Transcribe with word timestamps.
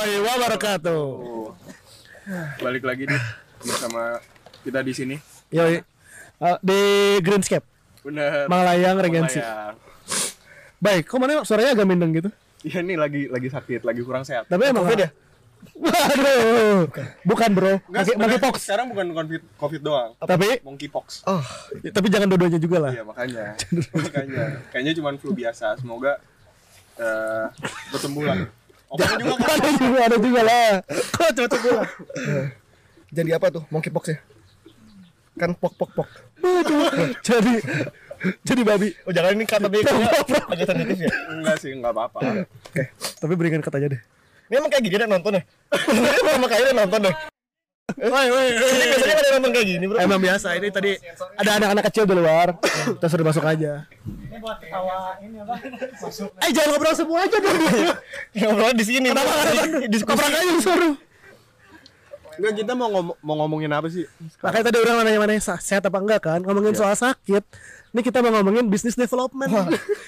Warahmatullahi 0.00 0.40
wabarakatuh. 0.40 1.04
Balik 2.64 2.84
lagi 2.88 3.04
nih 3.04 3.22
bersama 3.60 4.16
kita 4.64 4.80
di 4.80 4.92
sini. 4.96 5.16
Yoi. 5.52 5.84
Uh, 6.40 6.56
di 6.64 6.80
Greenscape, 7.20 7.68
Bener. 8.00 8.48
Malayang 8.48 8.96
Regency. 8.96 9.44
Malayang. 9.44 9.76
Baik, 10.80 11.04
kok 11.04 11.20
mana 11.20 11.44
suaranya 11.44 11.76
agak 11.76 11.84
mindeng 11.84 12.16
gitu? 12.16 12.32
Iya 12.64 12.80
nih 12.80 12.96
lagi 12.96 13.28
lagi 13.28 13.52
sakit, 13.52 13.84
lagi 13.84 14.00
kurang 14.00 14.24
sehat. 14.24 14.48
Tapi 14.48 14.72
emang 14.72 14.88
Covid 14.88 15.04
ya? 15.04 15.12
Waduh. 15.76 16.88
Bukan, 17.28 17.50
Bro. 17.52 17.84
Sebenarnya 17.84 18.16
monkeypox. 18.16 18.56
Sekarang 18.56 18.86
bukan 18.88 19.06
covid 19.12 19.42
covid 19.60 19.80
doang. 19.84 20.10
Tapi 20.16 20.64
Monkeypox. 20.64 21.28
Oh, 21.28 21.44
tapi 21.76 22.08
jangan 22.08 22.24
dua-duanya 22.32 22.56
juga 22.56 22.88
lah. 22.88 22.92
Iya 22.96 23.04
makanya. 23.04 23.52
makanya. 24.00 24.64
Kayaknya 24.72 24.92
cuma 24.96 25.12
flu 25.20 25.36
biasa. 25.36 25.76
Semoga 25.76 26.16
eh 26.96 27.52
bersembuh 27.92 28.24
lah. 28.24 28.48
Opang 28.90 29.22
juga 29.22 29.34
kan. 29.38 29.54
ada 29.62 29.70
juga, 29.78 29.98
ada 30.02 30.16
juga 30.18 30.40
lah. 30.42 30.70
Kok 30.90 31.30
cocok 31.38 31.60
lah. 31.70 31.88
jadi 33.16 33.30
apa 33.38 33.46
tuh? 33.54 33.62
Monkeypox 33.70 34.04
ya? 34.10 34.18
Kan 35.38 35.54
pok 35.54 35.78
pok 35.78 35.90
pok. 35.94 36.08
Jadi 37.28 37.54
jadi 38.44 38.60
babi. 38.60 38.92
Oh 39.08 39.12
jangan 39.16 39.32
ini 39.32 39.48
kata 39.48 39.72
dia 39.72 39.80
agak 40.52 40.66
sensitif 40.68 41.08
ya. 41.08 41.12
Enggak 41.32 41.56
sih, 41.56 41.72
enggak 41.72 41.92
apa-apa. 41.96 42.44
Tapi 43.16 43.32
berikan 43.32 43.64
kata 43.64 43.80
aja 43.80 43.88
deh. 43.96 44.00
Ini 44.52 44.60
emang 44.60 44.68
kayak 44.68 44.84
gini 44.84 44.96
ada 45.00 45.08
nonton 45.08 45.40
ya? 45.40 45.42
Ini 46.36 46.44
kali 46.44 46.62
ada 46.68 46.76
nonton 46.76 47.00
deh. 47.08 47.29
Woi, 47.96 48.26
woi, 48.28 48.46
Ini 48.52 48.84
biasanya 48.86 49.10
kan 49.10 49.22
ada 49.22 49.30
nonton 49.34 49.50
kayak 49.50 49.66
gini 49.66 49.84
bro. 49.86 49.96
Emang 49.98 50.20
biasa 50.20 50.48
ini 50.54 50.68
tadi 50.68 50.90
ada 51.34 51.50
anak-anak 51.58 51.84
kecil 51.90 52.04
di 52.04 52.14
luar. 52.14 52.48
Kita 52.60 53.06
suruh 53.06 53.26
masuk 53.26 53.42
aja. 53.42 53.84
Eh 56.40 56.50
jangan 56.50 56.68
ngobrol 56.70 56.94
semua 56.94 57.18
aja 57.26 57.36
dong. 57.36 57.58
Ngobrol 58.32 58.72
di 58.72 58.84
sini. 58.84 59.08
Kenapa 59.10 59.32
ada 59.32 59.52
Diskusi. 59.86 60.22
Aja 60.22 60.40
disuruh. 60.44 60.94
Enggak 62.40 62.54
kita 62.56 62.72
mau 62.72 62.88
ngom- 62.88 63.18
mau 63.20 63.34
ngomongin 63.44 63.68
apa 63.68 63.92
sih? 63.92 64.08
Makanya 64.40 64.72
tadi 64.72 64.76
orang 64.80 65.04
nanya 65.04 65.20
mana 65.20 65.36
sehat 65.36 65.84
apa 65.84 65.98
enggak 66.00 66.20
kan 66.24 66.40
ngomongin 66.40 66.72
soal 66.72 66.96
sakit. 66.96 67.44
Ini 67.90 68.00
kita 68.00 68.22
mau 68.22 68.32
ngomongin 68.32 68.70
bisnis 68.70 68.94
development. 68.94 69.50
Wah, 69.50 69.66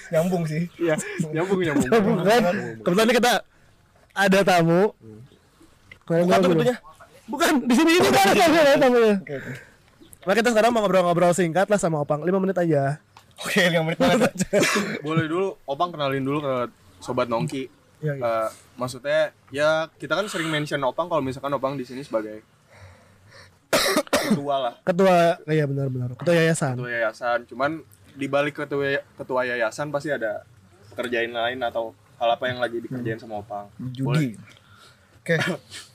nyambung 0.08 0.46
sih. 0.46 0.70
Iya, 0.78 0.96
nyambung 1.28 1.60
nyambung. 1.60 1.90
Bukan. 1.90 2.42
Kebetulan 2.80 3.06
ini 3.10 3.14
kita 3.18 3.32
ada 4.14 4.38
tamu. 4.46 4.94
Kalian 6.06 6.24
Bukan 6.24 6.38
tuh 6.40 6.50
pintunya. 6.56 6.76
Bukan 7.32 7.64
di 7.64 7.74
sini 7.74 7.90
ini 7.96 8.08
kan 8.12 8.26
ada 8.28 8.76
tamunya. 8.76 9.16
Oke, 9.24 9.34
oke. 9.40 9.52
Nah 10.22 10.34
kita 10.36 10.48
sekarang 10.52 10.70
mau 10.70 10.84
ngobrol-ngobrol 10.84 11.32
singkat 11.32 11.66
lah 11.66 11.80
sama 11.80 12.04
Opang 12.04 12.22
5 12.22 12.28
menit 12.38 12.54
aja. 12.60 13.00
Oke, 13.42 13.58
lima 13.72 13.82
menit 13.82 13.98
banget. 13.98 14.30
Boleh 15.06 15.26
dulu 15.26 15.56
Opang 15.66 15.90
kenalin 15.90 16.22
dulu 16.22 16.38
ke 16.44 16.54
sobat 17.02 17.26
Nongki. 17.26 17.66
Iya, 17.98 18.12
iya. 18.14 18.22
Eh, 18.22 18.48
maksudnya 18.78 19.20
ya 19.50 19.90
kita 19.98 20.14
kan 20.14 20.28
sering 20.30 20.46
mention 20.46 20.78
Opang 20.86 21.10
kalau 21.10 21.24
misalkan 21.24 21.50
Opang 21.56 21.74
di 21.74 21.82
sini 21.82 22.06
sebagai 22.06 22.44
ketua 24.12 24.56
lah, 24.70 24.74
Ketua 24.86 25.42
iya 25.50 25.66
benar-benar. 25.66 26.14
Ketua 26.14 26.34
yayasan. 26.38 26.78
ketua 26.78 26.90
yayasan. 26.92 27.38
Cuman 27.50 27.70
di 28.14 28.26
balik 28.30 28.62
ketua 28.62 29.02
ketua 29.18 29.42
yayasan 29.48 29.90
pasti 29.90 30.12
ada 30.14 30.46
pekerjaan 30.94 31.32
lain 31.34 31.58
atau 31.66 31.96
hal 32.20 32.28
apa 32.30 32.44
yang 32.46 32.62
lagi 32.62 32.78
dikerjain 32.78 33.18
sama 33.18 33.42
Opang. 33.42 33.66
Judi. 33.90 34.38
Oke. 35.18 35.34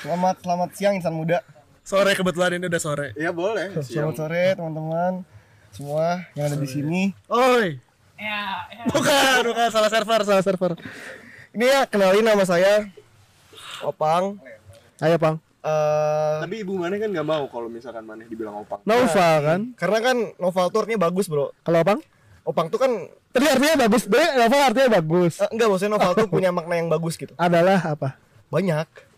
Selamat 0.00 0.36
selamat 0.40 0.68
siang 0.76 0.94
insan 0.96 1.14
muda. 1.14 1.40
Sore 1.80 2.12
kebetulan 2.12 2.60
ini 2.60 2.68
udah 2.68 2.80
sore. 2.80 3.16
Iya 3.16 3.32
boleh. 3.32 3.72
Selamat 3.80 4.16
sore 4.16 4.44
teman-teman 4.54 5.24
semua 5.72 6.24
yang 6.36 6.52
ada 6.52 6.56
di 6.56 6.68
sini. 6.68 7.02
Oi. 7.26 7.80
Bukan, 8.92 9.40
bukan 9.48 9.66
salah 9.72 9.88
server, 9.88 10.20
salah 10.22 10.44
server. 10.44 10.72
Ini 11.50 11.64
ya 11.64 11.80
kenalin 11.88 12.20
nama 12.22 12.44
saya 12.44 12.84
Opang. 13.80 14.36
Ayo, 15.00 15.16
Pang. 15.16 15.40
Eh 15.60 16.36
Tapi 16.44 16.60
ibu 16.60 16.76
Maneh 16.76 17.00
kan 17.00 17.08
nggak 17.08 17.24
mau 17.24 17.48
kalau 17.48 17.72
misalkan 17.72 18.04
Maneh 18.04 18.28
dibilang 18.28 18.60
Opang. 18.60 18.84
Nova 18.84 19.30
kan? 19.40 19.72
karena 19.72 19.98
kan 20.00 20.16
novel 20.36 20.68
tournya 20.68 21.00
bagus 21.00 21.32
bro. 21.32 21.56
Kalau 21.64 21.80
Opang? 21.80 22.00
Opang 22.44 22.68
tuh 22.68 22.76
kan 22.76 22.92
Tadi 23.30 23.46
artinya 23.46 23.86
bagus, 23.86 24.10
Be. 24.10 24.18
Nova 24.36 24.58
artinya 24.66 24.98
bagus. 24.98 25.38
eh, 25.38 25.46
enggak 25.48 25.70
maksudnya 25.70 25.94
novel 25.96 26.12
tuh 26.18 26.26
punya 26.26 26.50
makna 26.50 26.74
yang 26.76 26.90
bagus 26.90 27.14
gitu. 27.14 27.30
Adalah 27.38 27.78
apa? 27.86 28.18
Banyak. 28.50 29.09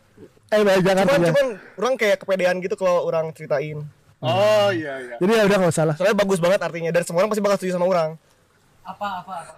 Eh, 0.53 0.61
Cuman 0.85 1.21
cuman 1.33 1.47
orang 1.81 1.95
kayak 1.97 2.17
kepedean 2.21 2.61
gitu 2.61 2.77
kalau 2.77 3.09
orang 3.09 3.33
ceritain. 3.33 3.81
Oh 4.23 4.69
iya 4.71 5.01
iya. 5.03 5.17
Jadi 5.19 5.33
ya 5.35 5.43
udah 5.49 5.57
nggak 5.59 5.73
usah 5.73 5.85
lah. 5.89 5.95
Soalnya 5.99 6.15
bagus 6.15 6.39
banget 6.39 6.61
artinya 6.63 6.91
dan 6.95 7.03
semua 7.03 7.25
orang 7.25 7.31
pasti 7.33 7.43
bakal 7.43 7.57
setuju 7.59 7.75
sama 7.75 7.89
orang. 7.89 8.11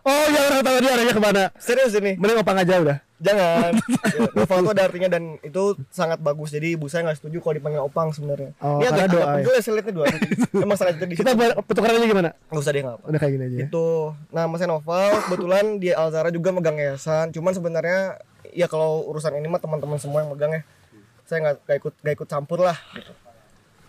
Oh 0.04 0.24
ya 0.28 0.40
orang 0.52 0.62
tahu 0.64 0.76
dia 0.84 0.90
arahnya 0.94 1.14
ke 1.16 1.22
mana. 1.22 1.42
Serius 1.56 1.96
ini. 1.96 2.16
Mending 2.20 2.44
Opang 2.44 2.60
aja 2.60 2.76
udah. 2.80 2.98
Jangan. 3.20 3.72
Ya, 4.14 4.30
novel 4.30 4.58
tuh 4.62 4.72
ada 4.78 4.84
artinya 4.86 5.08
dan 5.10 5.42
itu 5.42 5.74
sangat 5.90 6.22
bagus. 6.22 6.54
Jadi 6.54 6.78
ibu 6.78 6.86
saya 6.86 7.02
nggak 7.08 7.18
setuju 7.18 7.42
kalau 7.42 7.54
dipanggil 7.58 7.82
Opang 7.82 8.14
sebenarnya. 8.14 8.54
Oh, 8.62 8.78
Ini 8.78 8.86
agak, 8.94 9.06
doa 9.10 9.24
agak 9.40 9.42
ya. 9.42 9.56
ya 9.58 9.60
saya 9.64 9.74
liatnya 9.74 9.94
dua. 9.96 10.06
Emang 10.54 10.78
sangat 10.78 10.94
di 11.02 11.16
Kita 11.18 11.30
pertukarannya 11.58 12.06
gimana? 12.06 12.30
Nggak 12.46 12.62
usah 12.62 12.70
deh 12.70 12.82
nggak 12.84 12.94
apa. 12.94 13.04
Udah 13.10 13.18
kayak 13.18 13.32
gini 13.34 13.44
aja. 13.44 13.56
ya. 13.56 13.66
Itu 13.66 13.86
nama 14.30 14.54
saya 14.54 14.68
Noval. 14.70 15.10
Kebetulan 15.26 15.64
di 15.82 15.88
Alzara 15.90 16.28
juga 16.30 16.48
megang 16.54 16.78
yayasan. 16.78 17.34
Cuman 17.34 17.52
sebenarnya 17.56 18.22
ya 18.54 18.70
kalau 18.70 19.02
urusan 19.08 19.34
ini 19.34 19.48
mah 19.50 19.58
teman-teman 19.58 19.98
semua 19.98 20.22
yang 20.22 20.30
megang 20.30 20.52
ya. 20.54 20.62
Saya 21.24 21.38
nggak 21.40 21.56
nggak 21.64 21.76
ikut 21.80 21.94
nggak 22.04 22.14
ikut 22.20 22.28
campur 22.28 22.60
lah. 22.64 22.78
Gitu. 22.92 23.12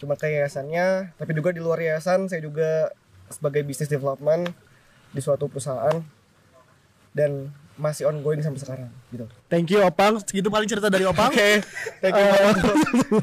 Cuma 0.04 0.20
ke 0.20 0.28
yayasannya. 0.28 1.16
Tapi 1.16 1.32
juga 1.36 1.56
di 1.56 1.62
luar 1.64 1.80
yayasan 1.80 2.28
saya 2.28 2.44
juga 2.44 2.92
sebagai 3.32 3.66
business 3.66 3.90
development 3.92 4.52
di 5.12 5.22
suatu 5.24 5.48
perusahaan 5.48 6.04
dan 7.16 7.50
masih 7.76 8.08
ongoing 8.08 8.40
sampai 8.40 8.60
sekarang 8.60 8.90
gitu. 9.12 9.28
Thank 9.52 9.68
you 9.72 9.84
Opang. 9.84 10.20
Segitu 10.24 10.48
paling 10.48 10.68
cerita 10.68 10.88
dari 10.88 11.04
Opang. 11.04 11.28
Oke, 11.28 11.60
thank 12.00 12.16
you 12.16 12.24
banget. 12.24 12.56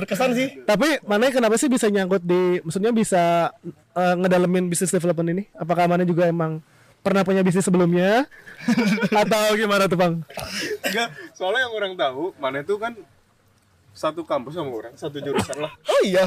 Berkesan 0.04 0.30
sih. 0.36 0.48
Tapi 0.68 1.00
mana 1.08 1.32
kenapa 1.32 1.56
sih 1.56 1.72
bisa 1.72 1.88
nyangkut 1.88 2.20
di 2.20 2.60
maksudnya 2.60 2.92
bisa 2.92 3.52
eh, 3.96 4.14
ngedalemin 4.20 4.68
bisnis 4.68 4.92
development 4.92 5.28
ini? 5.32 5.42
Apakah 5.56 5.88
mana 5.88 6.04
juga 6.04 6.28
emang 6.28 6.60
pernah 7.00 7.24
punya 7.24 7.40
bisnis 7.40 7.64
sebelumnya 7.64 8.28
atau 9.24 9.56
gimana 9.56 9.88
tuh, 9.88 9.98
Bang? 9.98 10.20
Enggak, 10.84 11.08
soalnya 11.32 11.66
yang 11.66 11.74
orang 11.74 11.92
tahu 11.96 12.36
Maneh 12.36 12.62
tuh 12.62 12.76
kan 12.76 12.92
satu 13.92 14.24
kampus 14.24 14.56
sama 14.56 14.72
orang, 14.72 14.94
satu 14.96 15.20
jurusan 15.20 15.60
lah. 15.60 15.72
Oh 15.84 16.00
iya. 16.00 16.24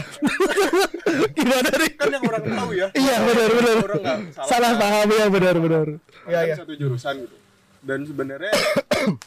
gimana 1.37 1.69
nih? 1.73 1.91
Kan 1.97 2.13
yang 2.13 2.23
orang 2.29 2.43
tahu 2.45 2.69
ya. 2.77 2.87
Iya, 2.93 3.15
benar 3.25 3.49
benar. 3.49 3.75
Orang 3.81 4.01
nggak 4.05 4.17
salah. 4.37 4.47
Salah 4.49 4.71
paham 4.77 5.09
ya 5.09 5.25
benar 5.33 5.55
benar. 5.57 5.87
Iya, 6.29 6.39
Kan 6.39 6.45
iya. 6.45 6.55
satu 6.61 6.73
jurusan 6.77 7.15
gitu. 7.25 7.35
Dan 7.81 7.99
sebenarnya 8.05 8.53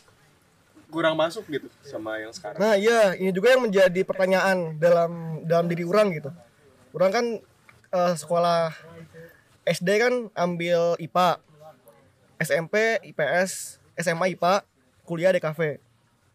kurang 0.95 1.15
masuk 1.19 1.51
gitu 1.51 1.67
sama 1.83 2.23
yang 2.23 2.31
sekarang. 2.31 2.59
Nah 2.63 2.75
iya, 2.79 3.19
ini 3.19 3.35
juga 3.35 3.59
yang 3.59 3.67
menjadi 3.67 4.01
pertanyaan 4.07 4.79
dalam 4.79 5.43
dalam 5.43 5.67
diri 5.67 5.83
orang 5.83 6.15
gitu. 6.15 6.31
Orang 6.95 7.11
kan 7.11 7.25
eh, 7.91 8.15
sekolah 8.15 8.71
SD 9.67 9.89
kan 10.01 10.15
ambil 10.33 10.97
IPA, 10.97 11.43
SMP 12.41 13.03
IPS, 13.03 13.83
SMA 13.99 14.39
IPA, 14.39 14.65
kuliah 15.05 15.35
DKV. 15.35 15.83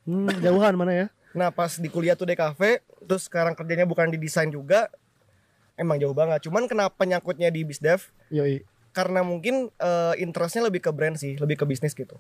Hmm, 0.04 0.30
jauhan 0.44 0.76
mana 0.76 0.94
ya? 0.94 1.08
Nah 1.34 1.50
pas 1.50 1.74
di 1.74 1.88
kuliah 1.88 2.14
tuh 2.14 2.26
DKV, 2.26 2.62
terus 3.04 3.26
sekarang 3.26 3.54
kerjanya 3.54 3.84
bukan 3.84 4.08
di 4.08 4.18
desain 4.18 4.48
juga, 4.48 4.88
emang 5.74 5.98
jauh 5.98 6.14
banget. 6.14 6.46
Cuman 6.46 6.66
kenapa 6.66 7.02
nyangkutnya 7.02 7.50
di 7.50 7.62
bisdev? 7.62 8.14
Yoi. 8.30 8.62
Karena 8.92 9.22
mungkin 9.22 9.74
eh, 9.74 10.14
interestnya 10.18 10.62
lebih 10.64 10.80
ke 10.80 10.92
brand 10.92 11.16
sih, 11.16 11.34
lebih 11.36 11.58
ke 11.58 11.66
bisnis 11.66 11.92
gitu. 11.92 12.14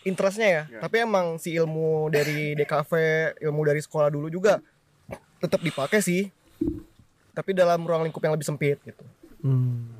Interestnya 0.00 0.48
ya, 0.48 0.62
Ya. 0.66 0.80
tapi 0.80 0.96
emang 0.98 1.36
si 1.36 1.52
ilmu 1.52 2.08
dari 2.08 2.56
DKV, 2.56 2.90
ilmu 3.38 3.60
dari 3.62 3.78
sekolah 3.78 4.08
dulu 4.08 4.26
juga 4.26 4.64
tetap 5.38 5.60
dipakai 5.60 6.00
sih. 6.00 6.32
Tapi 7.30 7.52
dalam 7.52 7.84
ruang 7.84 8.02
lingkup 8.02 8.20
yang 8.20 8.32
lebih 8.32 8.44
sempit 8.44 8.80
gitu. 8.80 9.04
Hmm. 9.40 9.92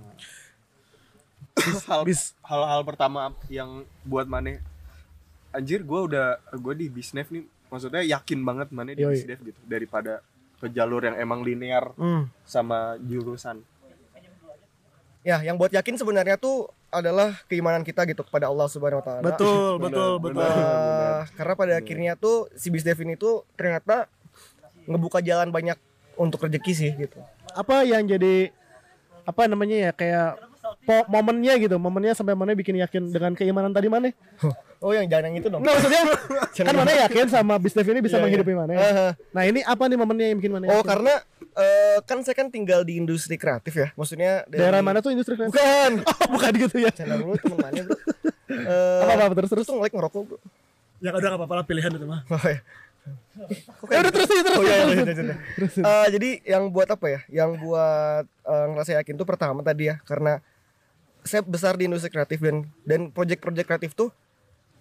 hal 1.60 2.02
bis- 2.02 2.32
hal-hal 2.40 2.80
pertama 2.82 3.36
yang 3.46 3.84
buat 4.02 4.24
Maneh 4.24 4.64
anjir 5.50 5.82
gue 5.82 6.00
udah 6.02 6.40
gue 6.50 6.74
di 6.74 6.86
bisnis 6.88 7.28
nih 7.28 7.44
maksudnya 7.70 8.02
yakin 8.02 8.42
banget 8.42 8.68
Maneh 8.70 8.92
di 8.92 9.06
bisnis 9.06 9.38
gitu 9.38 9.60
daripada 9.64 10.20
ke 10.58 10.68
jalur 10.68 11.00
yang 11.00 11.16
emang 11.16 11.40
linear 11.40 11.94
Hmm. 11.96 12.28
sama 12.44 13.00
jurusan. 13.00 13.62
Ya, 15.20 15.36
yang 15.40 15.56
buat 15.56 15.68
yakin 15.68 15.96
sebenarnya 15.96 16.36
tuh 16.36 16.68
adalah 16.88 17.36
keimanan 17.46 17.84
kita 17.84 18.02
gitu 18.04 18.24
kepada 18.24 18.48
Allah 18.48 18.66
Subhanahu 18.66 19.00
wa 19.00 19.06
taala. 19.06 19.22
Betul, 19.22 19.78
Benar, 19.78 19.84
betul, 19.86 20.12
betul. 20.18 20.42
Eh, 20.42 21.20
karena 21.36 21.54
pada 21.54 21.72
akhirnya 21.76 22.12
tuh 22.16 22.48
si 22.56 22.72
bisdev 22.72 22.98
ini 23.00 23.14
tuh 23.14 23.44
ternyata 23.54 24.08
ngebuka 24.84 25.20
jalan 25.20 25.52
banyak 25.52 25.76
untuk 26.16 26.44
rezeki 26.44 26.72
sih 26.72 26.90
gitu. 26.98 27.20
Apa 27.52 27.84
yang 27.84 28.04
jadi 28.04 28.48
apa 29.22 29.46
namanya 29.46 29.76
ya 29.88 29.92
kayak 29.92 30.40
po- 30.80 31.06
momennya 31.06 31.54
gitu, 31.56 31.76
momennya 31.76 32.12
sampai 32.12 32.32
mana 32.32 32.52
bikin 32.52 32.76
yakin 32.76 33.08
dengan 33.08 33.32
keimanan 33.32 33.70
tadi 33.70 33.86
mana? 33.86 34.10
Oh, 34.80 34.96
yang 34.96 35.04
jangan 35.04 35.28
yang 35.28 35.44
itu 35.44 35.52
dong. 35.52 35.60
Nggak 35.60 35.76
maksudnya 35.76 36.02
kan 36.64 36.72
mana 36.72 36.92
yakin 37.04 37.26
sama 37.28 37.60
bisnis 37.60 37.84
ini 37.84 38.00
bisa 38.00 38.16
Iya, 38.16 38.16
iya. 38.16 38.24
menghidupi 38.24 38.52
mana? 38.56 38.72
Eh, 38.72 39.12
Nah 39.28 39.42
ini 39.44 39.60
apa 39.60 39.84
nih 39.84 40.00
momennya 40.00 40.32
yang 40.32 40.40
bikin 40.40 40.56
mana? 40.56 40.72
Oh 40.72 40.80
yakin? 40.80 40.88
karena 40.88 41.14
eh, 41.52 41.98
kan 42.00 42.24
saya 42.24 42.32
kan 42.32 42.48
tinggal 42.48 42.80
di 42.80 42.96
industri 42.96 43.36
kreatif 43.36 43.76
ya, 43.76 43.92
maksudnya 43.92 44.48
dari 44.48 44.56
daerah 44.56 44.80
mana 44.80 45.04
tuh 45.04 45.12
industri 45.12 45.36
kreatif? 45.36 45.52
Bukan. 45.52 45.92
Oh, 46.08 46.28
bukan 46.32 46.52
gitu 46.56 46.76
ya. 46.80 46.88
Channel 46.88 47.20
dulu 47.20 47.36
temen 47.36 47.60
mana 47.60 47.76
bro? 47.84 47.92
Eh, 48.48 49.00
Apa 49.04 49.12
apa 49.20 49.34
terus 49.36 49.50
terus? 49.52 49.64
tuh 49.68 49.76
ngelik 49.76 49.92
ngerokok 49.92 50.22
bro. 50.24 50.38
Ya 50.96 51.10
udah 51.12 51.28
gak 51.28 51.36
apa-apa 51.36 51.54
lah 51.60 51.64
pilihan 51.68 51.90
itu 51.92 52.06
mah. 52.08 52.24
Oh, 52.26 52.40
ya. 52.40 52.58
Ya 53.84 53.96
udah 54.00 54.12
terus 54.12 54.28
terus. 54.28 54.44
Oh 54.50 54.64
iya, 54.64 54.74
iya, 54.86 55.04
terus. 55.56 55.72
iya, 55.76 56.08
jadi 56.08 56.28
yang 56.46 56.68
buat 56.68 56.88
apa 56.88 57.04
ya? 57.06 57.20
Yang 57.28 57.50
buat 57.60 58.24
eh, 58.24 58.66
ngerasa 58.72 58.90
yakin 58.96 59.14
tuh 59.14 59.24
pertama 59.24 59.60
tadi 59.60 59.88
ya, 59.88 60.00
karena 60.04 60.40
saya 61.24 61.42
besar 61.44 61.76
di 61.76 61.86
industri 61.88 62.08
kreatif 62.12 62.40
dan 62.40 62.66
dan 62.84 63.00
project-project 63.12 63.66
kreatif 63.66 63.92
tuh 63.96 64.10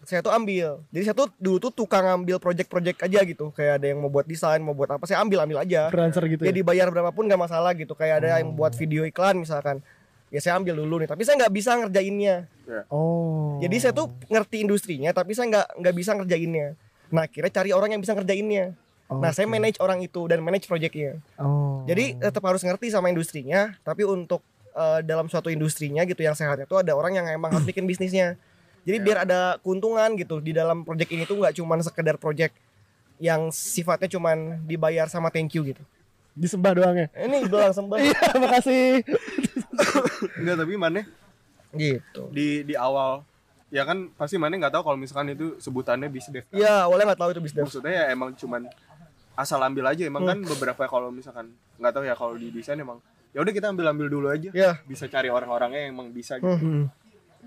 saya 0.08 0.24
tuh 0.24 0.32
ambil. 0.32 0.82
Jadi 0.90 1.04
saya 1.06 1.16
tuh 1.16 1.28
dulu 1.38 1.58
tuh 1.60 1.72
tukang 1.76 2.02
ambil 2.08 2.40
project-project 2.40 3.04
aja 3.04 3.20
gitu. 3.28 3.52
Kayak 3.52 3.84
ada 3.84 3.86
yang 3.92 4.00
mau 4.00 4.10
buat 4.10 4.26
desain, 4.26 4.58
mau 4.64 4.72
buat 4.74 4.90
apa, 4.90 5.04
saya 5.04 5.20
ambil 5.22 5.44
ambil 5.44 5.60
aja. 5.62 5.92
Freelancer 5.92 6.24
gitu 6.26 6.42
Ya 6.48 6.50
ya. 6.50 6.56
dibayar 6.56 6.88
berapapun 6.90 7.28
nggak 7.28 7.42
masalah 7.42 7.76
gitu. 7.76 7.94
Kayak 7.94 8.24
ada 8.24 8.40
yang 8.40 8.56
buat 8.56 8.74
video 8.74 9.04
iklan 9.04 9.38
misalkan. 9.44 9.84
Ya 10.30 10.38
saya 10.42 10.62
ambil 10.62 10.78
dulu 10.78 11.02
nih, 11.02 11.10
tapi 11.10 11.26
saya 11.26 11.42
nggak 11.42 11.54
bisa 11.54 11.74
ngerjainnya. 11.74 12.46
Oh. 12.94 13.58
Jadi 13.66 13.76
saya 13.82 13.94
tuh 13.98 14.14
ngerti 14.30 14.62
industrinya, 14.62 15.10
tapi 15.10 15.34
saya 15.34 15.50
nggak 15.50 15.68
nggak 15.82 15.96
bisa 15.98 16.12
ngerjainnya. 16.14 16.78
Nah, 17.10 17.26
akhirnya 17.26 17.50
cari 17.50 17.74
orang 17.74 17.98
yang 17.98 18.02
bisa 18.06 18.14
ngerjainnya. 18.14 18.78
Nah, 19.10 19.34
saya 19.34 19.50
manage 19.50 19.82
orang 19.82 20.06
itu 20.06 20.30
dan 20.30 20.46
manage 20.46 20.70
projectnya. 20.70 21.18
Oh. 21.42 21.82
Jadi 21.90 22.22
tetap 22.22 22.46
harus 22.46 22.62
ngerti 22.62 22.94
sama 22.94 23.10
industrinya, 23.10 23.74
tapi 23.82 24.06
untuk 24.06 24.46
eh, 24.80 25.00
dalam 25.04 25.28
suatu 25.28 25.52
industrinya 25.52 26.08
gitu 26.08 26.24
yang 26.24 26.34
sehatnya 26.34 26.64
tuh 26.64 26.80
ada 26.80 26.96
orang 26.96 27.20
yang 27.20 27.28
emang 27.28 27.52
harus 27.52 27.68
bikin 27.68 27.84
bisnisnya. 27.84 28.40
Jadi 28.88 28.98
biar 29.04 29.28
ada 29.28 29.60
keuntungan 29.60 30.16
gitu 30.16 30.40
di 30.40 30.56
dalam 30.56 30.88
project 30.88 31.12
ini 31.12 31.28
tuh 31.28 31.36
nggak 31.44 31.60
cuman 31.60 31.84
sekedar 31.84 32.16
project 32.16 32.56
yang 33.20 33.52
sifatnya 33.52 34.08
cuman 34.08 34.64
dibayar 34.64 35.12
sama 35.12 35.28
thank 35.28 35.52
you 35.52 35.68
gitu. 35.68 35.84
disembah 36.40 36.72
doang 36.72 36.96
ya. 36.96 37.08
Ini 37.12 37.52
doang 37.52 37.76
sembah 37.76 38.00
Iya, 38.08 38.22
makasih. 38.40 39.04
Enggak, 40.40 40.56
tapi 40.64 40.74
mana 40.80 41.02
gitu. 41.76 42.32
di 42.32 42.64
di 42.64 42.74
awal 42.80 43.22
ya 43.70 43.84
kan 43.86 44.10
pasti 44.16 44.40
mana 44.40 44.56
nggak 44.58 44.72
tahu 44.74 44.84
kalau 44.88 44.98
misalkan 44.98 45.36
itu 45.36 45.60
sebutannya 45.60 46.08
bisdev. 46.08 46.48
kan. 46.48 46.56
Iya, 46.56 46.88
awalnya 46.88 47.12
nggak 47.12 47.22
tahu 47.22 47.30
itu 47.36 47.42
bisnis. 47.44 47.64
Maksudnya 47.68 47.92
ya 47.92 48.06
emang 48.16 48.32
cuman 48.40 48.72
asal 49.36 49.60
ambil 49.64 49.92
aja 49.92 50.04
emang 50.04 50.24
kan 50.24 50.40
beberapa 50.44 50.84
kalau 50.88 51.12
misalkan 51.12 51.52
nggak 51.80 51.94
tahu 51.96 52.04
ya 52.04 52.16
kalau 52.16 52.36
di 52.36 52.52
desain 52.52 52.80
emang 52.80 53.00
ya 53.30 53.40
udah 53.40 53.54
kita 53.54 53.70
ambil 53.70 53.86
ambil 53.90 54.08
dulu 54.08 54.28
aja 54.28 54.50
Ya, 54.50 54.82
bisa 54.84 55.06
cari 55.06 55.30
orang-orangnya 55.30 55.86
yang 55.86 55.94
emang 55.94 56.10
bisa 56.10 56.38
gitu 56.38 56.50
Hmm. 56.50 56.86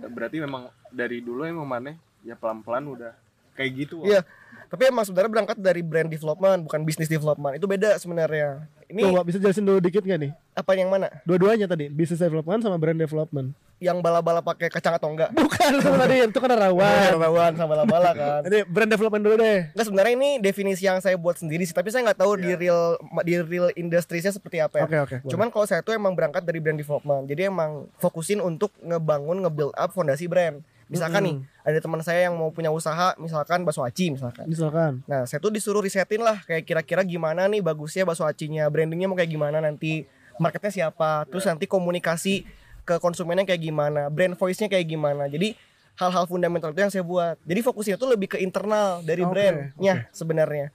berarti 0.08 0.38
memang 0.38 0.66
dari 0.88 1.20
dulu 1.20 1.42
emang 1.42 1.66
mana 1.66 1.92
ya 2.22 2.32
pelan 2.32 2.60
pelan 2.60 2.86
udah 2.88 3.12
kayak 3.52 3.70
gitu 3.76 4.00
Wak. 4.00 4.24
Iya. 4.72 4.80
Tapi 4.80 4.82
emang 4.88 5.04
sebenarnya 5.04 5.30
berangkat 5.30 5.58
dari 5.60 5.84
brand 5.84 6.08
development, 6.08 6.64
bukan 6.64 6.80
bisnis 6.88 7.12
development. 7.12 7.60
Itu 7.60 7.68
beda 7.68 8.00
sebenarnya. 8.00 8.64
Ini 8.88 9.04
Tuh, 9.04 9.12
Wak, 9.20 9.24
bisa 9.28 9.36
jelasin 9.36 9.64
dulu 9.68 9.78
dikit 9.80 10.00
gak 10.04 10.20
nih? 10.20 10.32
apa 10.52 10.76
yang 10.76 10.92
mana? 10.92 11.08
Dua-duanya 11.24 11.64
tadi, 11.64 11.88
business 11.88 12.20
development 12.20 12.60
sama 12.60 12.76
brand 12.76 12.96
development. 12.96 13.56
Yang 13.80 13.98
bala-bala 14.04 14.44
pakai 14.44 14.68
kacang 14.68 14.94
atau 14.94 15.08
enggak? 15.10 15.32
Bukan 15.32 15.80
itu 15.80 15.90
tadi, 15.96 16.16
itu 16.28 16.38
kan 16.38 16.50
rawan. 16.52 17.16
Rawan 17.16 17.52
sama 17.56 17.72
bala-bala 17.72 18.10
kan. 18.12 18.40
Jadi 18.46 18.68
brand 18.68 18.90
development 18.92 19.22
dulu 19.24 19.34
deh. 19.40 19.72
Enggak 19.72 19.86
sebenarnya 19.88 20.12
ini 20.12 20.30
definisi 20.44 20.84
yang 20.84 21.00
saya 21.00 21.16
buat 21.16 21.40
sendiri 21.40 21.64
sih, 21.64 21.72
tapi 21.72 21.88
saya 21.88 22.04
nggak 22.04 22.20
tahu 22.20 22.36
di 22.36 22.52
real 22.52 23.00
di 23.24 23.34
real 23.40 23.72
industrinya 23.74 24.28
seperti 24.28 24.60
apa 24.60 24.84
ya. 24.84 24.86
Oke, 24.86 24.98
oke, 25.00 25.16
boleh. 25.24 25.32
Cuman 25.32 25.48
kalau 25.48 25.66
saya 25.66 25.80
tuh 25.80 25.96
emang 25.96 26.12
berangkat 26.12 26.44
dari 26.44 26.60
brand 26.60 26.76
development. 26.76 27.24
Jadi 27.26 27.48
emang 27.48 27.88
fokusin 27.96 28.44
untuk 28.44 28.70
ngebangun, 28.84 29.40
nge-build 29.48 29.72
up 29.74 29.90
fondasi 29.96 30.28
brand. 30.28 30.60
Misalkan 30.90 31.22
nih, 31.22 31.36
ada 31.62 31.78
teman 31.78 32.00
saya 32.02 32.30
yang 32.30 32.34
mau 32.34 32.50
punya 32.50 32.70
usaha, 32.70 33.14
misalkan 33.18 33.62
bakso 33.62 33.82
aci 33.86 34.14
misalkan. 34.14 34.46
Misalkan. 34.46 35.02
Nah, 35.06 35.26
saya 35.26 35.38
tuh 35.38 35.54
disuruh 35.54 35.82
risetin 35.82 36.22
lah 36.22 36.42
kayak 36.42 36.66
kira-kira 36.66 37.02
gimana 37.06 37.46
nih 37.46 37.62
bagusnya 37.62 38.02
bakso 38.02 38.26
acinya, 38.26 38.66
brandingnya 38.68 39.06
mau 39.06 39.16
kayak 39.18 39.30
gimana 39.30 39.58
nanti, 39.62 40.04
marketnya 40.40 40.72
siapa, 40.72 41.28
terus 41.30 41.46
nanti 41.46 41.70
komunikasi 41.70 42.42
ke 42.82 42.98
konsumennya 42.98 43.46
kayak 43.46 43.62
gimana, 43.62 44.10
brand 44.10 44.34
voice-nya 44.34 44.66
kayak 44.66 44.90
gimana. 44.90 45.30
Jadi 45.30 45.54
hal-hal 45.96 46.24
fundamental 46.26 46.72
itu 46.72 46.80
yang 46.82 46.92
saya 46.92 47.04
buat. 47.04 47.36
Jadi 47.44 47.60
fokusnya 47.62 47.96
tuh 48.00 48.08
lebih 48.10 48.34
ke 48.34 48.38
internal 48.40 49.04
dari 49.04 49.22
Oke, 49.22 49.32
brandnya 49.32 50.08
sebenarnya. 50.10 50.74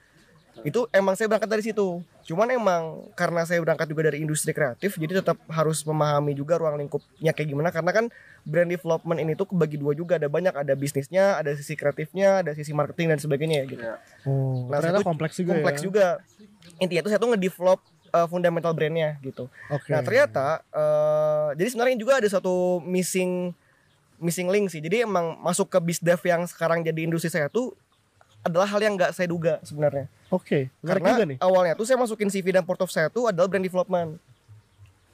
Itu 0.66 0.90
emang 0.90 1.14
saya 1.14 1.30
berangkat 1.30 1.50
dari 1.50 1.64
situ. 1.66 2.02
Cuman 2.28 2.50
emang 2.52 3.08
karena 3.16 3.46
saya 3.48 3.62
berangkat 3.64 3.88
juga 3.88 4.12
dari 4.12 4.20
industri 4.20 4.52
kreatif, 4.52 5.00
jadi 5.00 5.24
tetap 5.24 5.38
harus 5.48 5.86
memahami 5.86 6.36
juga 6.36 6.60
ruang 6.60 6.76
lingkupnya 6.76 7.32
kayak 7.32 7.50
gimana. 7.50 7.70
Karena 7.70 7.92
kan 7.94 8.06
brand 8.48 8.72
development 8.72 9.20
ini 9.20 9.36
tuh 9.36 9.44
kebagi 9.46 9.76
dua 9.76 9.92
juga. 9.92 10.16
Ada 10.16 10.32
banyak, 10.32 10.56
ada 10.56 10.74
bisnisnya, 10.74 11.36
ada 11.36 11.52
sisi 11.54 11.76
kreatifnya, 11.76 12.40
ada 12.40 12.56
sisi 12.56 12.72
marketing 12.72 13.12
dan 13.12 13.20
sebagainya 13.20 13.56
ya 13.60 13.66
gitu. 13.68 13.84
Ya. 13.84 13.96
Oh, 14.24 14.72
Nah, 14.72 14.80
ternyata 14.80 14.96
saya 14.96 15.04
tuh 15.04 15.10
kompleks 15.12 15.36
juga 15.36 15.52
kompleks 15.54 15.80
ya. 15.80 15.86
juga. 15.86 16.06
Intinya 16.80 17.02
tuh 17.04 17.12
saya 17.12 17.20
tuh 17.20 17.30
ngedevelop 17.36 17.80
uh, 18.10 18.28
fundamental 18.28 18.72
brandnya 18.72 19.20
gitu. 19.20 19.52
Oke. 19.68 19.92
Nah 19.92 20.00
ternyata 20.00 20.64
uh, 20.72 21.50
jadi 21.54 21.68
sebenarnya 21.68 21.98
juga 22.00 22.14
ada 22.18 22.30
satu 22.32 22.80
missing 22.82 23.52
missing 24.18 24.48
link 24.48 24.72
sih. 24.72 24.80
Jadi 24.80 25.04
emang 25.04 25.36
masuk 25.38 25.68
ke 25.68 25.78
bisdev 25.78 26.18
yang 26.24 26.48
sekarang 26.48 26.82
jadi 26.82 27.04
industri 27.04 27.28
saya 27.28 27.52
tuh 27.52 27.76
adalah 28.42 28.64
hal 28.66 28.80
yang 28.80 28.96
nggak 28.96 29.12
saya 29.12 29.28
duga 29.28 29.60
sebenarnya. 29.62 30.08
Oke, 30.28 30.72
menarik 30.80 31.04
Karena 31.04 31.10
juga 31.14 31.26
nih. 31.28 31.38
awalnya 31.40 31.74
tuh 31.76 31.84
saya 31.84 32.00
masukin 32.00 32.32
CV 32.32 32.52
dan 32.52 32.64
portfolio 32.64 32.92
saya 32.92 33.08
tuh 33.12 33.28
adalah 33.28 33.48
brand 33.48 33.64
development. 33.64 34.20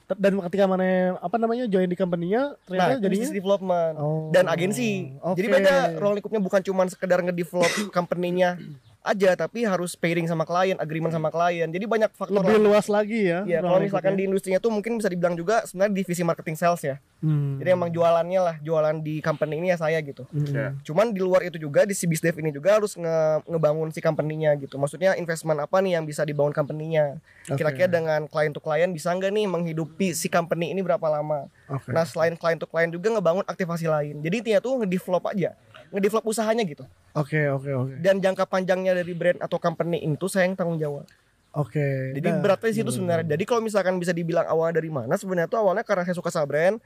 Dan 0.04 0.36
ketika 0.44 0.68
mana 0.68 1.16
apa 1.16 1.36
namanya 1.40 1.64
join 1.64 1.88
di 1.88 1.96
company-nya 1.96 2.52
Nah, 2.52 2.60
ternyata 2.68 2.90
itu 2.90 3.00
jadinya 3.00 3.24
business 3.24 3.32
development 3.34 3.94
Oh, 3.96 4.28
dan 4.30 4.44
agensi. 4.46 5.16
Jadi 5.16 5.46
oke. 5.48 5.54
beda 5.56 5.74
ruang 5.96 6.14
lingkupnya 6.20 6.40
bukan 6.44 6.60
cuma 6.60 6.82
sekedar 6.86 7.24
ngedevelop 7.24 7.72
company-nya 7.88 8.60
aja 9.04 9.36
tapi 9.36 9.68
harus 9.68 9.92
pairing 9.94 10.24
sama 10.24 10.48
klien, 10.48 10.80
agreement 10.80 11.12
sama 11.12 11.28
klien. 11.28 11.68
Jadi 11.68 11.84
banyak 11.84 12.10
faktor 12.16 12.40
lebih 12.40 12.56
lah. 12.56 12.64
luas 12.72 12.86
lagi 12.88 13.28
ya. 13.28 13.44
Ya, 13.44 13.60
ruang 13.60 13.76
kalau 13.76 13.84
misalkan 13.84 14.02
di 14.16 14.24
lingkupnya. 14.24 14.28
industrinya 14.32 14.58
tuh 14.64 14.72
mungkin 14.72 14.92
bisa 14.96 15.12
dibilang 15.12 15.36
juga 15.36 15.68
sebenarnya 15.68 15.92
divisi 15.92 16.22
marketing 16.24 16.56
sales 16.56 16.80
ya. 16.80 16.96
Hmm. 17.20 17.60
Jadi 17.60 17.68
emang 17.72 17.92
jualannya 17.92 18.40
lah, 18.40 18.56
jualan 18.64 18.96
di 19.04 19.20
company 19.20 19.60
ini 19.60 19.68
ya 19.72 19.78
saya 19.80 20.00
gitu. 20.00 20.24
Hmm. 20.32 20.48
Ya. 20.48 20.68
Cuman 20.80 21.12
di 21.12 21.20
luar 21.20 21.44
itu 21.44 21.60
juga 21.60 21.84
di 21.84 21.92
si 21.92 22.08
bisdev 22.08 22.32
ini 22.40 22.48
juga 22.48 22.80
harus 22.80 22.96
nge- 22.96 23.44
ngebangun 23.44 23.92
si 23.92 24.00
company-nya 24.00 24.56
gitu. 24.56 24.80
Maksudnya 24.80 25.16
investment 25.20 25.60
apa 25.60 25.84
nih 25.84 26.00
yang 26.00 26.04
bisa 26.08 26.24
dibangun 26.24 26.56
company-nya? 26.56 27.20
Oke. 27.48 27.60
Kira-kira 27.60 27.88
dengan 27.92 28.24
klien 28.24 28.52
to 28.56 28.60
klien 28.60 28.88
bisa 28.88 29.12
nggak 29.12 29.32
nih 29.32 29.44
menghidupi 29.44 30.16
si 30.16 30.32
company 30.32 30.72
ini 30.72 30.80
berapa 30.80 31.04
lama? 31.12 31.52
Oke. 31.68 31.92
Nah, 31.92 32.08
selain 32.08 32.36
klien 32.40 32.56
to 32.56 32.64
klien 32.64 32.88
juga 32.88 33.12
ngebangun 33.12 33.44
aktivasi 33.44 33.84
lain. 33.84 34.24
Jadi 34.24 34.34
intinya 34.40 34.60
tuh 34.64 34.80
ngedevelop 34.80 35.24
aja. 35.28 35.52
Ngedevelop 35.94 36.26
usahanya 36.26 36.66
gitu. 36.66 36.82
Oke, 37.14 37.46
oke, 37.46 37.70
oke. 37.70 37.94
Dan 38.02 38.18
jangka 38.18 38.50
panjangnya 38.50 38.98
dari 38.98 39.14
brand 39.14 39.38
atau 39.38 39.62
company 39.62 40.02
ini 40.02 40.18
tuh 40.18 40.26
saya 40.26 40.50
yang 40.50 40.58
tanggung 40.58 40.76
jawab. 40.82 41.06
Oke. 41.54 42.10
Jadi 42.18 42.28
Nah, 42.34 42.42
beratnya 42.42 42.74
di 42.74 42.76
situ 42.82 42.90
sebenarnya. 42.90 43.38
Jadi 43.38 43.44
kalau 43.46 43.62
misalkan 43.62 43.94
bisa 44.02 44.10
dibilang 44.10 44.42
awalnya 44.50 44.82
dari 44.82 44.90
mana, 44.90 45.14
sebenarnya 45.14 45.46
tuh 45.46 45.62
awalnya 45.62 45.86
karena 45.86 46.02
saya 46.02 46.18
suka 46.18 46.34
sama 46.34 46.50
brand, 46.50 46.82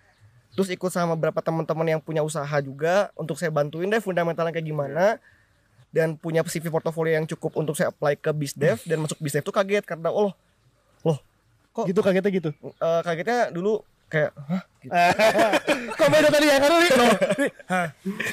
terus 0.53 0.69
ikut 0.69 0.93
sama 0.93 1.17
beberapa 1.17 1.41
teman-teman 1.41 1.97
yang 1.97 2.01
punya 2.05 2.21
usaha 2.21 2.53
juga 2.61 3.09
untuk 3.17 3.41
saya 3.41 3.49
bantuin 3.49 3.89
deh 3.89 4.01
fundamentalnya 4.01 4.53
kayak 4.53 4.69
gimana 4.69 5.17
dan 5.89 6.21
punya 6.21 6.45
CV 6.45 6.69
portofolio 6.69 7.17
yang 7.17 7.25
cukup 7.25 7.57
untuk 7.57 7.73
saya 7.73 7.89
apply 7.89 8.21
ke 8.21 8.29
bisdev 8.37 8.77
dan 8.85 9.01
masuk 9.01 9.17
bisdev 9.25 9.41
tuh 9.41 9.57
kaget 9.57 9.85
karena 9.89 10.13
oh 10.13 10.33
loh 11.01 11.19
kok 11.73 11.89
gitu 11.89 12.01
kagetnya 12.05 12.31
gitu. 12.33 12.51
eh, 12.61 13.01
kagetnya 13.05 13.49
dulu 13.55 13.81
kayak 14.13 14.37
hah 14.37 14.68
gitu. 14.81 14.93
Kok 15.99 16.09
beda 16.09 16.29
tadi 16.29 16.47
ya 16.47 16.57
kan. 16.57 16.71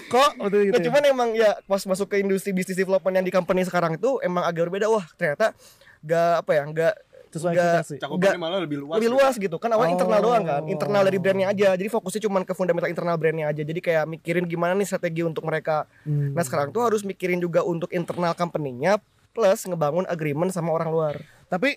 Kok 0.08 0.30
waktu 0.38 0.58
gitu. 0.66 0.72
Nah, 0.72 0.80
ya? 0.80 0.86
cuman 0.86 1.04
emang 1.06 1.30
ya 1.32 1.52
pas 1.62 1.82
masuk 1.82 2.08
ke 2.08 2.20
industri 2.20 2.52
bisnis 2.52 2.76
development 2.76 3.14
yang 3.14 3.26
di 3.26 3.32
company 3.32 3.62
sekarang 3.62 3.96
itu 3.96 4.18
emang 4.20 4.44
agak 4.44 4.68
berbeda 4.68 4.88
wah 4.88 5.06
ternyata 5.14 5.52
gak 6.00 6.42
apa 6.42 6.52
ya 6.52 6.64
gak 6.68 6.96
Sesuai 7.28 7.52
nggak- 7.52 7.68
ekspektasi. 7.84 7.96
cakupannya 8.00 8.40
malah 8.40 8.60
lebih 8.60 8.78
luas 8.80 8.96
lebih 8.96 9.10
gitu. 9.10 9.18
luas 9.18 9.34
gitu 9.36 9.58
kan 9.58 9.68
awalnya 9.70 9.92
Oh. 9.92 9.98
internal 9.98 10.20
doang 10.22 10.44
kan 10.46 10.64
internal 10.66 11.04
dari 11.04 11.18
brandnya 11.18 11.48
aja 11.50 11.70
jadi 11.74 11.90
fokusnya 11.90 12.22
cuma 12.24 12.40
ke 12.40 12.54
fundamental 12.54 12.88
internal 12.88 13.16
brandnya 13.16 13.46
aja 13.46 13.60
jadi 13.60 13.76
kayak 13.78 14.04
mikirin 14.08 14.46
gimana 14.46 14.72
nih 14.72 14.88
strategi 14.88 15.20
untuk 15.20 15.44
mereka 15.44 15.84
Hmm. 16.02 16.32
nah 16.32 16.40
sekarang 16.42 16.72
tuh 16.72 16.88
harus 16.88 17.04
mikirin 17.04 17.38
juga 17.38 17.60
untuk 17.60 17.92
internal 17.92 18.32
company-nya 18.32 19.04
plus 19.30 19.68
ngebangun 19.68 20.08
agreement 20.08 20.48
sama 20.50 20.72
orang 20.72 20.88
luar 20.88 21.16
Tapi 21.46 21.76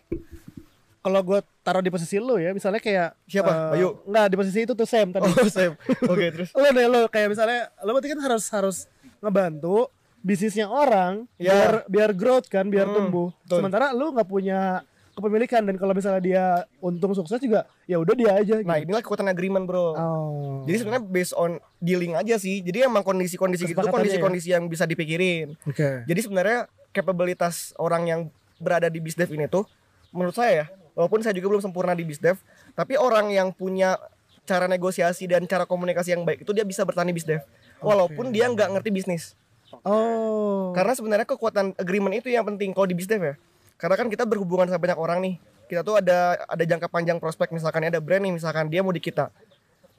kalau 1.09 1.21
gue 1.23 1.39
taruh 1.59 1.81
di 1.81 1.89
posisi 1.89 2.17
lu 2.17 2.37
ya, 2.37 2.53
misalnya 2.53 2.79
kayak 2.79 3.17
Siapa? 3.25 3.49
eh, 3.49 3.59
Bayu? 3.73 3.89
Enggak, 4.05 4.27
di 4.29 4.37
posisi 4.37 4.59
itu 4.63 4.73
tuh 4.73 4.85
Sam 4.85 5.09
tadi. 5.09 5.25
oh 5.25 5.49
Sam 5.51 5.73
oke 6.05 6.27
terus 6.37 6.49
Lu 6.53 6.69
deh 6.69 6.85
lu 6.87 7.01
kayak 7.09 7.29
misalnya 7.29 7.73
lu 7.81 7.91
berarti 7.91 8.09
kan 8.09 8.21
harus 8.23 8.45
harus 8.49 8.77
ngebantu 9.19 9.89
bisnisnya 10.21 10.67
orang 10.67 11.25
Ya. 11.35 11.55
biar 11.55 11.73
biar 11.87 12.11
growth 12.13 12.47
kan, 12.47 12.67
biar 12.67 12.85
Hmm, 12.85 12.95
tumbuh. 13.01 13.29
betul. 13.41 13.59
Sementara 13.59 13.91
lu 13.91 14.11
nggak 14.11 14.27
punya 14.27 14.85
kepemilikan 15.13 15.63
dan 15.63 15.75
kalau 15.75 15.91
misalnya 15.91 16.21
dia 16.21 16.45
untung 16.79 17.11
sukses 17.11 17.37
juga 17.37 17.67
ya 17.85 17.99
udah 17.99 18.15
dia 18.15 18.31
aja 18.33 18.63
nah 18.63 18.79
gitu. 18.79 18.87
inilah 18.87 19.03
kekuatan 19.03 19.27
agreement 19.27 19.67
bro 19.67 19.91
Oh. 19.91 20.63
jadi 20.63 20.79
sebenarnya 20.79 21.05
based 21.05 21.35
on 21.35 21.51
dealing 21.77 22.15
aja 22.15 22.39
sih 22.39 22.63
jadi 22.63 22.87
emang 22.87 23.03
kondisi-kondisi 23.03 23.67
gitu 23.67 23.75
Kesepakatannya 23.75 23.91
ya? 23.91 24.23
kondisi-kondisi 24.23 24.49
yang 24.53 24.65
bisa 24.65 24.85
dipikirin 24.85 25.59
Oke. 25.65 26.07
Jadi 26.07 26.21
sebenarnya 26.23 26.71
kapabilitas 26.93 27.75
orang 27.77 28.03
yang 28.05 28.21
berada 28.57 28.87
di 28.87 28.99
bisdev 28.99 29.27
ini 29.29 29.47
tuh 29.47 29.67
menurut 30.09 30.33
saya 30.33 30.53
ya, 30.55 30.67
walaupun 30.99 31.23
saya 31.23 31.31
juga 31.39 31.55
belum 31.55 31.63
sempurna 31.63 31.95
di 31.95 32.03
bisdev, 32.03 32.43
tapi 32.75 32.99
orang 32.99 33.31
yang 33.31 33.55
punya 33.55 33.95
cara 34.43 34.67
negosiasi 34.67 35.31
dan 35.31 35.47
cara 35.47 35.63
komunikasi 35.63 36.19
yang 36.19 36.27
baik 36.27 36.43
itu 36.43 36.51
dia 36.51 36.67
bisa 36.67 36.83
bertahan 36.83 37.07
di 37.07 37.15
bisdev. 37.15 37.47
Walaupun 37.79 38.35
dia 38.35 38.51
nggak 38.51 38.75
ngerti 38.75 38.91
bisnis. 38.91 39.39
Oh. 39.87 40.75
Karena 40.75 40.99
sebenarnya 40.99 41.29
kekuatan 41.29 41.79
agreement 41.79 42.19
itu 42.19 42.35
yang 42.35 42.43
penting 42.43 42.75
kalau 42.75 42.91
di 42.91 42.99
bisdev 42.99 43.23
ya. 43.23 43.35
Karena 43.79 43.95
kan 43.95 44.11
kita 44.11 44.27
berhubungan 44.27 44.67
sama 44.67 44.83
banyak 44.83 44.99
orang 44.99 45.19
nih. 45.23 45.35
Kita 45.71 45.87
tuh 45.87 46.03
ada 46.03 46.43
ada 46.51 46.65
jangka 46.67 46.91
panjang 46.91 47.23
prospek 47.23 47.55
misalkan 47.55 47.87
ada 47.87 48.03
brand 48.03 48.25
nih 48.25 48.35
misalkan 48.35 48.67
dia 48.67 48.83
mau 48.83 48.91
di 48.91 48.99
kita. 48.99 49.31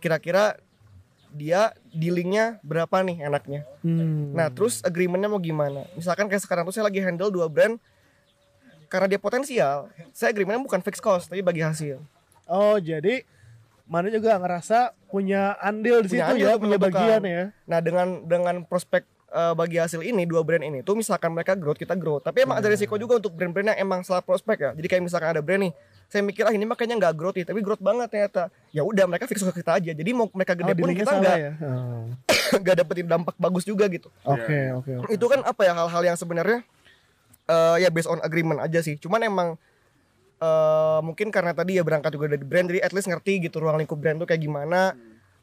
Kira-kira 0.04 0.60
dia 1.30 1.78
dealingnya 1.94 2.58
berapa 2.66 3.06
nih 3.06 3.22
enaknya 3.22 3.62
Hmm. 3.86 4.34
Nah, 4.34 4.50
terus 4.50 4.82
agreementnya 4.82 5.30
mau 5.32 5.40
gimana? 5.40 5.86
Misalkan 5.94 6.28
kayak 6.28 6.44
sekarang 6.44 6.68
tuh 6.68 6.76
saya 6.76 6.90
lagi 6.90 7.00
handle 7.00 7.32
dua 7.32 7.48
brand 7.48 7.80
karena 8.90 9.06
dia 9.06 9.22
potensial, 9.22 9.88
saya 10.12 10.34
agreementnya 10.34 10.66
bukan 10.66 10.82
fixed 10.82 11.00
cost 11.06 11.30
tapi 11.30 11.46
bagi 11.46 11.62
hasil. 11.62 12.02
Oh, 12.50 12.82
jadi 12.82 13.24
mana 13.90 14.10
juga 14.10 14.38
ngerasa 14.38 14.94
punya 15.10 15.58
andil 15.62 16.06
di 16.06 16.14
Punya 16.14 16.30
situ 16.30 16.34
andil 16.34 16.50
ya, 16.50 16.56
punya 16.58 16.78
bagian 16.82 17.22
ya. 17.26 17.44
Nah, 17.66 17.80
dengan 17.82 18.08
dengan 18.26 18.56
prospek 18.66 19.06
eh, 19.30 19.54
bagi 19.54 19.78
hasil 19.82 20.02
ini 20.02 20.26
dua 20.26 20.42
brand 20.42 20.62
ini 20.62 20.82
tuh 20.82 20.98
misalkan 20.98 21.34
mereka 21.34 21.54
growth 21.54 21.78
kita 21.78 21.94
growth, 21.94 22.26
tapi 22.26 22.46
emang 22.46 22.58
ada 22.58 22.70
risiko 22.70 22.98
juga 22.98 23.22
untuk 23.22 23.34
brand-brand 23.38 23.74
yang 23.74 23.80
emang 23.86 24.02
salah 24.02 24.26
prospek 24.26 24.58
ya. 24.58 24.72
Jadi 24.74 24.88
kayak 24.90 25.04
misalkan 25.06 25.30
ada 25.34 25.42
brand 25.42 25.70
nih, 25.70 25.74
saya 26.10 26.26
mikir 26.26 26.46
ah 26.46 26.54
ini 26.54 26.66
makanya 26.66 26.98
nggak 26.98 27.14
growth 27.14 27.38
nih, 27.38 27.46
tapi 27.46 27.60
growth 27.62 27.82
banget 27.82 28.10
ternyata. 28.10 28.50
Ya 28.74 28.82
udah 28.82 29.06
mereka 29.06 29.30
fix 29.30 29.42
ke 29.42 29.54
kita 29.62 29.78
aja. 29.78 29.92
Jadi 29.94 30.10
mau 30.14 30.26
mereka 30.34 30.54
gede 30.58 30.74
Oh, 30.74 30.78
pun 30.82 30.90
kita 30.94 31.06
salah 31.06 31.22
nggak 31.22 31.38
ya. 31.38 31.52
Oh. 31.66 32.06
nggak 32.66 32.76
dapetin 32.82 33.06
dampak 33.06 33.36
bagus 33.38 33.66
juga 33.66 33.86
gitu. 33.90 34.10
Oke, 34.26 34.74
oke, 34.74 34.92
oke. 35.06 35.14
itu 35.14 35.26
kan 35.30 35.46
apa 35.46 35.62
ya 35.66 35.74
hal-hal 35.78 36.02
yang 36.02 36.18
sebenarnya 36.18 36.66
eh, 37.50 37.76
ya 37.82 37.90
based 37.90 38.06
on 38.06 38.22
agreement 38.22 38.62
aja 38.62 38.80
sih. 38.80 38.96
Cuman 38.96 39.26
emang 39.26 39.50
eh, 40.38 41.00
mungkin 41.02 41.34
karena 41.34 41.52
tadi 41.52 41.76
ya 41.76 41.84
berangkat 41.84 42.14
juga 42.14 42.30
dari 42.32 42.46
brand 42.46 42.70
jadi 42.70 42.80
at 42.80 42.94
least 42.94 43.10
ngerti 43.10 43.44
gitu 43.44 43.60
ruang 43.60 43.76
lingkup 43.76 43.98
brand 43.98 44.22
tuh 44.22 44.30
kayak 44.30 44.40
gimana. 44.40 44.94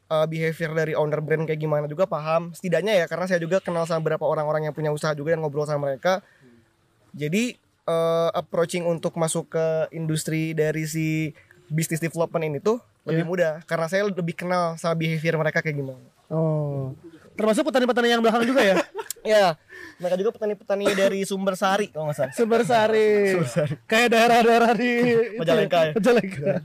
Eh, 0.07 0.27
behavior 0.31 0.71
dari 0.71 0.95
owner 0.95 1.19
brand 1.19 1.45
kayak 1.45 1.59
gimana 1.59 1.85
juga 1.85 2.07
paham. 2.07 2.55
Setidaknya 2.55 2.95
ya 2.95 3.07
karena 3.11 3.27
saya 3.27 3.43
juga 3.43 3.59
kenal 3.59 3.85
sama 3.85 4.07
beberapa 4.07 4.23
orang-orang 4.23 4.71
yang 4.71 4.75
punya 4.75 4.95
usaha 4.95 5.11
juga 5.13 5.35
dan 5.35 5.43
ngobrol 5.43 5.67
sama 5.67 5.91
mereka. 5.91 6.23
Jadi 7.11 7.59
eh, 7.87 8.31
approaching 8.33 8.87
untuk 8.87 9.15
masuk 9.15 9.51
ke 9.51 9.67
industri 9.91 10.55
dari 10.55 10.87
si 10.87 11.35
business 11.67 11.99
development 11.99 12.47
ini 12.47 12.59
tuh 12.63 12.79
lebih 13.03 13.27
Iya. 13.27 13.31
mudah. 13.31 13.53
Karena 13.67 13.87
saya 13.91 14.07
lebih 14.07 14.35
kenal 14.39 14.79
sama 14.79 14.95
behavior 14.95 15.35
mereka 15.39 15.59
kayak 15.59 15.75
gimana. 15.79 16.07
Oh. 16.31 16.95
Termasuk 17.37 17.69
petani-petani 17.69 18.09
yang 18.09 18.23
belakang 18.25 18.45
juga 18.45 18.63
ya? 18.65 18.77
Ya, 19.27 19.59
mereka 19.99 20.15
juga 20.23 20.31
petani-petani 20.39 20.87
dari 20.95 21.27
Sumber 21.27 21.59
Sari 21.59 21.91
kalau 21.91 22.07
nggak 22.07 22.15
salah. 22.15 22.31
Sumber 22.31 22.63
Sari. 22.63 23.35
Kayak 23.91 24.15
daerah-daerah 24.15 24.71
di 24.71 24.91
Majalengka 25.43 25.79
ya? 25.83 25.93
Majalengka. 25.99 26.63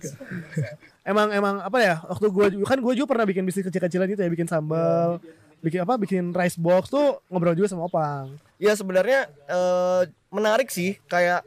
emang 1.02 1.28
emang 1.34 1.56
apa 1.58 1.78
ya? 1.82 1.96
Waktu 2.06 2.30
gua 2.30 2.54
kan 2.62 2.78
gua 2.78 2.94
juga 2.94 3.18
pernah 3.18 3.26
bikin 3.26 3.50
bisnis 3.50 3.66
kecil-kecilan 3.66 4.06
gitu 4.14 4.22
ya, 4.22 4.30
bikin 4.30 4.46
sambal, 4.46 5.18
bikin 5.58 5.82
apa? 5.82 5.98
Bikin 5.98 6.30
rice 6.38 6.62
box 6.62 6.94
tuh 6.94 7.18
ngobrol 7.34 7.58
juga 7.58 7.74
sama 7.74 7.90
Opang. 7.90 8.38
Ya 8.62 8.78
sebenarnya 8.78 9.26
eh, 9.50 10.02
menarik 10.30 10.70
sih 10.70 11.02
kayak 11.10 11.42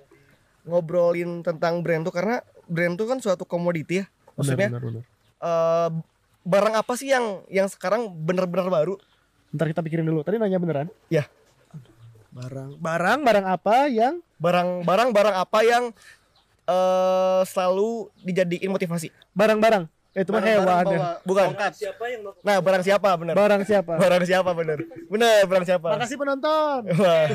ngobrolin 0.66 1.46
tentang 1.46 1.78
brand 1.78 2.02
tuh 2.02 2.10
karena 2.10 2.42
brand 2.66 2.98
tuh 2.98 3.06
kan 3.06 3.22
suatu 3.22 3.46
komoditi 3.46 4.02
ya. 4.02 4.04
Maksudnya 4.34 4.66
Benar, 4.66 4.82
benar, 4.82 4.98
benar. 4.98 5.02
eh, 5.46 5.88
barang 6.42 6.74
apa 6.74 6.92
sih 6.98 7.14
yang 7.14 7.46
yang 7.46 7.70
sekarang 7.70 8.10
benar-benar 8.10 8.66
baru? 8.66 8.98
Ntar 9.54 9.70
kita 9.70 9.80
pikirin 9.86 10.02
dulu. 10.02 10.26
Tadi 10.26 10.36
nanya 10.42 10.58
beneran? 10.58 10.90
Ya, 11.06 11.30
Barang, 12.34 12.74
barang, 12.82 13.18
barang 13.22 13.46
apa 13.46 13.86
yang 13.86 14.18
barang-barang 14.42 15.08
barang 15.14 15.36
apa 15.38 15.58
yang 15.62 15.84
eh 16.66 17.40
selalu 17.46 18.10
dijadiin 18.26 18.74
motivasi? 18.74 19.14
barang-barang? 19.38 19.86
Eh, 20.18 20.22
itu 20.26 20.30
mah 20.34 20.42
hewan 20.42 20.86
ya. 20.90 20.98
Bukan. 21.22 21.54
Nah, 22.42 22.58
barang 22.58 22.82
siapa 22.82 23.14
bener? 23.14 23.34
Barang 23.38 23.62
siapa? 23.62 23.94
Barang 23.98 24.22
siapa 24.26 24.50
bener? 24.50 24.78
Bener, 25.06 25.42
barang 25.46 25.66
siapa? 25.66 25.88
Makasih 25.94 26.18
penonton. 26.18 26.80
Wah, 27.02 27.26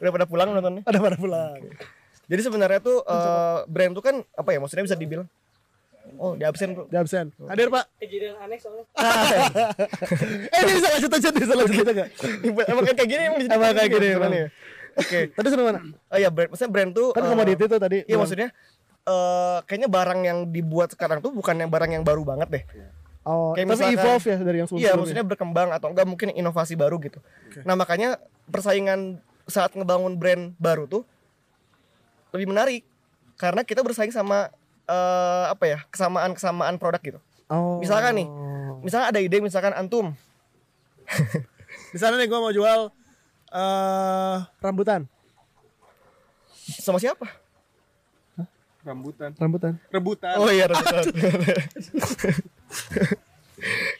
udah 0.00 0.12
pada 0.12 0.26
pulang 0.28 0.48
nontonnya? 0.52 0.84
Ada 0.84 1.00
pada 1.00 1.16
pulang. 1.16 1.56
Jadi 2.28 2.40
sebenarnya 2.44 2.80
tuh 2.84 3.00
eh, 3.08 3.58
brand 3.72 3.92
tuh 3.96 4.04
kan 4.04 4.16
apa 4.36 4.48
ya? 4.52 4.58
Maksudnya 4.60 4.84
bisa 4.84 4.96
dibilang 5.00 5.28
Oh, 6.16 6.32
di 6.32 6.42
absen 6.42 6.72
bro. 6.72 6.84
Di 6.84 6.96
absen. 6.96 7.30
Hadir 7.42 7.68
Pak. 7.68 7.84
kejadian 7.98 8.36
aneh 8.38 8.56
soalnya 8.56 8.84
eh 10.54 10.58
ini 10.58 10.72
bisa 10.74 10.88
lanjut 10.90 11.10
aja, 11.12 11.28
bisa 11.30 11.52
lanjut 11.54 11.86
aja 11.86 12.04
emang 12.66 12.84
kayak 12.86 13.04
gini 13.04 13.22
emang 13.24 13.40
jadi 13.40 13.52
Emang 13.52 13.72
kayak 13.72 13.90
gini, 13.90 14.08
sebenarnya. 14.10 14.46
emang. 14.46 14.96
Oke. 14.96 15.20
Tadi 15.30 15.46
suruh 15.46 15.64
mana? 15.66 15.80
Oh 16.08 16.16
iya, 16.16 16.28
brand, 16.28 16.48
maksudnya 16.48 16.72
brand 16.72 16.90
tuh 16.90 17.08
Kan 17.12 17.22
eh, 17.22 17.28
komoditi 17.28 17.64
tuh 17.66 17.76
tadi. 17.76 17.98
Iya 18.02 18.16
maksudnya 18.16 18.48
eh 19.04 19.58
kayaknya 19.64 19.88
barang 19.88 20.20
yang 20.20 20.38
dibuat 20.48 20.88
sekarang 20.90 21.20
tuh 21.20 21.30
bukan 21.30 21.54
yang 21.54 21.68
barang 21.68 21.90
yang 21.90 22.02
baru 22.02 22.24
banget 22.24 22.48
deh. 22.50 22.64
Oh, 23.22 23.52
kayak 23.52 23.66
tapi 23.66 23.74
misalkan- 23.76 23.98
evolve 23.98 24.24
ya 24.24 24.36
dari 24.38 24.56
yang 24.56 24.66
sebelum 24.66 24.80
Iya, 24.80 24.92
maksudnya 24.94 25.24
berkembang 25.24 25.68
atau 25.70 25.90
enggak 25.90 26.06
mungkin 26.06 26.28
inovasi 26.30 26.74
baru 26.74 26.96
gitu. 26.98 27.18
Nah, 27.62 27.74
makanya 27.74 28.22
persaingan 28.46 29.18
saat 29.44 29.74
ngebangun 29.74 30.14
brand 30.14 30.54
baru 30.56 30.86
tuh 30.86 31.02
lebih 32.30 32.46
menarik 32.46 32.82
karena 33.34 33.62
kita 33.62 33.80
bersaing 33.80 34.10
sama 34.10 34.50
eh 34.86 35.44
apa 35.50 35.64
ya? 35.66 35.78
kesamaan-kesamaan 35.90 36.78
produk 36.78 37.02
gitu. 37.02 37.20
Oh. 37.46 37.78
Misalkan 37.78 38.14
nih, 38.18 38.26
misalkan 38.82 39.08
ada 39.10 39.20
ide 39.22 39.38
misalkan 39.38 39.74
antum 39.74 40.14
Di 41.94 41.98
sana 41.98 42.18
nih 42.18 42.26
gua 42.26 42.42
mau 42.42 42.54
jual 42.54 42.90
eh 43.54 44.36
rambutan. 44.58 45.06
sama 46.66 46.98
siapa? 46.98 47.26
rambutan 48.86 49.34
Rambutan. 49.34 49.72
rebutan 49.90 50.38
Oh 50.38 50.46
iya 50.46 50.66
rambutan. 50.70 51.02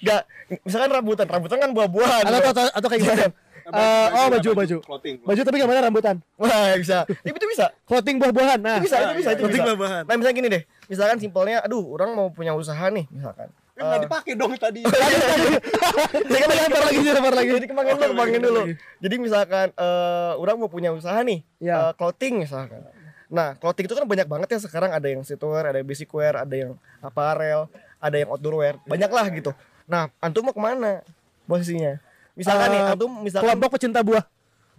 Gak, 0.07 0.23
misalkan 0.63 0.91
rambutan, 0.93 1.27
rambutan 1.27 1.59
kan 1.59 1.71
buah-buahan. 1.75 2.23
Atau, 2.29 2.41
atau, 2.55 2.65
atau 2.71 2.89
kayak 2.93 3.03
gimana? 3.03 3.27
Eh, 3.67 4.07
oh 4.15 4.27
baju 4.31 4.51
baju. 4.55 4.77
clothing 4.79 5.15
Baju 5.27 5.41
tapi 5.43 5.57
gimana 5.59 5.81
rambutan? 5.83 6.17
Wah 6.39 6.79
bisa, 6.79 7.03
itu, 7.27 7.35
itu 7.35 7.47
bisa. 7.51 7.67
Clothing 7.83 8.23
buah-buahan. 8.23 8.59
Nah. 8.63 8.79
Itu 8.79 8.87
bisa, 8.87 8.97
itu 9.03 9.15
bisa, 9.19 9.31
itu 9.35 9.43
Clothing 9.43 9.59
bisa. 9.59 9.69
buah-buahan. 9.75 10.03
Nah 10.07 10.15
misalnya 10.15 10.37
gini 10.39 10.49
deh, 10.49 10.63
misalkan 10.87 11.17
simpelnya, 11.19 11.59
aduh 11.67 11.83
orang 11.91 12.15
mau 12.15 12.31
punya 12.31 12.55
usaha 12.55 12.87
nih, 12.87 13.11
misalkan. 13.11 13.51
Eh, 13.77 13.85
nggak 13.85 14.09
dipakai 14.09 14.33
dong 14.33 14.57
tadi 14.57 14.81
Jadi 16.25 16.39
kan 16.41 16.49
Lempar 16.49 16.83
lagi, 16.89 16.99
lempar 17.05 17.35
lagi. 17.37 17.51
Jadi 17.61 17.67
kembangin 17.69 17.93
dulu, 17.93 18.09
kembangin 18.15 18.41
dulu. 18.41 18.61
Jadi 19.03 19.15
misalkan 19.19 19.67
eh 19.75 20.33
orang 20.39 20.57
mau 20.57 20.71
punya 20.71 20.95
usaha 20.95 21.19
nih, 21.21 21.43
Ya. 21.59 21.91
eh, 21.91 21.93
clothing 21.99 22.41
misalkan. 22.41 22.87
Nah, 23.27 23.59
clothing 23.59 23.91
itu 23.91 23.95
kan 23.99 24.07
banyak 24.07 24.31
banget 24.31 24.49
ya 24.55 24.59
sekarang 24.63 24.95
ada 24.95 25.11
yang 25.11 25.27
streetwear, 25.27 25.67
ada 25.67 25.77
yang 25.83 25.89
basic 25.91 26.07
wear, 26.15 26.39
ada 26.39 26.55
yang 26.55 26.79
apparel, 27.03 27.67
ada 27.99 28.15
yang 28.15 28.31
outdoor 28.31 28.63
wear, 28.63 28.79
banyak 28.87 29.11
lah 29.11 29.27
gitu. 29.35 29.51
Nah, 29.91 30.09
antum 30.23 30.47
mau 30.47 30.55
ke 30.55 30.63
mana 30.63 31.03
posisinya? 31.45 31.99
Misalkan 32.37 32.69
nih, 32.69 32.81
Eh, 32.81 32.93
antum 32.93 33.11
misalkan 33.19 33.45
Kelompok 33.49 33.71
pecinta 33.73 34.01
buah. 34.01 34.25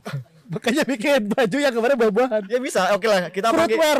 Makanya 0.48 0.88
bikin 0.88 1.28
baju 1.28 1.58
yang 1.60 1.74
kemarin 1.76 1.96
buah-buahan. 1.98 2.42
ya 2.48 2.60
bisa, 2.64 2.96
oke 2.96 3.04
lah 3.04 3.28
kita 3.28 3.52
pakai 3.52 3.68
Fruitwear. 3.68 4.00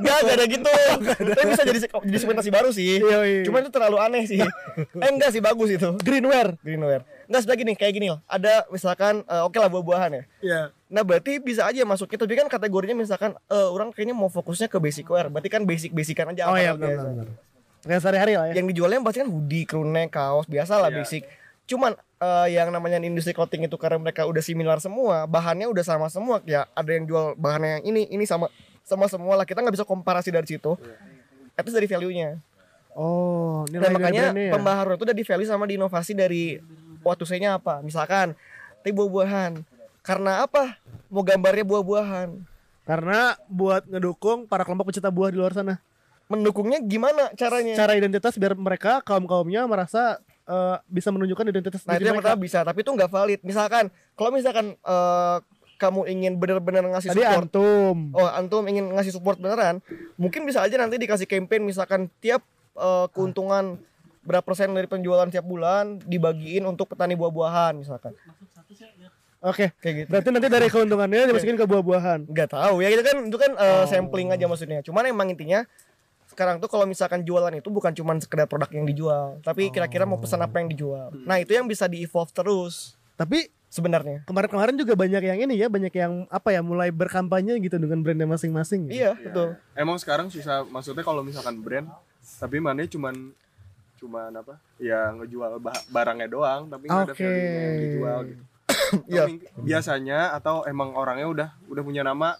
Enggak, 0.00 0.16
enggak 0.24 0.32
ada 0.32 0.44
gitu. 0.48 0.70
Tapi 1.28 1.44
bisa 1.46 1.62
jadi 1.68 1.78
jadi 1.84 2.18
segmentasi 2.18 2.48
baru 2.48 2.72
sih. 2.72 2.96
Yoi. 2.96 3.44
Cuman 3.44 3.60
itu 3.60 3.68
terlalu 3.68 4.00
aneh 4.00 4.24
sih. 4.24 4.40
eh 4.40 5.10
enggak 5.10 5.36
sih 5.36 5.44
bagus 5.44 5.68
itu. 5.68 5.92
Greenwear. 6.00 6.56
Greenwear. 6.58 7.04
Enggak 7.28 7.44
sebelah 7.44 7.58
gini, 7.60 7.72
kayak 7.76 7.92
gini 7.92 8.06
loh. 8.08 8.24
Ada 8.24 8.64
misalkan 8.72 9.20
eh, 9.20 9.42
oke 9.44 9.52
lah 9.54 9.68
buah-buahan 9.68 10.10
ya. 10.10 10.22
Iya. 10.40 10.60
Nah, 10.88 11.02
berarti 11.02 11.36
bisa 11.36 11.68
aja 11.68 11.84
masuknya 11.84 12.16
tapi 12.18 12.36
kan 12.36 12.48
kategorinya 12.48 12.96
misalkan 12.96 13.36
eh, 13.36 13.68
orang 13.68 13.92
kayaknya 13.92 14.16
mau 14.16 14.32
fokusnya 14.32 14.72
ke 14.72 14.80
basic 14.80 15.04
wear. 15.06 15.28
Berarti 15.28 15.52
kan 15.52 15.60
basic-basican 15.62 16.32
aja 16.32 16.48
Oh 16.48 16.56
iya 16.56 16.72
biasa. 16.72 16.80
benar 17.04 17.04
benar. 17.04 17.26
Kayak 17.82 18.00
sehari-hari 18.00 18.32
lah 18.32 18.46
ya. 18.48 18.54
Yang 18.56 18.66
dijualnya 18.72 18.98
pasti 19.02 19.18
kan 19.18 19.28
hoodie, 19.28 19.68
crew 19.68 19.84
neck, 19.84 20.08
kaos, 20.08 20.48
biasa 20.48 20.72
lah 20.78 20.88
Iya. 20.88 21.04
basic. 21.04 21.28
Cuman 21.66 21.94
eh, 22.20 22.48
yang 22.54 22.68
namanya 22.74 22.98
industri 23.02 23.32
clothing 23.32 23.66
itu 23.66 23.76
karena 23.78 23.98
mereka 23.98 24.26
udah 24.26 24.42
similar 24.42 24.78
semua, 24.82 25.24
bahannya 25.30 25.70
udah 25.70 25.84
sama 25.86 26.06
semua. 26.10 26.42
Ya 26.44 26.66
ada 26.74 26.90
yang 26.90 27.06
jual 27.06 27.38
bahannya 27.38 27.80
yang 27.80 27.84
ini, 27.94 28.02
ini 28.10 28.24
sama 28.26 28.50
sama 28.82 29.06
semua 29.06 29.38
lah. 29.38 29.46
Kita 29.46 29.62
nggak 29.62 29.74
bisa 29.74 29.86
komparasi 29.86 30.34
dari 30.34 30.46
situ. 30.46 30.74
Itu 31.54 31.70
dari 31.70 31.86
value-nya. 31.86 32.40
Oh, 32.92 33.64
nilai 33.72 33.88
dari 33.88 33.94
makanya 33.96 34.24
ya. 34.36 34.52
pembaharuan 34.52 35.00
itu 35.00 35.04
udah 35.08 35.16
di 35.16 35.24
value 35.24 35.48
sama 35.48 35.64
di 35.64 35.80
inovasi 35.80 36.12
dari 36.12 36.60
waktu 37.00 37.24
saya 37.24 37.56
apa. 37.56 37.80
Misalkan 37.80 38.36
teh 38.84 38.92
buah-buahan. 38.92 39.64
Karena 40.02 40.44
apa? 40.44 40.76
Mau 41.08 41.22
gambarnya 41.22 41.64
buah-buahan. 41.64 42.28
Karena 42.82 43.38
buat 43.46 43.86
ngedukung 43.86 44.50
para 44.50 44.66
kelompok 44.66 44.90
pecinta 44.90 45.08
buah 45.08 45.30
di 45.30 45.38
luar 45.38 45.54
sana. 45.54 45.78
Mendukungnya 46.26 46.82
gimana 46.82 47.30
caranya? 47.38 47.78
Cara 47.78 47.94
identitas 47.94 48.34
biar 48.34 48.58
mereka 48.58 48.98
kaum-kaumnya 49.06 49.64
merasa 49.70 50.18
eh, 50.44 50.76
bisa 50.86 51.08
menunjukkan 51.10 51.46
identitas 51.48 51.82
Nah 51.84 51.94
itu 51.94 52.02
diri 52.02 52.08
yang 52.10 52.18
mereka. 52.18 52.34
pertama 52.34 52.42
bisa, 52.42 52.58
tapi 52.62 52.78
itu 52.80 52.90
nggak 52.90 53.10
valid. 53.10 53.40
Misalkan, 53.42 53.84
kalau 54.14 54.30
misalkan 54.30 54.66
eh, 54.74 55.36
kamu 55.76 56.00
ingin 56.06 56.32
benar-benar 56.38 56.86
ngasih 56.94 57.10
Tadi 57.10 57.26
support, 57.26 57.42
antum. 57.50 57.96
oh 58.14 58.28
antum 58.30 58.62
ingin 58.70 58.86
ngasih 58.94 59.12
support 59.12 59.38
beneran, 59.38 59.82
mungkin 60.14 60.46
bisa 60.46 60.62
aja 60.62 60.78
nanti 60.78 60.94
dikasih 60.94 61.26
campaign 61.26 61.66
misalkan 61.66 62.06
tiap 62.22 62.42
eh, 62.74 63.06
keuntungan 63.10 63.78
berapa 64.22 64.46
persen 64.46 64.70
dari 64.70 64.86
penjualan 64.86 65.26
tiap 65.26 65.42
bulan 65.42 65.98
dibagiin 66.06 66.62
untuk 66.62 66.86
petani 66.86 67.18
buah-buahan 67.18 67.74
misalkan, 67.74 68.14
Oke. 69.42 69.74
kayak 69.82 69.94
gitu. 69.98 70.08
Berarti 70.14 70.28
nanti 70.30 70.46
dari 70.46 70.70
keuntungannya 70.70 71.26
dimasukin 71.26 71.58
ke 71.58 71.66
buah-buahan. 71.66 72.30
Nggak 72.30 72.54
tahu 72.54 72.78
ya 72.78 72.94
itu 72.94 73.02
kan 73.02 73.16
itu 73.26 73.34
kan 73.34 73.50
eh, 73.58 73.84
sampling 73.90 74.30
aja 74.30 74.46
maksudnya. 74.46 74.78
Cuman 74.86 75.02
emang 75.10 75.26
intinya 75.26 75.66
sekarang 76.32 76.56
tuh 76.56 76.66
kalau 76.66 76.82
misalkan 76.82 77.20
jualan 77.20 77.52
itu 77.52 77.68
bukan 77.68 77.92
cuman 77.92 78.16
sekedar 78.16 78.44
produk 78.44 78.66
yang 78.70 78.84
dijual, 78.84 79.38
tapi 79.40 79.68
kira-kira 79.68 80.02
mau 80.02 80.16
pesan 80.16 80.40
apa 80.40 80.56
yang 80.56 80.66
dijual. 80.66 81.12
Nah 81.20 81.36
itu 81.36 81.52
yang 81.52 81.64
bisa 81.64 81.84
di 81.84 82.00
evolve 82.00 82.32
terus 82.32 82.96
Tapi 83.12 83.46
sebenarnya. 83.68 84.24
kemarin-kemarin 84.24 84.74
juga 84.74 84.92
banyak 84.94 85.22
yang 85.22 85.38
ini 85.40 85.54
ya, 85.54 85.68
banyak 85.68 85.92
yang 85.92 86.24
apa 86.26 86.50
ya, 86.50 86.60
mulai 86.60 86.88
berkampanye 86.88 87.56
gitu 87.58 87.76
dengan 87.76 88.00
brandnya 88.00 88.26
masing-masing. 88.26 88.88
Iya 88.88 89.12
betul. 89.14 89.54
emang 89.72 89.96
sekarang 89.96 90.26
susah 90.26 90.64
maksudnya 90.64 91.00
kalau 91.00 91.20
misalkan 91.20 91.56
brand 91.56 91.86
tapi 92.38 92.58
mana 92.58 92.82
cuman 92.82 93.14
cuma 93.96 94.26
apa 94.28 94.58
ya 94.76 95.14
ngejual 95.14 95.58
ba- 95.58 95.84
barangnya 95.86 96.26
doang 96.26 96.66
tapi 96.66 96.86
nggak 96.86 97.06
ada 97.06 97.14
Oke. 97.14 97.22
value 97.22 97.38
yang 97.54 97.76
dijual 97.78 98.18
gitu 98.26 98.42
Iya. 99.08 99.24
Biasanya 99.56 100.34
atau 100.34 100.62
emang 100.64 100.92
orangnya 100.92 101.26
udah 101.26 101.48
udah 101.66 101.82
punya 101.82 102.02
nama 102.02 102.34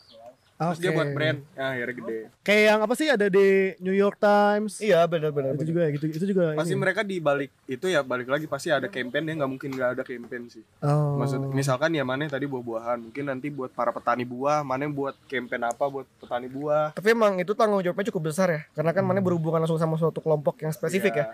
terus 0.69 0.78
dia 0.78 0.92
buat 0.92 1.11
brand 1.11 1.38
ya 1.52 1.64
akhirnya 1.69 1.95
gede 1.97 2.19
Kayak 2.42 2.62
yang 2.64 2.81
apa 2.81 2.95
sih 2.95 3.07
ada 3.07 3.26
di 3.26 3.47
New 3.78 3.95
York 3.95 4.19
Times? 4.19 4.78
Iya 4.78 5.07
benar-benar. 5.07 5.54
Itu 5.54 5.64
juga 5.64 5.87
gitu 5.88 6.04
itu 6.07 6.26
juga 6.28 6.54
pasti 6.54 6.75
ini. 6.75 6.78
mereka 6.78 7.00
di 7.00 7.16
balik 7.19 7.50
itu 7.64 7.87
ya 7.87 8.02
balik 8.02 8.26
lagi 8.26 8.47
pasti 8.47 8.69
ada 8.69 8.87
campaign 8.87 9.25
ya 9.25 9.35
nggak 9.38 9.50
mungkin 9.50 9.71
nggak 9.71 9.90
ada 9.95 10.02
campaign 10.02 10.42
sih 10.49 10.64
Oh. 10.78 11.14
maksud 11.16 11.38
misalkan 11.50 11.90
ya 11.90 12.02
mana 12.02 12.26
tadi 12.26 12.45
buah-buahan 12.45 12.99
mungkin 13.00 13.25
nanti 13.25 13.49
buat 13.49 13.71
para 13.71 13.90
petani 13.90 14.23
buah 14.23 14.61
mana 14.61 14.87
buat 14.87 15.14
campaign 15.25 15.62
apa 15.64 15.85
buat 15.87 16.07
petani 16.19 16.47
buah 16.47 16.92
Tapi 16.92 17.09
emang 17.11 17.38
itu 17.38 17.54
tanggung 17.54 17.78
jawabnya 17.78 18.11
cukup 18.11 18.23
besar 18.28 18.49
ya, 18.49 18.61
karena 18.73 18.90
kan 18.90 19.02
mana 19.02 19.19
berhubungan 19.19 19.59
langsung 19.59 19.78
sama 19.78 19.95
suatu 19.95 20.19
kelompok 20.19 20.59
yang 20.61 20.71
spesifik 20.71 21.14
ya. 21.16 21.26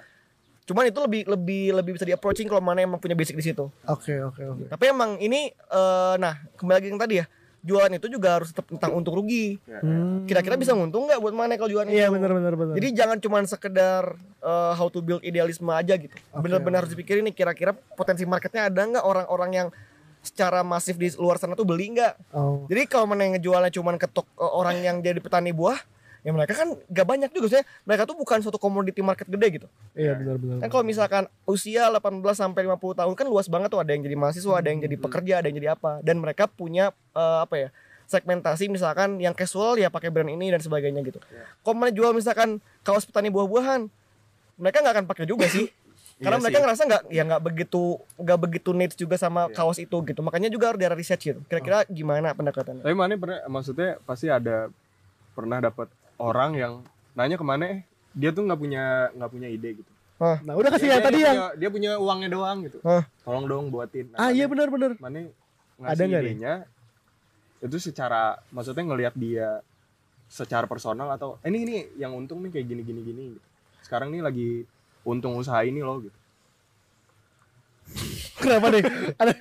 Cuman 0.64 0.84
itu 0.84 1.00
lebih 1.00 1.24
lebih 1.26 1.64
lebih 1.72 1.92
bisa 1.96 2.04
di 2.04 2.12
approaching 2.12 2.44
kalau 2.44 2.60
mana 2.60 2.84
emang 2.84 3.00
punya 3.00 3.16
basic 3.16 3.32
di 3.32 3.40
situ. 3.42 3.72
Oke 3.84 4.20
oke 4.20 4.42
oke. 4.44 4.64
Tapi 4.68 4.84
emang 4.86 5.16
ini 5.16 5.48
eh 5.48 6.14
nah 6.16 6.36
kembali 6.54 6.76
lagi 6.76 6.88
yang 6.88 7.00
tadi 7.00 7.14
ya, 7.16 7.26
jualan 7.60 7.90
itu 7.90 8.06
juga 8.06 8.38
harus 8.38 8.48
tetap 8.48 8.66
tentang 8.66 8.94
untung 8.94 9.14
rugi. 9.14 9.58
Ya, 9.64 9.80
Hmm. 9.80 10.24
Kira-kira 10.24 10.54
bisa 10.54 10.72
nguntung 10.72 11.06
nggak 11.06 11.18
buat 11.18 11.32
mana 11.32 11.54
kalau 11.54 11.68
jualan 11.68 11.86
Iya 11.86 12.06
itu? 12.06 12.14
benar 12.14 12.30
benar 12.30 12.54
benar. 12.54 12.74
Jadi 12.74 12.88
jangan 12.92 13.18
cuma 13.18 13.38
sekedar 13.42 14.04
eh, 14.38 14.72
how 14.74 14.86
to 14.86 15.00
build 15.00 15.20
idealisme 15.20 15.68
aja 15.68 15.94
gitu. 15.94 16.14
Oke, 16.30 16.40
Bener-bener 16.40 16.78
harus 16.78 16.90
dipikirin 16.90 17.22
nih 17.22 17.34
kira-kira 17.34 17.74
potensi 17.74 18.22
marketnya 18.22 18.66
ada 18.66 18.80
nggak 18.80 19.02
orang-orang 19.02 19.50
yang 19.52 19.68
secara 20.20 20.60
masif 20.62 20.94
di 20.94 21.10
luar 21.14 21.36
sana 21.36 21.54
tuh 21.54 21.64
beli 21.64 21.90
nggak? 21.90 22.14
oh. 22.32 22.66
Jadi 22.66 22.86
kalau 22.86 23.06
mana 23.06 23.22
yang 23.22 23.34
ngejualnya 23.34 23.70
cuma 23.70 23.94
ke 23.94 24.06
tok- 24.06 24.30
eh, 24.32 24.52
orang 24.52 24.78
yang 24.78 24.96
jadi 24.98 25.18
petani 25.18 25.50
buah, 25.50 25.78
ya 26.28 26.36
mereka 26.36 26.52
kan 26.52 26.76
gak 26.92 27.06
banyak 27.08 27.30
juga 27.32 27.56
sih. 27.56 27.64
Mereka 27.88 28.04
tuh 28.04 28.12
bukan 28.12 28.44
suatu 28.44 28.60
komoditi 28.60 29.00
market 29.00 29.24
gede 29.24 29.48
gitu. 29.48 29.66
Iya 29.96 30.12
benar 30.12 30.36
benar. 30.36 30.56
Kan 30.60 30.68
kalau 30.68 30.84
misalkan 30.84 31.24
usia 31.48 31.88
18 31.88 32.20
sampai 32.36 32.68
50 32.68 33.00
tahun 33.00 33.14
kan 33.16 33.26
luas 33.26 33.48
banget 33.48 33.72
tuh 33.72 33.80
ada 33.80 33.96
yang 33.96 34.04
jadi 34.04 34.12
mahasiswa, 34.12 34.52
ada 34.52 34.68
yang 34.68 34.84
jadi 34.84 34.96
pekerja, 35.00 35.32
ada 35.40 35.48
yang 35.48 35.56
jadi 35.56 35.72
apa. 35.72 36.04
Dan 36.04 36.20
mereka 36.20 36.44
punya 36.44 36.92
eh, 37.16 37.40
apa 37.40 37.56
ya? 37.56 37.70
segmentasi 38.04 38.72
misalkan 38.72 39.20
yang 39.20 39.36
casual 39.36 39.76
ya 39.76 39.92
pakai 39.92 40.08
brand 40.08 40.32
ini 40.32 40.48
dan 40.48 40.64
sebagainya 40.64 41.04
gitu. 41.04 41.20
Kalau 41.60 41.76
mana 41.76 41.92
jual 41.92 42.16
misalkan 42.16 42.56
kaos 42.80 43.04
petani 43.04 43.28
buah-buahan, 43.28 43.84
mereka 44.56 44.80
nggak 44.80 44.94
akan 44.96 45.06
pakai 45.06 45.28
juga 45.28 45.44
sih. 45.44 45.68
Karena 46.24 46.40
Iya 46.40 46.42
mereka 46.42 46.56
sih. 46.56 46.64
ngerasa 46.64 46.82
nggak 46.88 47.02
ya 47.12 47.22
nggak 47.28 47.42
begitu 47.44 47.82
nggak 48.16 48.38
begitu 48.40 48.70
needs 48.72 48.96
juga 48.96 49.20
sama 49.20 49.46
Iya. 49.46 49.60
kaos 49.60 49.76
itu 49.76 49.96
gitu. 50.08 50.20
Makanya 50.24 50.48
juga 50.48 50.72
harus 50.72 50.80
ada 50.80 50.96
research 50.96 51.20
gitu. 51.30 51.40
Kira-kira 51.46 51.84
gimana 51.84 52.32
pendekatannya? 52.32 52.80
tapi 52.80 52.96
mana 52.96 53.12
pernah 53.14 53.44
maksudnya 53.44 54.00
pasti 54.02 54.26
ada 54.26 54.72
pernah 55.36 55.60
dapat 55.60 55.92
orang 56.18 56.50
yang 56.54 56.72
nanya 57.14 57.34
ke 57.34 57.42
mana 57.42 57.64
eh 57.68 57.80
dia 58.12 58.30
tuh 58.30 58.42
nggak 58.42 58.58
punya 58.58 58.84
nggak 59.14 59.30
punya 59.30 59.48
ide 59.48 59.70
gitu 59.78 59.92
Hah. 60.18 60.42
Nah 60.42 60.58
udah 60.58 60.74
kasih 60.74 60.90
yang 60.90 60.98
dia 60.98 61.06
tadi 61.06 61.18
yang. 61.22 61.30
punya, 61.30 61.46
dia 61.54 61.68
punya 61.70 61.90
uangnya 61.94 62.28
doang 62.28 62.58
gitu 62.66 62.78
Hah. 62.82 63.06
tolong 63.22 63.46
dong 63.46 63.64
buatin 63.70 64.10
Ah 64.14 64.28
iya 64.28 64.46
benar 64.46 64.66
benar. 64.66 64.98
mana 64.98 65.30
Ada 65.78 65.94
ngasih 65.94 66.04
nggak 66.04 66.20
nih? 66.20 66.30
idenya 66.34 66.54
itu 67.58 67.76
secara 67.80 68.22
maksudnya 68.50 68.82
ngelihat 68.84 69.14
dia 69.14 69.62
secara 70.26 70.66
personal 70.66 71.06
atau 71.10 71.38
eh, 71.40 71.48
ini 71.48 71.58
ini 71.62 71.74
yang 71.96 72.12
untung 72.12 72.42
nih 72.42 72.50
kayak 72.52 72.66
gini 72.66 72.82
gini 72.82 73.00
gini 73.00 73.22
gitu. 73.32 73.46
sekarang 73.80 74.10
nih 74.10 74.20
lagi 74.20 74.48
untung 75.02 75.34
usaha 75.34 75.62
ini 75.62 75.80
loh 75.80 75.98
gitu 76.00 76.18
Kenapa 78.38 78.70
deh? 78.70 78.84
Ada 79.16 79.32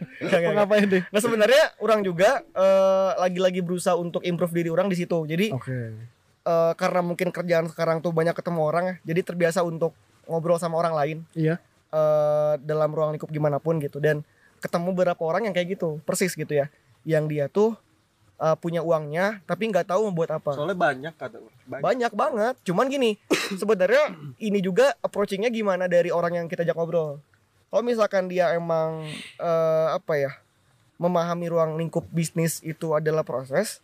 ngapain 0.56 0.88
deh? 0.88 1.04
Nah 1.06 1.20
sebenarnya 1.20 1.76
orang 1.78 2.02
juga 2.02 2.42
eh, 2.42 3.12
lagi-lagi 3.20 3.60
berusaha 3.60 3.94
untuk 3.94 4.24
improve 4.24 4.56
diri 4.56 4.70
orang 4.72 4.88
di 4.88 4.96
situ. 4.96 5.28
Jadi 5.28 5.52
Oke. 5.52 5.94
Eh, 6.48 6.74
karena 6.74 7.04
mungkin 7.04 7.28
kerjaan 7.30 7.68
sekarang 7.68 8.00
tuh 8.00 8.10
banyak 8.10 8.32
ketemu 8.32 8.60
orang 8.64 8.84
ya, 8.86 8.96
jadi 9.06 9.22
terbiasa 9.24 9.60
untuk 9.62 9.92
ngobrol 10.24 10.56
sama 10.56 10.76
orang 10.76 10.96
lain 10.96 11.18
Iya. 11.34 11.60
eh, 11.90 12.54
dalam 12.62 12.90
ruang 12.90 13.12
lingkup 13.12 13.28
gimana 13.28 13.60
pun 13.60 13.78
gitu. 13.78 14.00
Dan 14.00 14.24
ketemu 14.58 14.92
beberapa 14.92 15.22
orang 15.22 15.46
yang 15.46 15.54
kayak 15.54 15.76
gitu, 15.76 16.00
persis 16.02 16.32
gitu 16.32 16.50
ya, 16.50 16.72
yang 17.04 17.28
dia 17.28 17.48
tuh 17.48 17.76
eh, 18.38 18.54
punya 18.56 18.80
uangnya 18.80 19.42
tapi 19.44 19.66
nggak 19.66 19.88
tahu 19.88 20.08
mau 20.08 20.22
buat 20.22 20.30
apa. 20.32 20.54
soalnya 20.54 20.78
banyak 20.78 21.14
kata 21.14 21.42
banyak, 21.66 21.82
Banyak 21.82 22.12
banget. 22.14 22.56
Cuman 22.64 22.86
gini, 22.86 23.18
sebenarnya 23.62 24.14
ini 24.38 24.60
juga 24.60 24.94
approachingnya 25.00 25.50
gimana 25.50 25.86
dari 25.86 26.10
orang 26.10 26.36
yang 26.36 26.48
kita 26.48 26.62
ajak 26.62 26.74
ngobrol. 26.74 27.18
Kalau 27.68 27.82
misalkan 27.82 28.28
dia 28.28 28.54
emang 28.54 29.04
eh, 29.38 29.88
apa 29.90 30.14
ya 30.16 30.32
memahami 30.98 31.46
ruang 31.48 31.72
lingkup 31.78 32.06
bisnis 32.10 32.62
itu 32.62 32.92
adalah 32.92 33.22
proses, 33.22 33.82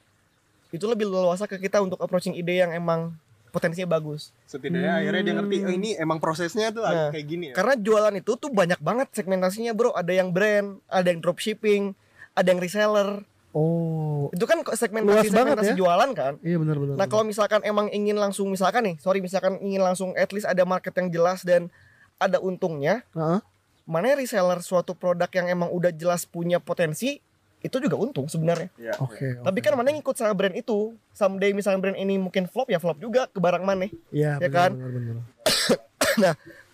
itu 0.74 0.86
lebih 0.90 1.06
leluasa 1.06 1.46
ke 1.46 1.62
kita 1.62 1.80
untuk 1.86 2.02
approaching 2.02 2.34
ide 2.34 2.66
yang 2.66 2.74
emang 2.74 3.14
potensinya 3.54 3.86
bagus. 3.86 4.34
setidaknya 4.50 4.98
akhirnya 4.98 5.22
dia 5.22 5.34
ngerti 5.38 5.58
oh, 5.62 5.70
ini 5.78 5.90
emang 6.02 6.18
prosesnya 6.18 6.74
tuh 6.74 6.82
Nah, 6.82 7.14
kayak 7.14 7.26
gini 7.30 7.46
ya 7.50 7.56
Karena 7.56 7.78
jualan 7.78 8.14
itu 8.18 8.34
tuh 8.34 8.50
banyak 8.50 8.82
banget 8.82 9.14
segmentasinya 9.14 9.78
bro. 9.78 9.94
Ada 9.94 10.10
yang 10.10 10.34
brand, 10.34 10.82
ada 10.90 11.14
yang 11.14 11.22
dropshipping, 11.22 11.94
ada 12.34 12.48
yang 12.50 12.58
reseller. 12.58 13.22
Oh. 13.54 14.34
Itu 14.34 14.50
kan 14.50 14.66
Luas 14.66 14.82
segmentasi 14.82 15.30
banget 15.30 15.54
segmentasi 15.62 15.72
ya. 15.72 15.78
jualan 15.78 16.10
kan. 16.18 16.34
Iya 16.42 16.58
benar 16.58 16.78
benar. 16.82 16.96
Nah 16.98 17.06
kalau 17.06 17.22
misalkan 17.22 17.62
emang 17.62 17.94
ingin 17.94 18.18
langsung 18.18 18.50
misalkan 18.50 18.82
nih, 18.90 18.96
sorry 18.98 19.22
misalkan 19.22 19.62
ingin 19.62 19.86
langsung 19.86 20.18
at 20.18 20.34
least 20.34 20.50
ada 20.50 20.66
market 20.66 20.98
yang 20.98 21.14
jelas 21.14 21.46
dan 21.46 21.70
ada 22.18 22.42
untungnya, 22.42 23.06
Heeh. 23.14 23.38
mana 23.86 24.18
reseller 24.18 24.58
suatu 24.66 24.98
produk 24.98 25.30
yang 25.30 25.54
emang 25.54 25.70
udah 25.70 25.94
jelas 25.94 26.26
punya 26.26 26.58
potensi 26.58 27.22
itu 27.64 27.80
juga 27.80 27.96
untung 27.96 28.28
sebenarnya. 28.28 28.68
Iya, 28.76 29.00
Oke. 29.00 29.40
Tapi 29.40 29.60
kan 29.64 29.74
mana 29.74 29.96
ngikut 29.96 30.14
sama 30.14 30.36
brand 30.36 30.52
itu, 30.52 30.92
someday 31.16 31.56
misalnya 31.56 31.80
brand 31.80 31.96
ini 31.96 32.20
mungkin 32.20 32.44
flop 32.46 32.68
ya 32.68 32.78
flop 32.78 33.00
juga 33.00 33.32
ke 33.32 33.40
barang 33.40 33.64
mana. 33.64 33.88
Iya 34.12 34.36
ya 34.38 34.50
kan? 34.52 34.76
Benar, 34.76 34.92
benar. 34.92 35.16
Nah 36.22 36.34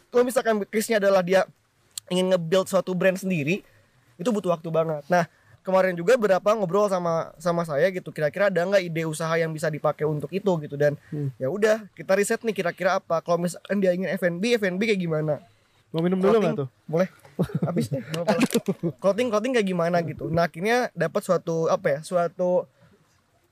kalau 0.09 0.25
misalkan 0.25 0.59
case-nya 0.67 0.99
adalah 0.99 1.23
dia 1.23 1.45
ingin 2.09 2.33
nge-build 2.33 2.67
suatu 2.67 2.91
brand 2.91 3.15
sendiri, 3.15 3.61
itu 4.17 4.29
butuh 4.33 4.51
waktu 4.51 4.67
banget. 4.67 5.05
Nah 5.07 5.29
kemarin 5.61 5.93
juga 5.93 6.17
berapa 6.17 6.49
ngobrol 6.57 6.89
sama 6.89 7.29
sama 7.37 7.61
saya 7.63 7.87
gitu, 7.93 8.09
kira-kira 8.09 8.49
ada 8.49 8.65
nggak 8.65 8.83
ide 8.83 9.05
usaha 9.05 9.31
yang 9.37 9.53
bisa 9.53 9.69
dipakai 9.69 10.03
untuk 10.03 10.33
itu 10.33 10.49
gitu 10.59 10.75
dan 10.75 10.97
Hmm. 11.13 11.29
ya 11.37 11.47
udah 11.47 11.85
kita 11.93 12.17
riset 12.17 12.41
nih 12.41 12.51
kira-kira 12.51 12.97
apa. 12.97 13.21
Kalau 13.21 13.37
misalkan 13.37 13.77
dia 13.77 13.93
ingin 13.93 14.09
F&B, 14.11 14.57
F&B 14.57 14.81
kayak 14.89 14.99
gimana? 14.99 15.39
Mau 15.93 16.01
minum 16.01 16.17
dulu 16.17 16.35
nggak 16.35 16.57
tuh? 16.57 16.69
Boleh. 16.83 17.07
Habis 17.67 17.91
deh. 17.91 18.03
clothing 18.99 19.27
clothing 19.31 19.53
kayak 19.55 19.67
gimana 19.67 20.03
gitu. 20.03 20.27
Nah, 20.27 20.47
akhirnya 20.47 20.91
dapat 20.93 21.21
suatu 21.23 21.71
apa 21.71 21.87
ya? 21.87 21.99
Suatu 22.03 22.67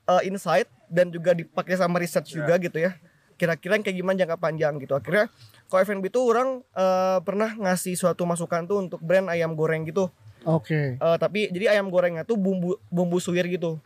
uh, 0.08 0.22
insight 0.24 0.66
dan 0.88 1.12
juga 1.12 1.36
dipakai 1.36 1.76
sama 1.76 2.00
research 2.00 2.32
juga 2.36 2.56
gitu 2.56 2.80
ya. 2.80 2.96
Kira-kira 3.38 3.78
yang 3.78 3.84
kayak 3.86 3.96
gimana 4.02 4.16
jangka 4.18 4.38
panjang 4.40 4.74
gitu. 4.82 4.98
Akhirnya 4.98 5.30
kalau 5.70 5.80
F&B 5.84 6.10
tuh 6.10 6.24
orang 6.26 6.48
uh, 6.74 7.22
pernah 7.22 7.54
ngasih 7.54 7.94
suatu 7.94 8.26
masukan 8.26 8.66
tuh 8.66 8.82
untuk 8.82 9.00
brand 9.04 9.30
ayam 9.30 9.54
goreng 9.54 9.86
gitu. 9.86 10.10
Oke. 10.48 10.98
Uh, 10.98 11.16
tapi 11.20 11.52
jadi 11.52 11.78
ayam 11.78 11.92
gorengnya 11.92 12.24
tuh 12.26 12.40
bumbu 12.40 12.80
bumbu 12.90 13.20
suwir 13.22 13.46
gitu. 13.46 13.78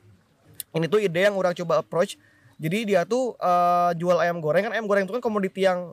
Ini 0.73 0.89
tuh 0.89 1.05
ide 1.05 1.29
yang 1.29 1.37
orang 1.37 1.53
coba 1.53 1.85
approach. 1.85 2.17
Jadi 2.57 2.95
dia 2.95 3.05
tuh 3.05 3.35
uh, 3.43 3.91
jual 3.99 4.17
ayam 4.23 4.41
goreng 4.41 4.71
kan 4.71 4.73
ayam 4.73 4.87
goreng 4.87 5.05
itu 5.05 5.13
kan 5.13 5.21
komoditi 5.21 5.67
yang 5.67 5.93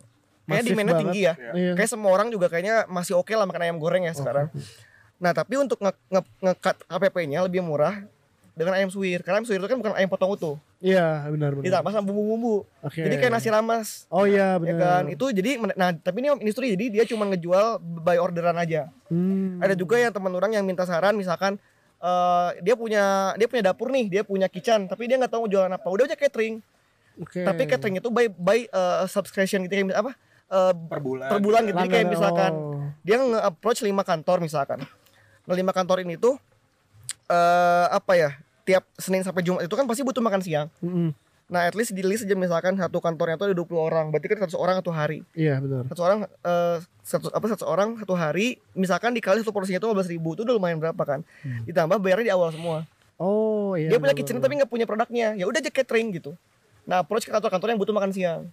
kayaknya 0.51 0.65
demandnya 0.65 0.89
banget. 0.91 1.03
tinggi 1.05 1.21
ya. 1.21 1.33
Iya. 1.53 1.71
Kayak 1.77 1.89
semua 1.89 2.09
orang 2.09 2.27
juga 2.27 2.47
kayaknya 2.47 2.75
masih 2.85 3.13
oke 3.13 3.29
lah 3.29 3.45
makan 3.45 3.61
ayam 3.61 3.77
goreng 3.77 4.03
ya 4.03 4.13
sekarang. 4.13 4.49
Nah 5.17 5.31
tapi 5.31 5.53
untuk 5.55 5.77
nge- 5.77 6.01
nge- 6.09 6.31
nge-cut 6.41 6.77
KPP-nya 6.83 7.39
lebih 7.41 7.59
murah 7.59 8.01
dengan 8.53 8.75
ayam 8.75 8.87
suwir. 8.87 9.19
Karena 9.19 9.39
ayam 9.39 9.47
suwir 9.47 9.59
itu 9.59 9.67
kan 9.67 9.77
bukan 9.77 9.93
ayam 9.93 10.07
potong 10.07 10.31
utuh. 10.31 10.55
Iya 10.79 11.27
benar 11.27 11.53
benar. 11.53 11.63
Ditambah 11.63 11.91
sama 11.91 12.05
bumbu-bumbu. 12.05 12.63
Oke. 12.81 13.03
Jadi 13.03 13.15
kayak 13.15 13.31
nasi 13.31 13.47
ramas. 13.47 14.07
Oh 14.07 14.23
iya 14.23 14.55
Ya 14.55 14.59
benar. 14.59 14.79
kan 14.79 15.03
itu 15.07 15.25
jadi 15.29 15.49
nah 15.75 15.91
tapi 15.91 16.19
ini 16.19 16.31
industri 16.39 16.71
jadi 16.71 16.85
dia 16.89 17.03
cuma 17.05 17.23
ngejual 17.25 17.77
by 17.79 18.15
orderan 18.15 18.55
aja. 18.55 18.87
Hmm. 19.07 19.59
Ada 19.59 19.75
juga 19.75 19.95
yang 19.95 20.09
teman 20.09 20.31
orang 20.31 20.51
yang 20.51 20.63
minta 20.63 20.83
saran 20.83 21.13
misalkan 21.13 21.59
eh, 21.99 22.49
dia 22.59 22.79
punya 22.79 23.35
dia 23.35 23.43
punya 23.45 23.63
dapur 23.65 23.91
nih, 23.91 24.07
dia 24.09 24.23
punya 24.23 24.47
kitchen, 24.47 24.87
tapi 24.87 25.03
dia 25.03 25.19
nggak 25.19 25.29
tahu 25.29 25.47
jualan 25.47 25.67
apa. 25.67 25.83
Udah 25.83 26.07
aja 26.07 26.15
catering. 26.15 26.63
Oke. 27.19 27.43
Tapi 27.43 27.61
catering 27.65 27.99
itu 27.99 28.07
by 28.07 28.31
by 28.31 28.59
eh, 28.63 29.03
subscription 29.05 29.67
gitu 29.67 29.75
kayak 29.75 29.91
apa? 29.93 30.15
Eh, 30.49 30.73
per 30.89 30.97
bulan 30.97 31.29
per 31.29 31.39
bulan 31.45 31.61
gitu. 31.69 31.77
Jadi 31.77 31.89
kayak 31.93 32.07
misalkan 32.09 32.51
oh. 32.57 32.81
dia 33.05 33.21
nge-approach 33.21 33.85
lima 33.85 34.01
kantor 34.01 34.41
misalkan. 34.41 34.81
Nah, 35.45 35.53
lima 35.53 35.69
kantor 35.69 36.01
ini 36.01 36.17
tuh 36.17 36.41
eh 37.29 37.85
apa 37.93 38.17
ya? 38.17 38.29
Tiap 38.65 38.85
Senin 38.97 39.21
sampai 39.21 39.45
Jumat 39.45 39.65
itu 39.65 39.75
kan 39.77 39.85
pasti 39.85 40.01
butuh 40.01 40.21
makan 40.21 40.41
siang. 40.41 40.67
Mm-mm. 40.81 41.13
Nah, 41.49 41.65
at 41.65 41.73
least 41.73 41.97
di 41.97 42.05
list 42.05 42.25
aja 42.25 42.37
misalkan 42.37 42.77
satu 42.77 43.01
kantornya 43.01 43.33
tuh 43.33 43.49
ada 43.49 43.55
20 43.57 43.77
orang. 43.77 44.05
Berarti 44.13 44.29
kan 44.29 44.37
100 44.45 44.53
orang 44.57 44.75
satu 44.81 44.93
hari. 44.93 45.25
Iya 45.33 45.57
benar. 45.61 45.85
Satu 45.89 46.01
orang 46.05 46.19
eh 46.25 46.77
satu 47.01 47.27
apa 47.33 47.45
satu 47.49 47.65
orang 47.65 47.97
satu 47.97 48.13
hari 48.13 48.61
misalkan 48.77 49.13
dikali 49.17 49.41
satu 49.41 49.53
porsinya 49.53 49.81
itu 49.81 49.89
15 49.89 50.13
ribu 50.13 50.37
itu 50.37 50.45
udah 50.45 50.53
lumayan 50.57 50.81
berapa 50.81 51.01
kan? 51.05 51.21
Ditambah 51.65 51.97
bayarnya 52.01 52.25
di 52.29 52.33
awal 52.33 52.49
semua. 52.53 52.85
Oh 53.19 53.75
iya. 53.75 53.91
dia 53.91 53.99
punya 53.99 54.15
kitchen 54.15 54.41
tapi 54.41 54.57
nggak 54.57 54.69
punya 54.69 54.89
produknya. 54.89 55.37
Ya 55.37 55.45
udah 55.45 55.61
aja 55.61 55.69
catering 55.69 56.13
gitu. 56.17 56.33
Nah, 56.89 57.05
approach 57.05 57.25
ke 57.25 57.29
kantor-kantor 57.29 57.69
yang 57.69 57.79
butuh 57.81 57.93
makan 57.93 58.09
siang. 58.09 58.49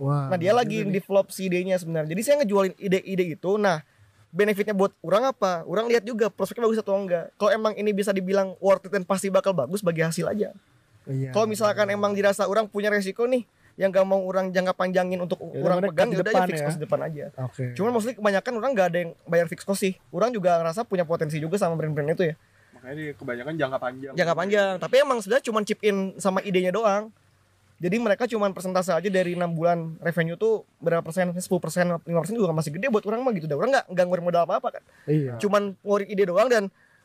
Wah. 0.00 0.26
Nah 0.30 0.38
dia 0.38 0.50
lagi 0.50 0.82
develop 0.86 1.30
si 1.30 1.46
idenya 1.46 1.78
sebenarnya. 1.78 2.10
Jadi 2.10 2.22
saya 2.22 2.34
ngejualin 2.42 2.74
ide-ide 2.78 3.38
itu. 3.38 3.54
Nah 3.54 3.82
benefitnya 4.34 4.74
buat 4.74 4.90
orang 5.06 5.30
apa? 5.30 5.62
Orang 5.64 5.86
lihat 5.86 6.02
juga 6.02 6.26
prospeknya 6.28 6.66
bagus 6.66 6.82
atau 6.82 6.98
enggak. 6.98 7.30
Kalau 7.38 7.50
emang 7.54 7.72
ini 7.78 7.94
bisa 7.94 8.10
dibilang 8.10 8.58
worth 8.58 8.86
it 8.86 8.90
dan 8.90 9.06
pasti 9.06 9.30
bakal 9.30 9.54
bagus 9.54 9.78
bagi 9.80 10.02
hasil 10.02 10.26
aja. 10.26 10.50
Iya. 11.06 11.30
Kalau 11.30 11.46
misalkan 11.46 11.86
emang 11.92 12.16
dirasa 12.16 12.48
orang 12.48 12.66
punya 12.66 12.90
resiko 12.90 13.28
nih, 13.28 13.44
yang 13.74 13.90
gak 13.90 14.06
mau 14.06 14.22
orang 14.22 14.54
jangka 14.54 14.74
panjangin 14.74 15.18
untuk 15.18 15.38
Ya, 15.50 15.62
orang 15.62 15.82
pegang 15.82 16.10
ya 16.14 16.22
udah 16.22 16.26
depan 16.30 16.40
ya 16.40 16.46
fix 16.46 16.58
ya. 16.62 16.66
cost 16.70 16.78
depan 16.78 17.00
aja 17.10 17.24
Oke. 17.42 17.64
cuman 17.74 17.90
maksudnya 17.90 18.16
kebanyakan 18.18 18.52
orang 18.62 18.70
nggak 18.70 18.86
ada 18.86 18.98
yang 19.02 19.10
bayar 19.26 19.46
fix 19.50 19.60
cost 19.66 19.80
sih 19.82 19.98
orang 20.14 20.30
juga 20.30 20.62
ngerasa 20.62 20.86
punya 20.86 21.02
potensi 21.02 21.42
juga 21.42 21.58
sama 21.58 21.74
brand-brand 21.74 22.14
itu 22.14 22.30
ya 22.30 22.34
makanya 22.78 22.94
dia 22.94 23.10
kebanyakan 23.18 23.52
jangka 23.58 23.78
panjang 23.82 24.12
jangka 24.14 24.34
panjang 24.34 24.72
tapi 24.78 24.94
emang 25.02 25.18
sebenarnya 25.18 25.44
cuma 25.50 25.58
chip 25.66 25.80
in 25.82 26.14
sama 26.22 26.38
idenya 26.46 26.70
doang 26.70 27.10
jadi 27.76 27.96
mereka 27.96 28.24
cuma 28.24 28.46
persentase 28.48 28.90
aja 28.90 29.08
dari 29.08 29.32
enam 29.32 29.50
bulan 29.50 29.98
revenue 29.98 30.34
tuh 30.34 30.62
berapa 30.78 31.00
persen 31.00 31.30
10 31.30 31.42
persen 31.58 31.84
5 31.90 32.02
persen 32.04 32.34
juga 32.34 32.50
masih 32.50 32.70
gede 32.70 32.86
buat 32.86 33.02
orang 33.02 33.20
mah 33.20 33.32
gitu 33.32 33.44
dah 33.44 33.54
orang 33.54 33.70
nggak 33.72 33.86
nggak 33.88 34.04
ngeluarin 34.04 34.24
modal 34.24 34.42
apa 34.42 34.54
apa 34.56 34.68
kan 34.72 34.82
Iya. 35.04 35.36
cuman 35.36 35.74
ngeluarin 35.78 36.08
ide 36.08 36.24
doang 36.24 36.48
dan 36.48 36.64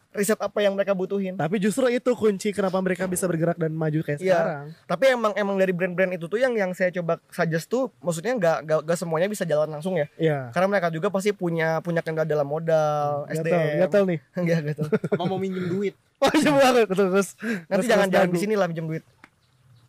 riset 0.09 0.37
apa 0.37 0.57
yang 0.57 0.73
mereka 0.73 0.91
butuhin 0.91 1.33
Tapi 1.35 1.57
justru 1.59 1.85
itu 1.87 2.09
kunci 2.11 2.49
kenapa 2.49 2.77
mereka 2.77 3.05
bisa 3.05 3.25
bergerak 3.25 3.53
dan 3.55 3.69
maju 3.71 3.99
kayak 3.99 4.17
Iya. 4.17 4.33
sekarang. 4.33 4.65
tapi 4.83 5.03
emang 5.07 5.33
emang 5.35 5.55
dari 5.55 5.69
brand-brand 5.69 6.09
itu 6.11 6.25
tuh 6.25 6.37
yang 6.37 6.49
yang 6.51 6.71
saya 6.71 6.89
coba 6.91 7.21
suggest 7.27 7.65
tuh 7.67 7.93
maksudnya 7.99 8.33
nggak 8.33 8.57
nggak 8.63 8.79
nggak 8.83 8.97
semuanya 8.97 9.27
bisa 9.27 9.43
jalan 9.43 9.69
langsung 9.69 9.93
ya 9.95 10.09
Iya. 10.15 10.49
karena 10.49 10.65
mereka 10.67 10.89
juga 10.89 11.07
pasti 11.07 11.29
punya 11.31 11.77
punya 11.79 12.01
kendala 12.01 12.25
dalam 12.25 12.45
modal 12.45 13.25
Gatel, 13.27 13.37
SDM 13.43 13.77
gatel 13.79 14.03
nih. 14.07 14.19
Nggak, 14.39 14.59
gatel. 14.65 14.85
apa 15.07 15.23
mau 15.23 15.37
minjem 15.37 15.65
duit 15.67 15.93
Wah, 16.19 16.29
coba 16.31 16.57
banget 16.67 16.85
terus 16.87 16.99
terus. 17.07 17.29
nanti 17.37 17.53
terus- 17.69 17.85
jangan 17.87 18.07
terus 18.07 18.13
jangan 18.15 18.25
dagu. 18.25 18.33
di 18.33 18.39
sini 18.39 18.53
lah 18.53 18.65
pinjam 18.65 18.87
duit 18.87 19.03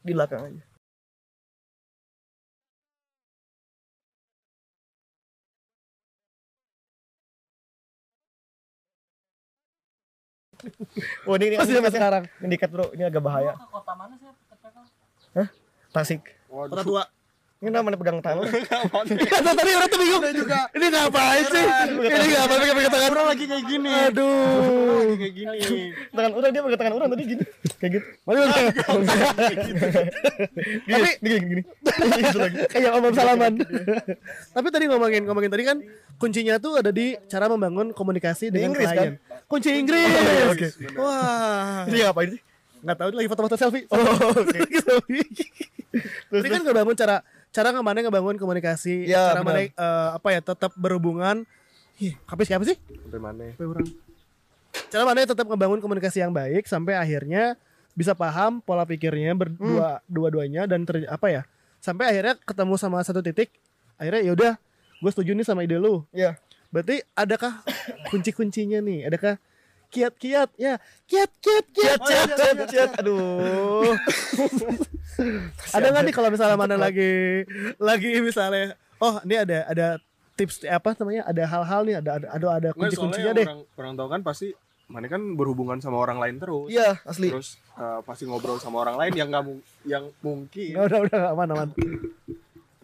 di 0.01 0.13
belakang 0.13 0.41
aja 0.43 0.63
Oh 11.25 11.35
ini, 11.37 11.53
ini, 11.53 11.57
Masih 11.57 11.75
sampai 11.79 11.93
sekarang. 11.93 12.23
ini 12.43 12.53
dekat 12.57 12.69
bro, 12.69 12.87
ini 12.93 13.03
agak 13.05 13.23
bahaya. 13.23 13.53
kota 13.57 13.93
mana 13.97 14.15
sih 14.17 14.27
PPK? 14.29 14.77
Tasik. 15.91 16.23
Waduh. 16.51 16.85
tua. 16.85 17.05
Ini 17.61 17.69
namanya 17.77 18.01
pegang 18.01 18.25
tangan. 18.25 18.49
Kata 19.37 19.51
tadi 19.53 19.71
orang 19.77 19.89
tuh 19.93 20.01
bingung 20.01 20.25
juga. 20.33 20.65
Ini 20.73 20.87
ngapain 20.89 21.45
sih? 21.45 21.65
Ini 21.93 22.27
ngapain 22.33 22.57
pakai 22.57 22.73
pakai 22.73 22.89
tangan 22.89 23.11
orang 23.13 23.27
lagi 23.37 23.45
kayak 23.45 23.65
gini. 23.69 23.91
Aduh. 24.09 25.13
kayak 25.21 25.35
gini 25.37 25.59
tangan 26.09 26.33
orang 26.41 26.51
dia 26.57 26.63
pegang 26.65 26.81
tangan 26.81 26.95
orang 26.97 27.09
tadi 27.13 27.23
gini. 27.29 27.45
Kayak 27.77 27.91
gitu. 27.93 28.07
Mana 28.25 28.39
mana. 28.49 28.55
Tapi 30.89 31.11
gini 31.21 31.37
gini 31.37 31.37
gini. 31.53 31.63
Lagi. 32.41 32.59
Kayak 32.73 32.91
omong 32.97 33.13
salaman. 33.13 33.53
Tapi 34.57 34.67
tadi 34.73 34.85
ngomongin 34.89 35.23
ngomongin 35.29 35.51
tadi 35.53 35.65
kan 35.69 35.77
kuncinya 36.17 36.57
tuh 36.57 36.81
ada 36.81 36.89
di 36.89 37.13
cara 37.29 37.45
membangun 37.53 37.93
komunikasi 37.93 38.49
dengan 38.49 38.73
Inggris, 38.73 38.89
klien. 38.89 39.13
Kunci 39.45 39.71
Inggris. 39.77 40.09
oke. 40.49 40.67
Wah. 40.97 41.85
Ini 41.93 42.09
ngapain 42.09 42.29
sih? 42.33 42.41
Nggak 42.81 42.97
tahu 42.97 43.09
lagi 43.13 43.29
foto-foto 43.29 43.57
selfie. 43.61 43.85
Oh, 43.93 44.01
oke. 44.33 44.49
Lagi 44.49 44.79
selfie. 44.89 45.29
Tadi 46.31 46.49
kan 46.49 46.61
ngebangun 46.65 46.97
cara 46.97 47.21
cara 47.51 47.75
ngebangun 47.75 48.03
ngebangun 48.07 48.37
komunikasi, 48.39 49.07
Ya, 49.07 49.35
cara 49.35 49.43
mana 49.43 49.61
eh, 49.63 49.71
apa 50.15 50.29
ya 50.31 50.41
tetap 50.41 50.71
berhubungan. 50.75 51.43
Ih, 51.99 52.17
apa 52.25 52.41
sih 52.43 52.55
sampai 52.57 53.21
mana 53.21 53.45
Sampai 53.53 53.67
orang. 53.69 53.87
Cara 54.89 55.03
mana 55.05 55.27
tetap 55.27 55.45
ngebangun 55.45 55.81
komunikasi 55.83 56.23
yang 56.23 56.33
baik 56.33 56.65
sampai 56.65 56.95
akhirnya 56.97 57.59
bisa 57.93 58.15
paham 58.15 58.63
pola 58.63 58.87
pikirnya 58.87 59.35
berdua 59.35 59.99
dua-duanya 60.07 60.65
dan 60.65 60.87
ter, 60.87 61.05
apa 61.11 61.27
ya 61.27 61.43
sampai 61.83 62.07
akhirnya 62.07 62.39
ketemu 62.47 62.75
sama 62.79 63.03
satu 63.03 63.19
titik 63.19 63.51
akhirnya 63.99 64.23
ya 64.25 64.33
udah 64.33 64.53
gue 65.03 65.11
setuju 65.11 65.35
nih 65.35 65.45
sama 65.45 65.67
ide 65.67 65.75
lu 65.77 66.07
Iya. 66.15 66.39
berarti 66.71 67.03
adakah 67.19 67.61
kunci-kuncinya 68.09 68.79
nih 68.79 69.11
adakah 69.11 69.37
kiat-kiat 69.91 70.51
ya. 70.57 70.79
Kiat-kiat 71.05 71.65
kiat 71.69 71.99
Cet 72.01 72.31
cet 72.33 72.59
cet. 72.71 72.91
Aduh. 73.03 73.91
ada 75.77 75.87
nggak 75.91 76.03
nih 76.09 76.15
kalau 76.15 76.29
misalnya 76.33 76.57
mana 76.57 76.77
lagi 76.81 77.45
lagi 77.77 78.25
misalnya 78.25 78.73
oh 78.99 79.21
ini 79.21 79.37
ada 79.37 79.59
ada 79.69 79.87
tips 80.33 80.65
apa 80.65 80.97
namanya 80.97 81.29
ada 81.29 81.43
hal-hal 81.45 81.81
nih 81.85 81.97
ada 82.01 82.11
ada 82.17 82.27
ada, 82.33 82.47
ada 82.57 82.69
kunci-kuncinya 82.73 83.33
yang 83.33 83.37
deh. 83.37 83.45
orang 83.45 83.61
orang 83.77 83.93
tahu 83.99 84.09
kan 84.09 84.21
pasti 84.25 84.49
mana 84.89 85.07
kan 85.07 85.23
berhubungan 85.39 85.79
sama 85.79 86.03
orang 86.03 86.19
lain 86.19 86.43
terus. 86.43 86.67
Iya, 86.67 86.99
asli. 87.07 87.31
terus 87.31 87.63
eh, 87.79 88.01
pasti 88.03 88.27
ngobrol 88.27 88.59
sama 88.59 88.83
orang 88.83 88.99
lain 88.99 89.13
yang 89.15 89.29
nggak 89.31 89.45
mu- 89.47 89.63
yang 89.87 90.11
mungkin. 90.19 90.75
Nggak, 90.75 90.87
udah 90.91 90.99
udah 91.07 91.17
nggak 91.21 91.33
aman 91.39 91.49
aman. 91.55 91.69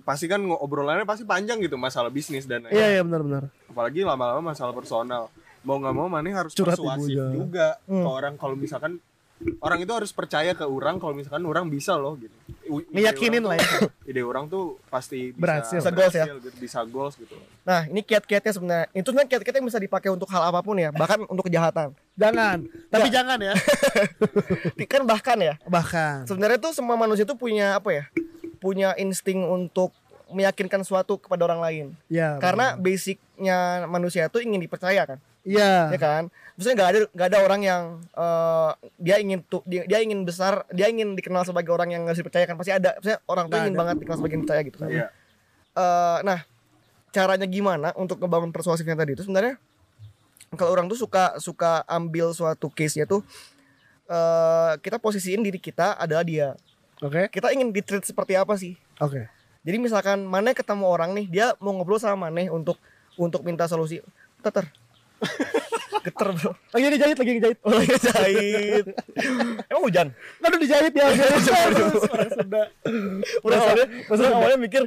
Pasti 0.07 0.31
kan 0.31 0.39
ngo- 0.39 0.61
obrolannya 0.63 1.03
pasti 1.03 1.27
panjang 1.27 1.59
gitu 1.59 1.75
masalah 1.75 2.15
bisnis 2.15 2.47
dan 2.47 2.63
iya 2.71 2.95
iya 2.95 3.03
benar-benar 3.03 3.51
apalagi 3.67 4.07
lama-lama 4.07 4.55
masalah 4.55 4.71
personal 4.71 5.27
mau 5.67 5.77
nggak 5.77 5.93
mau 5.93 6.07
mana 6.07 6.31
harus 6.33 6.55
Curhat 6.55 6.79
persuasif 6.79 7.11
ibunya. 7.11 7.27
juga 7.35 7.67
Hmm. 7.85 8.01
ke 8.01 8.09
orang 8.09 8.35
kalau 8.37 8.55
misalkan 8.55 9.03
orang 9.59 9.79
itu 9.79 9.93
harus 9.93 10.09
percaya 10.11 10.55
ke 10.55 10.65
orang 10.65 10.97
kalau 10.97 11.13
misalkan 11.13 11.43
orang 11.43 11.67
bisa 11.67 11.93
loh 11.93 12.17
gitu 12.17 12.33
orang 12.73 13.45
lah 13.45 13.57
ya. 13.59 13.69
tuh- 13.77 13.93
ide 14.07 14.23
orang 14.23 14.45
tuh 14.47 14.65
pasti 14.87 15.29
bisa 15.29 15.37
Berhasil. 15.37 15.77
Bisa 15.77 15.91
goals 15.93 16.15
ya. 16.15 16.25
gitu, 16.31 16.39
bisa 16.57 16.79
goals 16.83 17.15
gitu 17.17 17.37
Nah, 17.61 17.83
ini 17.85 18.01
kiat-kiatnya 18.01 18.53
sebenarnya. 18.53 18.87
Itu 18.93 19.11
sebenarnya 19.11 19.27
kiat-kiatnya 19.29 19.65
bisa 19.67 19.79
dipakai 19.79 20.09
untuk 20.09 20.31
hal 20.31 20.47
apa 20.47 20.63
pun 20.63 20.75
ya, 20.77 20.89
bahkan 20.91 21.19
untuk 21.25 21.45
kejahatan. 21.45 21.91
jangan 22.15 22.65
tapi 22.89 23.11
jangan 23.11 23.37
ya 23.37 23.53
Kan 24.89 25.03
bahkan 25.05 25.37
ya, 25.37 25.55
bahkan 25.65 26.25
sebenarnya 26.25 26.57
tuh 26.59 26.73
semua 26.73 26.95
manusia 26.97 27.23
tuh 27.23 27.35
punya 27.35 27.75
apa 27.75 27.91
ya? 27.93 28.05
Punya 28.57 28.95
insting 28.97 29.43
untuk 29.43 29.93
meyakinkan 30.27 30.81
suatu 30.81 31.19
kepada 31.19 31.45
orang 31.45 31.61
lain. 31.61 31.87
ya 32.07 32.39
Karena 32.39 32.75
basicnya 32.75 33.59
manusia 33.85 34.27
tuh 34.27 34.41
ingin 34.41 34.59
dipercaya 34.59 35.05
kan, 35.05 35.19
iya 35.47 35.95
ya 35.95 35.99
kan? 36.03 36.27
Maksudnya 36.59 36.75
nggak 36.75 36.91
ada 36.91 36.99
nggak 37.15 37.29
ada 37.31 37.39
orang 37.47 37.61
yang 37.63 37.83
eh, 38.03 38.71
dia 38.99 39.17
ingin 39.23 39.39
tuh 39.47 39.63
dia, 39.63 39.87
dia 39.87 40.03
ingin 40.03 40.27
besar, 40.27 40.67
dia 40.75 40.91
ingin 40.91 41.15
dikenal 41.15 41.47
sebagai 41.47 41.71
orang 41.71 41.95
yang 41.95 42.03
harus 42.05 42.19
dipercayakan 42.19 42.59
pasti 42.59 42.75
ada. 42.75 42.99
Maksudnya 42.99 43.19
orang 43.31 43.45
tuh 43.47 43.57
ingin 43.63 43.75
ada. 43.75 43.81
banget 43.81 43.97
dikenal 44.03 44.19
sebagai 44.19 44.35
yang 44.35 44.45
percaya 44.45 44.61
gitu 44.67 44.79
kan. 44.83 44.89
Iya. 44.91 45.07
Eh, 45.77 46.19
nah 46.27 46.39
caranya 47.17 47.47
gimana 47.49 47.97
untuk 47.97 48.21
ngebangun 48.21 48.53
persuasifnya 48.53 48.93
tadi 48.93 49.17
itu 49.17 49.25
sebenarnya 49.25 49.57
kalau 50.53 50.73
orang 50.77 50.87
tuh 50.87 51.01
suka 51.01 51.41
suka 51.41 51.81
ambil 51.89 52.37
suatu 52.37 52.69
case 52.69 53.01
nya 53.01 53.09
tuh 53.09 53.25
eh 54.07 54.73
kita 54.85 55.01
posisiin 55.01 55.41
diri 55.41 55.57
kita 55.57 55.97
adalah 55.97 56.23
dia 56.23 56.53
oke 57.01 57.33
kita 57.33 57.57
ingin 57.57 57.73
di 57.73 57.81
treat 57.81 58.05
seperti 58.05 58.37
apa 58.37 58.55
sih 58.61 58.77
oke 59.01 59.27
jadi 59.67 59.77
misalkan 59.83 60.29
Maneh 60.29 60.55
ketemu 60.55 60.85
orang 60.87 61.17
nih 61.17 61.27
dia 61.27 61.47
mau 61.59 61.75
ngobrol 61.75 61.99
sama 61.99 62.29
Maneh 62.29 62.53
untuk 62.53 62.77
untuk 63.17 63.43
minta 63.43 63.65
solusi 63.67 63.99
teter 64.45 64.69
geter 66.07 66.29
bro. 66.39 66.51
Lagi 66.71 66.85
dijahit 66.95 67.17
lagi 67.19 67.33
dijahit. 67.43 67.59
Oh 67.67 67.73
lagi 67.75 67.97
jahit 67.99 68.85
emang 69.71 69.83
hujan? 69.83 70.07
Aduh 70.43 70.59
dijahit 70.63 70.93
ya 70.95 71.07
sudah 72.39 72.65
udah 73.43 73.59
awalnya 73.59 73.87
maksudnya 74.07 74.33
awalnya 74.33 74.59
mikir 74.59 74.83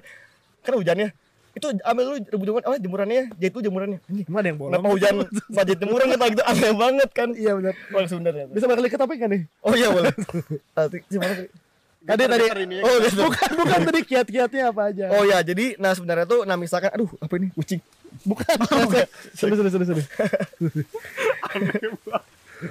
kan 0.63 0.73
hujannya. 0.79 1.09
Itu 1.49 1.75
ambil 1.81 2.03
lu 2.13 2.17
jemuran 2.23 2.63
oh 2.63 2.77
jemurannya 2.79 3.23
jahit 3.35 3.53
lu 3.57 3.61
jemurannya. 3.67 3.99
Emang 4.07 4.39
ada 4.39 4.47
yang 4.47 4.59
bolong? 4.59 4.71
Kenapa 4.79 4.87
hujan 4.95 5.15
budget 5.51 5.77
jemuran 5.83 6.05
kita 6.15 6.25
gitu 6.31 6.43
aneh 6.47 6.71
banget 6.71 7.09
kan? 7.11 7.29
iya 7.35 7.51
benar. 7.57 7.73
Orang 7.91 8.07
Sunda 8.07 8.31
ya. 8.31 8.45
bisa 8.47 8.65
balik 8.69 8.91
ke 8.93 8.99
topik 8.99 9.17
kan 9.19 9.29
nih? 9.35 9.41
Oh 9.59 9.75
iya 9.75 9.91
boleh. 9.91 10.13
Gimana 11.11 11.33
tadi? 11.35 12.23
tadi 12.25 12.63
ini. 12.63 12.75
Ya. 12.79 12.83
Oh 12.87 12.95
gitu. 13.03 13.21
bukan 13.27 13.49
bukan 13.59 13.79
tadi 13.91 13.99
kiat-kiatnya 14.07 14.63
apa 14.71 14.81
aja. 14.89 15.05
Oh 15.13 15.23
ya, 15.27 15.43
jadi 15.43 15.75
nah 15.77 15.91
sebenarnya 15.91 16.25
tuh 16.25 16.47
nah 16.47 16.55
misalkan 16.55 16.89
aduh 16.95 17.09
apa 17.19 17.33
ini? 17.37 17.51
Kucing. 17.53 17.81
Bukan 18.25 18.53
sudah 19.37 19.55
sudah 19.55 19.71
sudah 19.71 19.87
sudah 19.87 20.05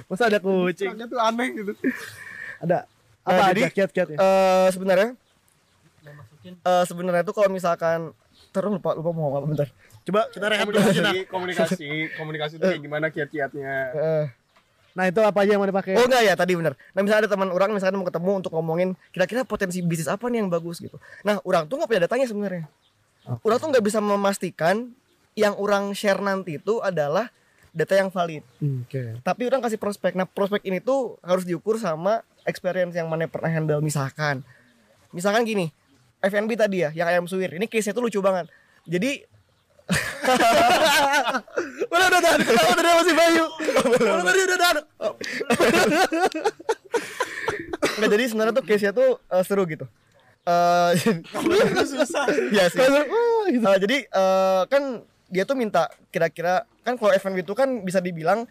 masa 0.05 0.23
ada 0.29 0.37
kucing? 0.37 0.93
Kayaknya 0.93 1.05
tuh 1.09 1.19
aneh 1.19 1.47
gitu. 1.57 1.71
Ada. 2.61 2.85
Nah, 2.85 3.35
apa 3.35 3.43
jadi, 3.53 3.61
aja 3.61 3.69
kiat-kiatnya 3.73 4.17
Eh 4.17 4.67
sebenarnya 4.73 5.09
eh 6.49 6.83
sebenarnya 6.87 7.23
tuh 7.27 7.35
kalau 7.35 7.49
misalkan 7.51 8.15
terus 8.49 8.71
lupa 8.71 8.95
lupa 8.97 9.09
mau 9.11 9.29
ngomong 9.29 9.37
apa 9.37 9.47
bentar. 9.47 9.67
coba 10.07 10.25
kita 10.33 10.45
rehat 10.49 10.65
dulu. 10.65 10.79
komunikasi 10.79 11.19
komunikasi 11.29 11.87
komunikasi 12.17 12.53
itu 12.57 12.65
kayak 12.65 12.81
gimana 12.81 13.05
kiat-kiatnya? 13.13 13.73
Eh, 13.93 14.25
nah 14.97 15.05
itu 15.05 15.21
apa 15.21 15.37
aja 15.45 15.53
yang 15.53 15.61
mau 15.61 15.69
dipakai? 15.69 15.93
Oh 15.93 16.05
enggak 16.09 16.23
ya 16.25 16.33
tadi 16.33 16.57
benar. 16.57 16.73
Nah 16.97 17.01
misalnya 17.05 17.21
ada 17.27 17.29
teman 17.29 17.49
orang 17.53 17.69
misalkan 17.75 17.99
mau 18.01 18.07
ketemu 18.07 18.31
untuk 18.41 18.51
ngomongin 18.57 18.89
kira-kira 19.13 19.45
potensi 19.45 19.85
bisnis 19.85 20.09
apa 20.09 20.25
nih 20.31 20.41
yang 20.41 20.49
bagus 20.49 20.81
gitu. 20.81 20.97
Nah 21.21 21.37
orang 21.45 21.69
tuh 21.69 21.77
nggak 21.77 21.89
punya 21.91 22.01
datanya 22.09 22.25
sebenarnya. 22.25 22.65
Orang 23.45 23.57
tuh 23.61 23.69
nggak 23.69 23.85
bisa 23.85 23.99
memastikan 24.01 24.89
yang 25.37 25.53
orang 25.57 25.93
share 25.93 26.21
nanti 26.21 26.61
itu 26.61 26.81
adalah 26.81 27.29
data 27.73 27.93
yang 27.95 28.09
valid. 28.09 28.43
Oke. 28.59 29.21
Tapi 29.21 29.41
orang 29.45 29.61
kasih 29.61 29.77
prospek. 29.77 30.17
Nah 30.17 30.25
prospek 30.25 30.65
ini 30.65 30.81
tuh 30.81 31.21
harus 31.21 31.45
diukur 31.45 31.77
sama 31.77 32.25
experience 32.43 32.97
yang 32.97 33.07
mana 33.07 33.29
pernah 33.29 33.49
handle. 33.49 33.81
Misalkan 33.81 34.41
misalkan 35.13 35.45
gini 35.45 35.73
FNB 36.21 36.51
tadi 36.57 36.77
ya 36.85 36.89
yang 36.91 37.07
ayam 37.07 37.25
suwir. 37.29 37.53
Ini 37.53 37.69
case 37.69 37.89
nya 37.89 37.93
tuh 37.95 38.09
lucu 38.09 38.19
banget. 38.19 38.49
Jadi 38.89 39.23
udah 41.93 42.05
udah 42.13 42.19
udah. 42.21 42.31
Ketawa 42.45 42.73
tadi 42.77 42.89
masih 42.93 43.15
Bayu. 43.17 43.45
Udah 43.97 44.25
tadi 44.25 44.39
udah 44.45 44.57
udah 44.57 44.83
nggak 47.99 48.09
jadi 48.15 48.23
sebenarnya 48.31 48.53
tuh 48.55 48.65
case 48.65 48.83
nya 48.87 48.91
tuh 48.95 49.19
eh, 49.19 49.43
seru 49.43 49.63
gitu. 49.67 49.85
Eh, 50.47 50.91
ya 52.57 52.65
sih. 52.71 52.79
Gitu. 52.79 53.65
Eh, 53.65 53.77
jadi 53.81 53.97
eh, 54.07 54.61
kan 54.71 55.03
dia 55.29 55.45
tuh 55.45 55.55
minta 55.55 55.87
kira-kira 56.09 56.65
kan 56.81 56.97
kalau 56.97 57.13
FNB 57.13 57.45
itu 57.45 57.53
kan 57.53 57.69
bisa 57.85 58.01
dibilang 58.01 58.49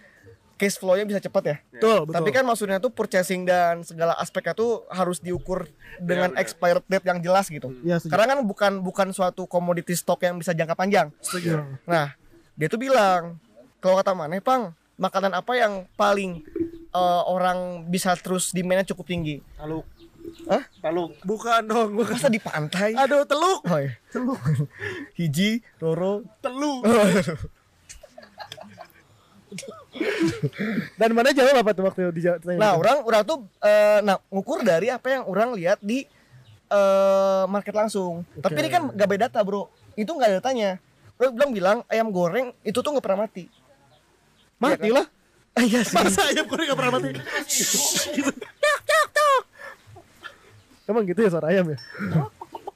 case 0.59 0.75
flow-nya 0.75 1.07
bisa 1.07 1.23
cepat 1.23 1.43
ya. 1.47 1.57
Betul, 1.71 2.11
betul. 2.11 2.15
Tapi 2.19 2.29
kan 2.35 2.43
maksudnya 2.43 2.79
tuh 2.83 2.91
purchasing 2.91 3.47
dan 3.47 3.87
segala 3.87 4.19
aspeknya 4.19 4.59
tuh 4.59 4.83
harus 4.91 5.23
diukur 5.23 5.71
dengan 6.03 6.35
benar. 6.35 6.43
expired 6.43 6.85
date 6.91 7.07
yang 7.07 7.23
jelas 7.23 7.47
gitu. 7.47 7.71
Iya, 7.87 8.03
setuju. 8.03 8.11
Karena 8.11 8.27
kan 8.35 8.39
bukan 8.43 8.73
bukan 8.83 9.09
suatu 9.15 9.47
komoditi 9.47 9.95
stok 9.95 10.27
yang 10.27 10.35
bisa 10.35 10.51
jangka 10.51 10.75
panjang. 10.75 11.15
Setuju. 11.23 11.63
Nah, 11.87 12.19
dia 12.59 12.67
tuh 12.67 12.83
bilang, 12.83 13.39
kalau 13.79 14.03
kata 14.03 14.19
mana, 14.19 14.43
Pang, 14.43 14.75
makanan 14.99 15.39
apa 15.39 15.55
yang 15.55 15.87
paling 15.95 16.43
eh, 16.91 17.23
orang 17.31 17.87
bisa 17.87 18.19
terus 18.19 18.51
demand 18.51 18.83
cukup 18.83 19.07
tinggi? 19.07 19.39
Hah? 20.47 20.63
Taluk. 20.79 21.19
Bukan 21.27 21.63
dong, 21.67 21.91
bukan. 21.99 22.15
Masa 22.15 22.31
di 22.31 22.39
pantai? 22.39 22.95
Aduh, 22.95 23.27
teluk. 23.27 23.67
Oh, 23.67 23.79
iya. 23.81 23.99
Hiji, 25.19 25.65
Roro, 25.83 26.23
Teluk. 26.39 26.87
Dan 30.95 31.11
mana 31.17 31.35
jawab 31.35 31.65
apa 31.65 31.71
tuh 31.75 31.85
waktu 31.89 32.13
di 32.15 32.23
Nah, 32.55 32.79
orang 32.79 33.03
orang 33.03 33.23
tuh 33.25 33.49
eh, 33.65 33.99
nah 34.05 34.21
ngukur 34.31 34.63
dari 34.63 34.93
apa 34.93 35.19
yang 35.19 35.23
orang 35.27 35.57
lihat 35.57 35.81
di 35.83 36.05
eh, 36.69 37.45
market 37.49 37.75
langsung. 37.75 38.23
Tapi 38.39 38.59
ini 38.63 38.71
kan 38.71 38.93
gak 38.93 39.09
beda 39.09 39.27
data, 39.27 39.41
Bro. 39.43 39.73
Itu 39.99 40.15
nggak 40.15 40.29
ada 40.29 40.37
datanya. 40.39 40.71
Orang 41.19 41.35
bilang 41.35 41.51
bilang 41.51 41.79
ayam 41.91 42.15
goreng 42.15 42.55
itu 42.63 42.79
tuh 42.79 42.95
nggak 42.95 43.03
pernah 43.05 43.27
mati. 43.27 43.51
mati 44.59 44.91
lah. 44.91 45.07
Ah, 45.59 45.65
iya 45.67 45.83
sih. 45.83 45.97
Masa 45.99 46.31
ayam 46.31 46.47
goreng 46.47 46.71
gak 46.71 46.79
pernah 46.79 46.93
mati? 46.95 47.11
Tok, 48.63 48.81
tok, 48.87 49.07
tok. 49.11 49.43
Emang 50.89 51.05
gitu 51.05 51.21
ya 51.21 51.29
suara 51.29 51.53
ayam 51.53 51.69
ya? 51.69 51.79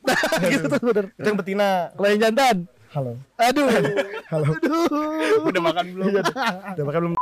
Nah, 0.05 0.49
gitu 0.53 0.69
tuh 0.69 0.85
bener. 0.85 1.09
Itu 1.17 1.27
yang 1.33 1.39
betina. 1.41 1.89
Kalau 1.97 2.09
yang 2.13 2.21
jantan. 2.21 2.57
Halo. 2.93 3.13
Aduh. 3.41 3.67
Halo. 4.29 4.45
Aduh. 4.53 5.49
Udah 5.49 5.63
makan 5.65 5.85
belum? 5.97 6.05
Udah 6.77 6.85
makan 6.85 7.01
belum? 7.09 7.13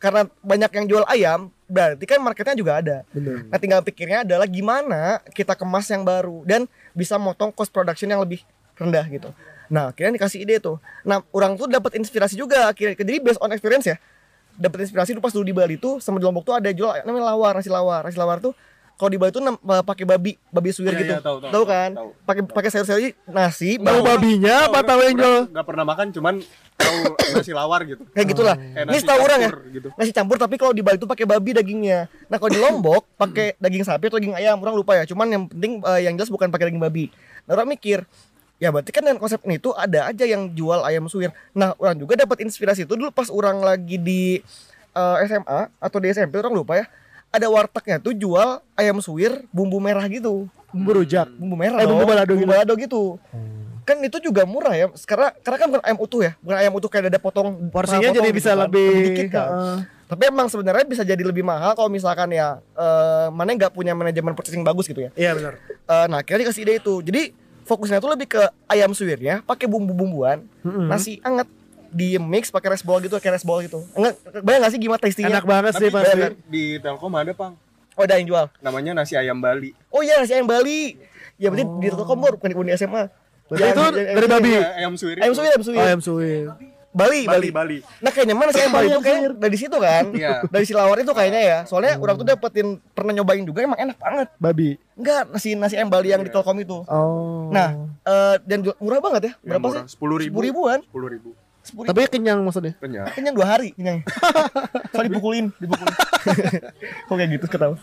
Karena 0.00 0.24
banyak 0.40 0.70
yang 0.72 0.86
jual 0.88 1.04
ayam, 1.04 1.52
berarti 1.68 2.00
kan 2.08 2.24
marketnya 2.24 2.56
juga 2.56 2.80
ada. 2.80 3.04
Bener. 3.12 3.44
Nah, 3.44 3.58
tinggal 3.60 3.84
pikirnya 3.84 4.24
adalah 4.24 4.48
gimana 4.48 5.20
kita 5.36 5.52
kemas 5.52 5.84
yang 5.92 6.00
baru 6.00 6.40
dan 6.48 6.64
bisa 6.96 7.20
motong 7.20 7.52
cost 7.52 7.68
production 7.68 8.08
yang 8.08 8.24
lebih 8.24 8.40
rendah 8.80 9.04
gitu. 9.12 9.28
Nah, 9.68 9.92
akhirnya 9.92 10.16
dikasih 10.16 10.48
ide 10.48 10.64
tuh. 10.64 10.80
Nah, 11.04 11.20
orang 11.28 11.60
tuh 11.60 11.68
dapat 11.68 12.00
inspirasi 12.00 12.40
juga 12.40 12.72
akhirnya. 12.72 12.96
Jadi 12.96 13.20
based 13.20 13.42
on 13.44 13.52
experience 13.52 13.84
ya. 13.84 14.00
Dapat 14.56 14.88
inspirasi 14.88 15.12
dulu 15.12 15.22
pas 15.28 15.34
dulu 15.36 15.44
di 15.44 15.52
Bali 15.52 15.76
tuh 15.76 16.00
sama 16.00 16.16
di 16.16 16.24
Lombok 16.24 16.48
tuh 16.48 16.56
ada 16.56 16.72
jual 16.72 17.04
namanya 17.04 17.36
lawar, 17.36 17.60
nasi 17.60 17.68
lawar. 17.68 18.08
Nasi 18.08 18.16
lawar 18.16 18.40
tuh 18.40 18.56
kalau 18.98 19.14
di 19.14 19.18
Bali 19.22 19.30
tuh 19.30 19.40
eh, 19.46 19.54
pakai 19.86 20.02
babi, 20.02 20.34
babi 20.50 20.74
suwir 20.74 20.90
Iya, 20.90 21.00
gitu. 21.00 21.14
iya, 21.14 21.22
tahu, 21.22 21.38
tahu, 21.38 21.64
kan? 21.64 21.90
tahu. 21.94 22.08
Pakai 22.26 22.42
pakai 22.50 22.70
sayur-sayur 22.74 23.14
nasi, 23.24 23.78
Tahu 23.78 23.86
bau 23.86 24.02
babinya 24.02 24.66
apa 24.66 24.82
tahu 24.82 25.00
yang 25.06 25.14
jual? 25.14 25.38
Gak 25.54 25.66
pernah 25.70 25.84
makan, 25.86 26.06
cuman 26.10 26.34
tahu 26.74 26.98
nasi 27.32 27.54
lawar 27.54 27.86
gitu. 27.86 28.02
kayak 28.10 28.26
gitulah. 28.26 28.56
Kayak 28.58 28.86
Ini 28.90 28.98
setahu 28.98 29.20
orang 29.22 29.38
ya. 29.38 29.50
gitu. 29.70 29.88
Nasi 29.94 30.10
campur 30.10 30.34
tapi 30.34 30.58
kalau 30.58 30.74
di 30.74 30.82
Bali 30.82 30.98
tuh 30.98 31.06
pakai 31.06 31.24
babi 31.24 31.54
dagingnya. 31.54 32.10
Nah, 32.26 32.42
kalau 32.42 32.50
di 32.50 32.58
Lombok 32.58 33.06
pakai 33.14 33.54
daging 33.56 33.86
sapi 33.86 34.10
atau 34.10 34.18
daging 34.18 34.34
ayam, 34.34 34.58
orang 34.58 34.74
lupa 34.74 34.98
ya. 34.98 35.06
Cuman 35.06 35.30
yang 35.30 35.42
penting 35.46 35.78
eh, 35.78 36.00
yang 36.02 36.18
jelas 36.18 36.28
bukan 36.28 36.50
pakai 36.50 36.74
daging 36.74 36.82
babi. 36.82 37.06
Nah, 37.46 37.54
orang 37.54 37.70
mikir, 37.70 38.02
ya 38.58 38.74
berarti 38.74 38.90
kan 38.90 39.06
dengan 39.06 39.22
konsep 39.22 39.38
ini 39.46 39.62
tuh 39.62 39.78
ada 39.78 40.10
aja 40.10 40.26
yang 40.26 40.50
jual 40.50 40.82
ayam 40.82 41.06
suwir. 41.06 41.30
Nah, 41.54 41.70
orang 41.78 41.94
juga 41.94 42.18
dapat 42.18 42.42
inspirasi 42.42 42.82
itu 42.82 42.98
dulu 42.98 43.14
pas 43.14 43.30
orang 43.30 43.62
lagi 43.62 43.94
di 43.94 44.42
eh, 44.90 45.16
SMA 45.22 45.70
atau 45.78 45.98
di 46.02 46.10
SMP 46.10 46.34
orang 46.34 46.50
lupa 46.50 46.74
ya. 46.74 46.90
Ada 47.28 47.46
wartegnya 47.52 48.00
tuh 48.00 48.16
jual 48.16 48.64
ayam 48.72 48.98
suwir 49.04 49.44
bumbu 49.52 49.76
merah 49.78 50.04
gitu. 50.08 50.48
Bumbu 50.72 50.90
rujak. 51.04 51.28
Bumbu 51.36 51.56
merah. 51.60 51.80
Eh, 51.80 51.86
bumbu 51.88 52.04
balado 52.08 52.32
bumbu 52.32 52.44
gitu. 52.44 52.52
balado 52.52 52.72
gitu. 52.76 53.02
Kan 53.84 54.00
itu 54.04 54.16
juga 54.20 54.44
murah 54.48 54.72
ya. 54.76 54.86
Karena 55.04 55.32
karena 55.40 55.56
kan 55.60 55.66
bukan 55.72 55.82
ayam 55.84 55.98
utuh 56.00 56.20
ya. 56.24 56.32
Bukan 56.40 56.56
ayam 56.56 56.72
utuh 56.76 56.88
kayak 56.92 57.12
ada 57.12 57.20
potong 57.20 57.68
Porsinya 57.68 58.08
potong 58.12 58.16
jadi 58.20 58.28
gitu 58.32 58.38
bisa 58.40 58.50
kan. 58.52 58.58
lebih 58.68 58.90
dikit 59.12 59.28
kan. 59.32 59.48
heeh. 59.48 59.78
Tapi 60.08 60.22
emang 60.24 60.48
sebenarnya 60.48 60.84
bisa 60.88 61.04
jadi 61.04 61.20
lebih 61.20 61.44
mahal 61.44 61.76
kalau 61.76 61.92
misalkan 61.92 62.32
ya 62.32 62.64
eh, 62.72 63.28
mana 63.28 63.52
nggak 63.52 63.76
punya 63.76 63.92
manajemen 63.92 64.32
purchasing 64.32 64.64
bagus 64.64 64.88
gitu 64.88 65.04
ya. 65.04 65.10
Iya 65.12 65.36
benar. 65.36 65.52
Eh, 65.68 66.06
nah 66.08 66.24
akhirnya 66.24 66.48
dikasih 66.48 66.64
ide 66.64 66.80
itu. 66.80 66.94
Jadi 67.04 67.22
fokusnya 67.68 68.00
tuh 68.00 68.08
lebih 68.16 68.32
ke 68.32 68.40
ayam 68.72 68.96
suwirnya, 68.96 69.44
pakai 69.44 69.68
bumbu-bumbuan, 69.68 70.48
Mm-mm. 70.64 70.88
nasi 70.88 71.20
anget 71.20 71.44
di 71.88 72.20
mix 72.20 72.52
pakai 72.52 72.76
rice 72.76 72.84
bowl 72.84 73.00
gitu, 73.00 73.16
kayak 73.18 73.40
rice 73.40 73.46
bowl 73.46 73.60
gitu. 73.64 73.80
Enggak, 73.96 74.14
bayang 74.44 74.60
nggak 74.64 74.72
sih 74.72 74.80
gimana 74.80 75.00
tastinya? 75.00 75.28
Enak 75.38 75.44
banget 75.48 75.72
sih 75.76 75.88
pasti. 75.88 76.18
bayar. 76.18 76.32
di 76.48 76.64
Telkom 76.78 77.12
ada, 77.16 77.32
Pang. 77.32 77.54
Oh 77.98 78.06
ada 78.06 78.14
yang 78.14 78.30
jual. 78.30 78.46
Namanya 78.62 78.94
nasi 78.94 79.18
ayam 79.18 79.42
Bali. 79.42 79.74
Oh 79.90 80.06
iya 80.06 80.22
nasi 80.22 80.30
ayam 80.30 80.46
Bali. 80.46 80.94
Ya 81.34 81.50
berarti 81.50 81.66
di 81.82 81.88
Telkom 81.90 82.18
bukan 82.22 82.50
di 82.62 82.72
SMA. 82.78 83.10
Berarti 83.48 83.64
Yang- 83.64 83.74
itu 83.74 83.84
dari 84.14 84.28
babi. 84.28 84.50
Iya, 84.52 84.68
ayam 84.76 84.92
suwir. 84.94 85.16
Ayam 85.18 85.34
suwir, 85.34 85.50
ayam 85.50 85.62
suwir. 85.64 85.78
Oh, 85.80 85.88
ayam 85.88 86.00
suwir. 86.04 86.46
Bali, 86.88 87.28
Bali, 87.28 87.48
Bali. 87.48 87.48
Bali. 87.52 87.78
Nah 88.00 88.10
kayaknya 88.10 88.34
mana 88.34 88.50
sih 88.50 88.64
ayam 88.64 88.72
Bali 88.72 88.88
itu 88.88 89.00
kayak 89.04 89.20
dari 89.36 89.56
situ 89.60 89.76
kan? 89.76 90.04
Iya. 90.14 90.40
Dari 90.48 90.64
Silawar 90.64 90.96
itu 90.98 91.12
kayaknya 91.12 91.40
ya. 91.40 91.58
Soalnya 91.68 92.00
orang 92.00 92.16
tuh 92.16 92.26
dapetin 92.26 92.80
pernah 92.96 93.12
nyobain 93.12 93.44
juga 93.44 93.60
emang 93.64 93.78
enak 93.78 93.96
banget. 94.00 94.28
Babi. 94.40 94.80
Enggak, 94.96 95.22
nasi 95.30 95.52
nasi 95.58 95.74
ayam 95.76 95.90
Bali 95.92 96.10
yang 96.14 96.24
di 96.24 96.32
Telkom 96.32 96.58
itu. 96.58 96.82
Oh. 96.88 97.52
Nah, 97.52 97.76
eh, 98.02 98.36
dan 98.46 98.64
murah 98.80 99.00
banget 99.04 99.22
ya. 99.30 99.32
Berapa 99.42 99.66
murah. 99.68 99.84
sih? 99.84 99.96
10 100.00 100.22
ribu. 100.22 100.38
10 100.40 100.48
ribuan. 100.48 100.78
10 100.86 101.12
ribu. 101.12 101.30
10 101.68 101.76
ribu. 101.76 101.84
tapi 101.84 102.00
kenyang 102.08 102.40
maksudnya. 102.40 102.72
Kenyang. 102.80 103.06
kenyang 103.12 103.34
dua 103.36 103.46
hari 103.46 103.68
kenyang. 103.76 104.00
Soalnya 104.92 105.08
dipukulin, 105.12 105.46
dipukulin. 105.56 105.94
Kok 107.08 107.14
kayak 107.14 107.30
gitu 107.36 107.46
ketawa. 107.46 107.76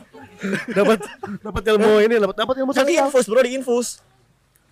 Dapat 0.68 1.00
dapat 1.40 1.64
ilmu 1.70 1.92
ini, 2.02 2.16
dapat 2.18 2.36
dapat 2.36 2.56
ilmu 2.60 2.72
Kan 2.74 2.90
infus, 2.90 3.26
bro, 3.30 3.42
di 3.42 3.52
infus. 3.54 3.88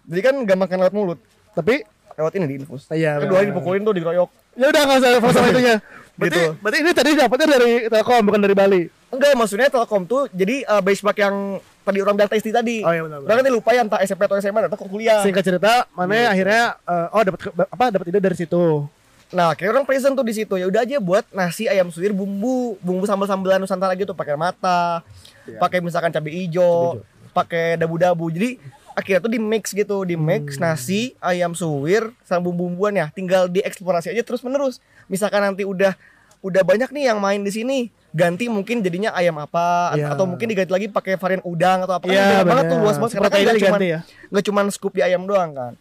Jadi 0.04 0.20
kan 0.20 0.34
gak 0.44 0.58
makan 0.60 0.78
lewat 0.84 0.94
mulut, 0.94 1.20
Tapi 1.54 1.86
lewat 2.14 2.34
ini 2.36 2.46
di 2.46 2.56
infus. 2.60 2.90
Iya, 2.90 3.22
Kedua 3.22 3.40
hari 3.40 3.54
dipukulin 3.54 3.82
tuh 3.82 3.94
digeroyok. 3.94 4.30
ya 4.54 4.70
udah 4.70 4.82
enggak 4.86 5.00
usah 5.02 5.10
masalah 5.18 5.50
itunya. 5.54 5.76
Berarti 6.14 6.38
Gitu. 6.38 6.50
berarti 6.62 6.78
ini 6.78 6.92
tadi 6.94 7.10
dapatnya 7.18 7.48
dari 7.58 7.72
Telkom 7.90 8.22
bukan 8.22 8.42
dari 8.42 8.54
Bali. 8.54 8.82
Enggak, 9.10 9.34
maksudnya 9.34 9.68
Telkom 9.70 10.06
tuh 10.06 10.30
jadi 10.30 10.62
eh, 10.62 10.82
benchmark 10.82 11.18
yang 11.18 11.58
tadi 11.84 11.98
orang 12.00 12.16
bilang 12.16 12.30
tasty 12.30 12.54
tadi. 12.54 12.86
Oh, 12.86 12.94
iya, 12.94 13.02
benar. 13.02 13.18
Orang 13.26 13.38
kan 13.42 13.50
lupa 13.50 13.70
ya 13.74 13.82
entah 13.82 14.00
SMP 14.06 14.22
atau 14.24 14.38
SMA 14.38 14.62
ke 14.70 14.86
kuliah. 14.86 15.26
Singkat 15.26 15.42
cerita, 15.42 15.90
mana 15.98 16.30
akhirnya 16.30 16.78
eh, 16.80 17.08
oh 17.10 17.22
dapat 17.24 17.40
apa 17.50 17.84
dapat 17.90 18.06
ide 18.14 18.20
dari 18.22 18.38
situ. 18.38 18.86
Nah, 19.34 19.58
kayak 19.58 19.74
orang 19.74 19.84
present 19.84 20.14
tuh 20.14 20.22
di 20.22 20.32
situ. 20.32 20.54
Ya 20.56 20.70
udah 20.70 20.86
aja 20.86 21.02
buat 21.02 21.26
nasi 21.30 21.66
ayam 21.66 21.90
suwir 21.90 22.14
bumbu, 22.14 22.78
bumbu 22.80 23.04
sambal-sambalan 23.04 23.58
Nusantara 23.58 23.98
gitu 23.98 24.14
pakai 24.14 24.38
mata, 24.38 25.02
Iya. 25.44 25.58
pakai 25.58 25.82
misalkan 25.82 26.14
cabai 26.14 26.46
hijau, 26.46 27.02
pakai 27.34 27.76
dabu-dabu. 27.76 28.30
Jadi 28.30 28.62
akhirnya 28.94 29.20
tuh 29.20 29.34
di 29.34 29.42
mix 29.42 29.74
gitu, 29.74 30.06
di 30.06 30.14
mix 30.14 30.56
nasi, 30.56 31.18
ayam 31.18 31.52
suwir, 31.52 32.14
sama 32.22 32.46
bumbu-bumbuan 32.46 32.94
ya. 32.94 33.10
Tinggal 33.10 33.50
dieksplorasi 33.50 34.14
aja 34.14 34.22
terus 34.22 34.40
menerus. 34.40 34.78
Misalkan 35.06 35.42
nanti 35.42 35.66
udah 35.66 35.98
udah 36.40 36.62
banyak 36.62 36.92
nih 36.92 37.08
yang 37.08 37.18
main 37.18 37.40
di 37.40 37.50
sini, 37.50 37.78
ganti 38.12 38.46
mungkin 38.46 38.84
jadinya 38.84 39.10
ayam 39.12 39.40
apa 39.40 39.96
Iya. 39.96 40.12
atau 40.12 40.28
mungkin 40.28 40.46
diganti 40.46 40.70
lagi 40.70 40.88
pakai 40.88 41.16
varian 41.16 41.42
udang 41.42 41.82
atau 41.82 41.96
apa 41.96 42.04
kan 42.04 42.14
Iya, 42.14 42.44
banget 42.44 42.64
tuh 42.68 42.78
luas 42.78 42.96
banget 43.00 43.12
karena 43.16 43.24
kan 43.24 43.32
nggak 43.34 43.42
cuman 43.42 43.58
diganti 43.80 43.88
ya. 43.88 44.00
nggak 44.30 44.44
cuman 44.44 44.66
scoop 44.68 44.94
di 44.94 45.02
ayam 45.02 45.24
doang 45.24 45.50
kan 45.52 45.74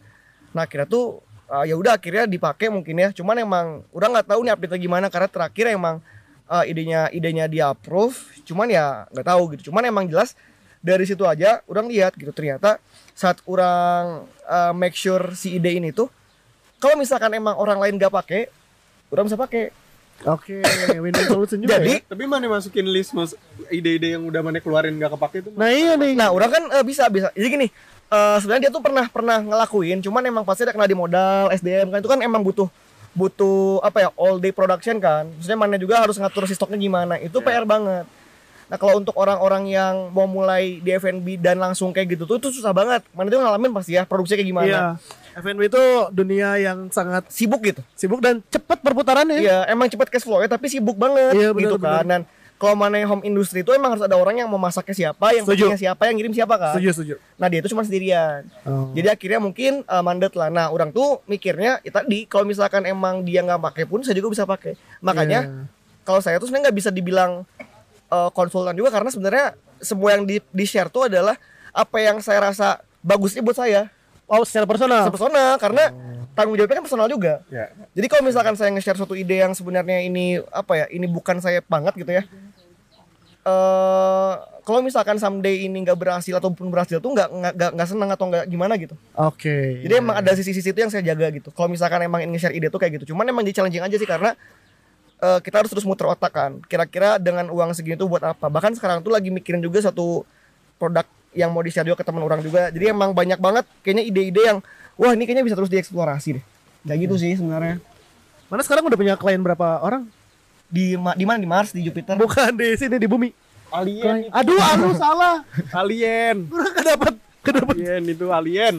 nah 0.49 0.63
akhirnya 0.63 0.87
tuh 0.87 1.19
uh, 1.53 1.65
ya 1.69 1.77
udah 1.77 1.93
akhirnya 2.01 2.25
dipakai 2.25 2.73
mungkin 2.73 2.97
ya 2.97 3.13
cuman 3.13 3.37
emang 3.45 3.65
udah 3.93 4.07
nggak 4.09 4.27
tahu 4.33 4.41
nih 4.41 4.53
update 4.57 4.81
gimana 4.81 5.07
karena 5.13 5.29
terakhir 5.29 5.65
emang 5.69 6.01
uh, 6.49 6.65
idenya 6.65 7.13
idenya 7.13 7.45
dia 7.45 7.69
approve 7.69 8.17
cuman 8.41 8.67
ya 8.73 9.05
nggak 9.13 9.27
tahu 9.29 9.41
gitu 9.53 9.69
cuman 9.69 9.85
emang 9.85 10.09
jelas 10.09 10.33
dari 10.81 11.05
situ 11.05 11.21
aja 11.23 11.61
orang 11.69 11.85
lihat 11.87 12.17
gitu 12.17 12.33
ternyata 12.33 12.81
saat 13.13 13.37
orang 13.45 14.25
uh, 14.49 14.73
make 14.73 14.97
sure 14.97 15.37
si 15.37 15.55
ide 15.61 15.77
ini 15.77 15.93
tuh 15.93 16.09
kalau 16.81 16.97
misalkan 16.97 17.31
emang 17.37 17.55
orang 17.55 17.77
lain 17.77 17.95
nggak 18.01 18.11
pakai 18.11 18.49
orang 19.13 19.29
bisa 19.29 19.37
pakai 19.37 19.69
Oke, 20.23 20.63
win-win 21.03 21.25
solution 21.27 21.59
juga. 21.59 21.81
jadi 21.81 21.99
ya. 21.99 22.07
Tapi 22.07 22.23
mana 22.29 22.47
masukin 22.47 22.85
list 22.87 23.11
mas 23.11 23.35
ide-ide 23.67 24.15
yang 24.15 24.23
udah 24.23 24.39
mana 24.39 24.61
keluarin 24.63 24.95
gak 24.95 25.19
kepake 25.19 25.37
itu? 25.43 25.49
Nah, 25.57 25.67
iya 25.67 25.99
nih. 25.99 26.15
Nah, 26.15 26.31
orang 26.31 26.47
kan 26.53 26.63
eh, 26.69 26.85
bisa 26.85 27.09
bisa. 27.11 27.27
Jadi 27.35 27.47
gini, 27.49 27.67
eh, 28.11 28.37
sebenarnya 28.41 28.67
dia 28.67 28.71
tuh 28.73 28.83
pernah 28.83 29.05
pernah 29.07 29.37
ngelakuin, 29.39 30.01
cuman 30.03 30.23
emang 30.25 30.43
pasti 30.43 30.67
ada 30.67 30.73
kena 30.75 30.89
di 30.89 30.97
modal, 30.97 31.53
SDM 31.53 31.91
kan 31.93 31.99
itu 32.01 32.09
kan 32.09 32.19
emang 32.19 32.41
butuh 32.41 32.67
butuh 33.13 33.77
apa 33.85 34.03
ya 34.03 34.09
all 34.17 34.41
day 34.41 34.49
production 34.49 34.97
kan. 34.97 35.29
Maksudnya 35.37 35.57
mana 35.57 35.77
juga 35.77 36.01
harus 36.01 36.17
ngatur 36.17 36.49
si 36.49 36.57
stoknya 36.57 36.81
gimana. 36.81 37.21
Itu 37.21 37.45
PR 37.45 37.63
banget. 37.63 38.09
Nah, 38.73 38.77
kalau 38.81 38.97
untuk 38.97 39.13
orang-orang 39.13 39.69
yang 39.69 40.09
mau 40.09 40.25
mulai 40.25 40.81
di 40.81 40.89
F&B 40.97 41.37
dan 41.37 41.61
langsung 41.61 41.93
kayak 41.93 42.17
gitu 42.17 42.25
tuh 42.25 42.41
itu 42.41 42.49
susah 42.57 42.73
banget. 42.73 43.05
Mana 43.13 43.29
tuh 43.29 43.37
ngalamin 43.37 43.69
pasti 43.69 43.93
ya 43.93 44.01
produksinya 44.01 44.41
kayak 44.41 44.49
gimana. 44.49 44.65
Iya. 44.65 44.83
FNB 45.33 45.61
itu 45.69 45.83
dunia 46.09 46.57
yang 46.57 46.89
sangat 46.93 47.25
Sibuk 47.29 47.61
gitu. 47.65 47.81
sibuk 47.93 48.21
dan 48.21 48.41
cepat 48.49 48.81
perputarannya. 48.81 49.45
Iya, 49.45 49.69
emang 49.69 49.89
cepat 49.89 50.09
cash 50.09 50.25
flow 50.25 50.41
ya, 50.41 50.49
tapi 50.49 50.69
sibuk 50.69 50.97
banget 50.97 51.37
Iya, 51.37 51.49
benar, 51.53 51.61
gitu 51.61 51.77
kan. 51.77 52.03
Dan 52.05 52.21
kalau 52.63 52.79
mana 52.79 52.95
home 53.03 53.27
industry 53.27 53.59
itu 53.59 53.75
emang 53.75 53.91
harus 53.91 54.07
ada 54.07 54.15
orang 54.15 54.39
yang 54.39 54.47
mau 54.47 54.55
masaknya 54.55 54.95
siapa, 54.95 55.35
yang 55.35 55.43
packingnya 55.43 55.75
siapa, 55.75 56.07
yang 56.07 56.15
ngirim 56.15 56.31
siapa 56.31 56.55
kan. 56.55 56.79
Setuju, 56.79 56.89
setuju. 56.95 57.15
Nah 57.35 57.51
dia 57.51 57.59
itu 57.59 57.67
cuma 57.67 57.83
sendirian. 57.83 58.47
Oh. 58.63 58.87
Jadi 58.95 59.11
akhirnya 59.11 59.43
mungkin 59.43 59.83
uh, 59.83 59.99
mandat 59.99 60.31
lah. 60.39 60.47
Nah 60.47 60.71
orang 60.71 60.95
tuh 60.95 61.19
mikirnya 61.27 61.83
ya 61.83 61.91
tadi 61.91 62.23
kalau 62.23 62.47
misalkan 62.47 62.87
emang 62.87 63.27
dia 63.27 63.43
nggak 63.43 63.59
pakai 63.59 63.83
pun 63.83 63.99
saya 63.99 64.15
juga 64.15 64.31
bisa 64.31 64.47
pakai. 64.47 64.79
Makanya 65.03 65.43
Iya. 65.43 65.67
kalau 66.07 66.23
saya 66.23 66.39
tuh 66.39 66.47
sebenarnya 66.47 66.71
nggak 66.71 66.77
bisa 66.79 66.89
dibilang 66.89 67.43
uh, 68.07 68.29
konsultan 68.31 68.71
juga 68.73 68.95
karena 68.95 69.11
sebenarnya 69.11 69.45
semua 69.83 70.15
yang 70.15 70.23
di, 70.23 70.39
di 70.39 70.63
share 70.63 70.87
tuh 70.87 71.11
adalah 71.11 71.35
apa 71.75 71.97
yang 71.99 72.23
saya 72.23 72.47
rasa 72.47 72.79
bagusnya 73.03 73.43
buat 73.43 73.59
saya 73.59 73.91
Oh, 74.23 74.47
secara 74.47 74.63
personal. 74.63 75.11
persona 75.11 75.59
karena 75.59 75.91
tanggung 76.33 76.57
jawabnya 76.57 76.81
kan 76.81 76.85
personal 76.85 77.07
juga. 77.09 77.41
Ya. 77.49 77.69
jadi 77.93 78.07
kalau 78.09 78.23
misalkan 78.25 78.53
saya 78.57 78.69
nge-share 78.73 78.97
suatu 78.97 79.13
ide 79.13 79.41
yang 79.41 79.53
sebenarnya 79.53 80.01
ini 80.01 80.41
apa 80.49 80.73
ya 80.83 80.85
ini 80.89 81.05
bukan 81.05 81.39
saya 81.39 81.61
banget 81.65 81.93
gitu 81.97 82.11
ya. 82.11 82.23
Eh 83.43 84.33
kalau 84.63 84.79
misalkan 84.79 85.19
someday 85.19 85.67
ini 85.67 85.83
nggak 85.83 85.99
berhasil 85.99 86.31
ataupun 86.39 86.71
berhasil 86.71 87.03
tuh 87.03 87.11
nggak 87.11 87.27
nggak 87.27 87.71
nggak- 87.75 87.89
senang 87.91 88.09
atau 88.15 88.31
nggak 88.31 88.47
gimana 88.47 88.79
gitu. 88.79 88.95
Oke. 89.19 89.83
jadi 89.83 89.99
emang 89.99 90.15
ada 90.23 90.31
sisi-sisi 90.31 90.71
itu 90.71 90.79
yang 90.79 90.87
saya 90.87 91.03
jaga 91.03 91.27
gitu. 91.35 91.51
Kalau 91.51 91.67
misalkan 91.67 91.99
emang 92.07 92.23
ingin 92.23 92.39
nge-share 92.39 92.55
ide 92.55 92.71
tuh 92.71 92.79
kayak 92.79 93.03
gitu. 93.03 93.11
Cuman 93.11 93.27
emang 93.27 93.43
di 93.43 93.51
challenging 93.51 93.83
aja 93.83 93.95
sih 93.99 94.07
karena 94.07 94.31
eh, 95.19 95.39
kita 95.43 95.59
harus 95.59 95.69
terus 95.69 95.83
muter 95.83 96.07
otak 96.07 96.31
kan. 96.31 96.51
Kira-kira 96.71 97.19
dengan 97.19 97.51
uang 97.51 97.75
segini 97.75 97.99
tuh 97.99 98.07
buat 98.07 98.23
apa? 98.23 98.47
Bahkan 98.47 98.79
sekarang 98.79 99.03
tuh 99.03 99.11
lagi 99.11 99.27
mikirin 99.27 99.59
juga 99.59 99.83
satu 99.83 100.23
produk 100.79 101.03
yang 101.35 101.51
mau 101.51 101.59
di-share 101.59 101.83
juga 101.83 101.99
ke 101.99 102.05
teman 102.07 102.23
orang 102.23 102.39
juga. 102.39 102.71
Jadi 102.71 102.87
emang 102.87 103.11
banyak 103.11 103.43
banget 103.43 103.65
kayaknya 103.83 104.03
ide-ide 104.07 104.41
yang 104.47 104.59
wah 104.95 105.11
ini 105.11 105.23
kayaknya 105.23 105.43
bisa 105.43 105.55
terus 105.55 105.69
dieksplorasi 105.69 106.39
deh 106.39 106.43
kayak 106.83 106.99
gitu 107.01 107.15
sih 107.17 107.33
sebenarnya 107.33 107.79
Mana 108.45 108.61
sekarang 108.61 108.85
udah 108.85 108.95
punya 108.95 109.15
klien 109.15 109.39
berapa 109.39 109.81
orang? 109.81 110.05
di 110.67 110.93
ma- 110.93 111.13
di 111.13 111.21
mana 111.21 111.37
di 111.37 111.45
Mars 111.45 111.69
di 111.69 111.81
Jupiter 111.81 112.13
Bukan 112.15 112.53
di 112.53 112.73
sini 112.73 112.97
di 112.97 113.05
bumi. 113.05 113.29
Alien, 113.69 114.25
itu. 114.25 114.29
Aduh, 114.31 114.57
aduh 114.59 114.93
salah. 115.01 115.41
alien, 115.71 116.45
Kurang 116.45 116.73
kedapat 116.75 117.13
kedapat. 117.41 117.73
alien 117.73 118.03
itu 118.07 118.25
alien. 118.29 118.75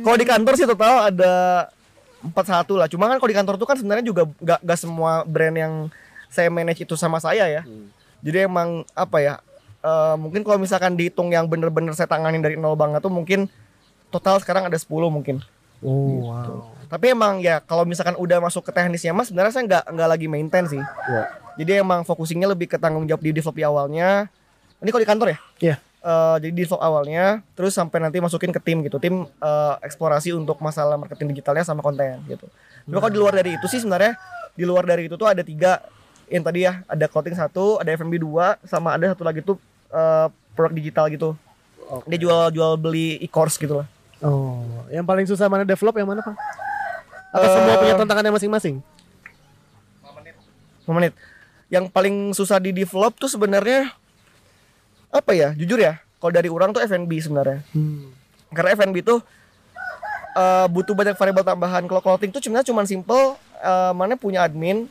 Kalau 0.00 0.14
di 0.14 0.22
kantor 0.24 0.54
sih 0.54 0.62
total 0.64 1.10
ada 1.10 1.32
41 2.20 2.66
lah. 2.74 2.86
Cuma 2.86 3.06
kan 3.06 3.18
kalau 3.18 3.26
di 3.28 3.36
kantor 3.36 3.54
tuh 3.56 3.66
kan 3.66 3.74
sebenarnya 3.74 4.02
juga 4.02 4.22
gak, 4.38 4.62
gak 4.62 4.78
semua 4.78 5.22
brand 5.24 5.54
yang 5.54 5.72
saya 6.26 6.46
manage 6.48 6.82
itu 6.82 6.94
sama 6.94 7.18
saya 7.18 7.46
ya. 7.48 7.62
Hmm. 7.62 7.90
Jadi 8.20 8.38
emang 8.42 8.82
apa 8.90 9.18
ya? 9.18 9.34
eh, 9.80 10.14
mungkin 10.14 10.40
kalau 10.40 10.56
misalkan 10.56 10.94
dihitung 10.94 11.28
yang 11.28 11.44
bener-bener 11.44 11.90
saya 11.92 12.06
tanganin 12.06 12.40
dari 12.40 12.54
nol 12.54 12.74
banget 12.74 12.98
tuh 13.00 13.10
mungkin 13.10 13.50
total 14.14 14.38
sekarang 14.38 14.70
ada 14.70 14.78
10 14.78 14.86
mungkin. 15.10 15.42
Oh, 15.82 16.30
wow. 16.30 16.70
Tapi 16.86 17.12
emang 17.12 17.42
ya 17.42 17.58
kalau 17.60 17.82
misalkan 17.82 18.14
udah 18.14 18.38
masuk 18.38 18.64
ke 18.64 18.72
teknisnya 18.72 19.12
mas 19.12 19.28
sebenarnya 19.28 19.52
saya 19.52 19.64
nggak 19.66 19.84
nggak 19.90 20.08
lagi 20.08 20.26
maintain 20.30 20.64
sih. 20.70 20.80
Ya. 20.80 21.22
Jadi 21.58 21.82
emang 21.82 22.06
fokusingnya 22.06 22.48
lebih 22.50 22.70
ke 22.70 22.78
tanggung 22.78 23.04
jawab 23.04 23.20
di 23.20 23.34
develop 23.34 23.56
di 23.58 23.64
awalnya. 23.66 24.30
Ini 24.78 24.88
kalau 24.88 25.02
di 25.02 25.10
kantor 25.10 25.28
ya? 25.34 25.38
Iya. 25.60 25.76
Eh, 26.04 26.36
jadi 26.44 26.52
develop 26.52 26.84
awalnya, 26.84 27.40
terus 27.56 27.72
sampai 27.72 27.96
nanti 27.96 28.20
masukin 28.20 28.52
ke 28.52 28.60
tim 28.60 28.84
gitu, 28.84 29.00
tim 29.00 29.24
eh, 29.24 29.74
eksplorasi 29.80 30.36
untuk 30.36 30.60
masalah 30.60 31.00
marketing 31.00 31.32
digitalnya 31.32 31.64
sama 31.64 31.80
konten 31.80 32.20
gitu. 32.28 32.44
Cuma 32.84 33.00
kalau 33.00 33.12
di 33.12 33.20
luar 33.24 33.32
dari 33.32 33.56
itu 33.56 33.64
sih 33.72 33.80
sebenarnya 33.80 34.12
di 34.52 34.68
luar 34.68 34.84
dari 34.84 35.08
itu 35.08 35.16
tuh 35.16 35.24
ada 35.24 35.40
tiga 35.40 35.80
yang 36.28 36.44
tadi 36.44 36.68
ya 36.68 36.84
ada 36.84 37.08
clothing 37.08 37.32
satu, 37.32 37.80
ada 37.80 37.88
F&B 37.96 38.20
dua, 38.20 38.60
sama 38.68 38.92
ada 38.92 39.16
satu 39.16 39.24
lagi 39.24 39.40
tuh 39.40 39.56
eh, 39.88 40.28
produk 40.52 40.76
digital 40.76 41.08
gitu. 41.08 41.30
Dia 42.04 42.18
jual 42.20 42.52
jual 42.52 42.76
beli 42.76 43.16
e-course 43.24 43.56
gitu 43.56 43.80
lah. 43.80 43.88
Oh, 44.24 44.64
yang 44.88 45.04
paling 45.04 45.28
susah 45.28 45.52
mana 45.52 45.68
develop 45.68 45.92
yang 46.00 46.08
mana, 46.08 46.24
Pak? 46.24 46.32
Atau 47.34 47.44
Eh, 47.44 47.52
semua 47.52 47.74
punya 47.76 47.94
tantangannya 48.00 48.32
masing-masing? 48.32 48.80
5 50.84 50.96
menit. 50.96 51.12
Yang 51.68 51.84
paling 51.92 52.32
susah 52.32 52.56
di 52.60 52.72
develop 52.72 53.16
tuh 53.20 53.28
sebenarnya 53.28 53.92
apa 55.12 55.32
ya? 55.32 55.52
Jujur 55.52 55.76
ya, 55.80 56.00
kalau 56.20 56.32
dari 56.32 56.48
orang 56.48 56.72
tuh 56.72 56.80
F&B 56.84 57.10
sebenarnya. 57.20 57.60
Hmm. 57.76 58.12
Karena 58.52 58.72
F&B 58.76 59.04
tuh 59.04 59.20
eh, 60.36 60.66
butuh 60.72 60.96
banyak 60.96 61.16
variabel 61.16 61.44
tambahan. 61.44 61.82
Kalau 61.84 62.00
clothing 62.00 62.32
tuh 62.32 62.40
sebenarnya 62.40 62.68
cuma 62.68 62.84
simple 62.88 63.36
eh, 63.60 63.92
mana 63.92 64.16
punya 64.16 64.44
admin, 64.44 64.88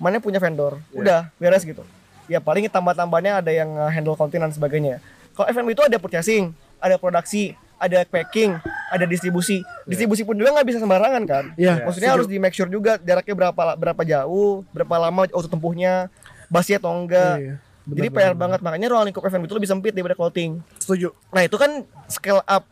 mana 0.00 0.20
punya 0.24 0.40
vendor. 0.40 0.80
Udah, 0.96 1.28
beres 1.36 1.64
gitu. 1.68 1.84
Ya 2.30 2.38
paling 2.38 2.64
tambah-tambahnya 2.70 3.42
ada 3.44 3.50
yang 3.50 3.74
handle 3.90 4.14
konten 4.16 4.40
dan 4.40 4.52
sebagainya. 4.54 5.02
Kalau 5.34 5.50
F&B 5.50 5.72
itu 5.74 5.82
ada 5.82 5.96
purchasing, 5.98 6.52
ada 6.78 6.94
produksi, 7.00 7.56
ada 7.80 8.04
packing, 8.04 8.60
ada 8.90 9.06
distribusi. 9.06 9.62
Distribusi 9.86 10.26
pun 10.26 10.34
juga 10.34 10.50
nggak 10.52 10.66
bisa 10.66 10.78
sembarangan 10.82 11.22
kan. 11.24 11.44
Iya, 11.54 11.86
Maksudnya 11.86 12.10
harus 12.10 12.26
di 12.26 12.36
make 12.36 12.52
sure 12.52 12.66
juga 12.66 12.98
jaraknya 12.98 13.34
berapa 13.38 13.62
berapa 13.78 14.02
jauh, 14.02 14.66
berapa 14.74 14.94
lama 14.98 15.30
auto 15.30 15.46
tempuhnya, 15.46 16.10
basi 16.50 16.74
atau 16.74 16.90
enggak. 16.90 17.38
Iya, 17.38 17.54
benar, 17.86 17.96
Jadi 17.96 18.08
benar, 18.10 18.20
PR 18.26 18.34
banget 18.34 18.60
makanya 18.60 18.86
ruang 18.90 19.04
lingkup 19.06 19.22
F&B 19.22 19.46
itu 19.46 19.54
lebih 19.54 19.70
sempit 19.70 19.92
daripada 19.94 20.18
clothing. 20.18 20.58
Setuju. 20.76 21.14
Nah 21.30 21.42
itu 21.46 21.54
kan 21.54 21.86
scale 22.10 22.42
up 22.42 22.66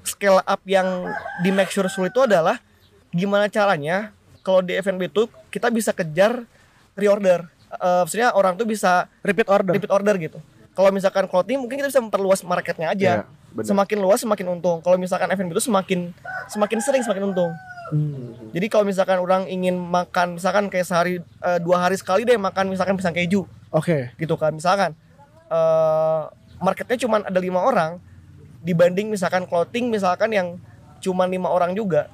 scale 0.00 0.40
up 0.40 0.60
yang 0.64 1.12
di 1.44 1.52
make 1.52 1.68
sure 1.68 1.84
sulit 1.86 2.08
itu 2.10 2.24
adalah 2.24 2.56
gimana 3.12 3.52
caranya 3.52 4.16
kalau 4.40 4.64
di 4.64 4.72
F&B 4.74 5.06
itu 5.06 5.28
kita 5.52 5.68
bisa 5.68 5.92
kejar 5.92 6.48
reorder. 6.96 7.44
Eh, 7.70 8.00
maksudnya 8.02 8.32
orang 8.32 8.56
tuh 8.56 8.64
bisa 8.64 9.06
Repeat 9.20 9.46
order. 9.46 9.72
repeat 9.76 9.92
order 9.92 10.16
gitu. 10.16 10.38
Kalau 10.72 10.88
misalkan 10.88 11.28
clothing 11.28 11.60
mungkin 11.60 11.76
kita 11.76 11.92
bisa 11.92 12.00
memperluas 12.00 12.40
marketnya 12.40 12.88
aja. 12.90 13.12
Iya, 13.20 13.28
benar. 13.52 13.66
semakin 13.66 13.98
luas 14.00 14.20
semakin 14.22 14.46
untung. 14.58 14.78
Kalau 14.80 14.96
misalkan 14.96 15.28
F&B 15.30 15.50
itu 15.52 15.64
semakin 15.66 16.14
semakin 16.48 16.78
sering 16.82 17.02
semakin 17.02 17.30
untung. 17.30 17.50
Hmm. 17.90 18.34
Jadi 18.54 18.66
kalau 18.70 18.86
misalkan 18.86 19.18
orang 19.18 19.50
ingin 19.50 19.74
makan 19.74 20.38
misalkan 20.38 20.70
kayak 20.70 20.86
sehari 20.86 21.18
eh, 21.22 21.58
dua 21.58 21.82
hari 21.82 21.98
sekali 21.98 22.22
deh 22.22 22.38
makan 22.38 22.70
misalkan 22.70 22.94
pisang 22.94 23.10
keju 23.10 23.42
Oke. 23.74 24.14
gitu 24.14 24.38
kan 24.38 24.54
misalkan 24.54 24.94
eh 25.50 26.22
marketnya 26.62 26.96
cuma 27.02 27.18
ada 27.18 27.40
lima 27.42 27.58
orang 27.58 27.98
dibanding 28.62 29.10
misalkan 29.10 29.42
clothing 29.48 29.90
misalkan 29.90 30.30
yang 30.30 30.48
cuma 31.02 31.26
lima 31.26 31.50
orang 31.50 31.74
juga 31.74 32.06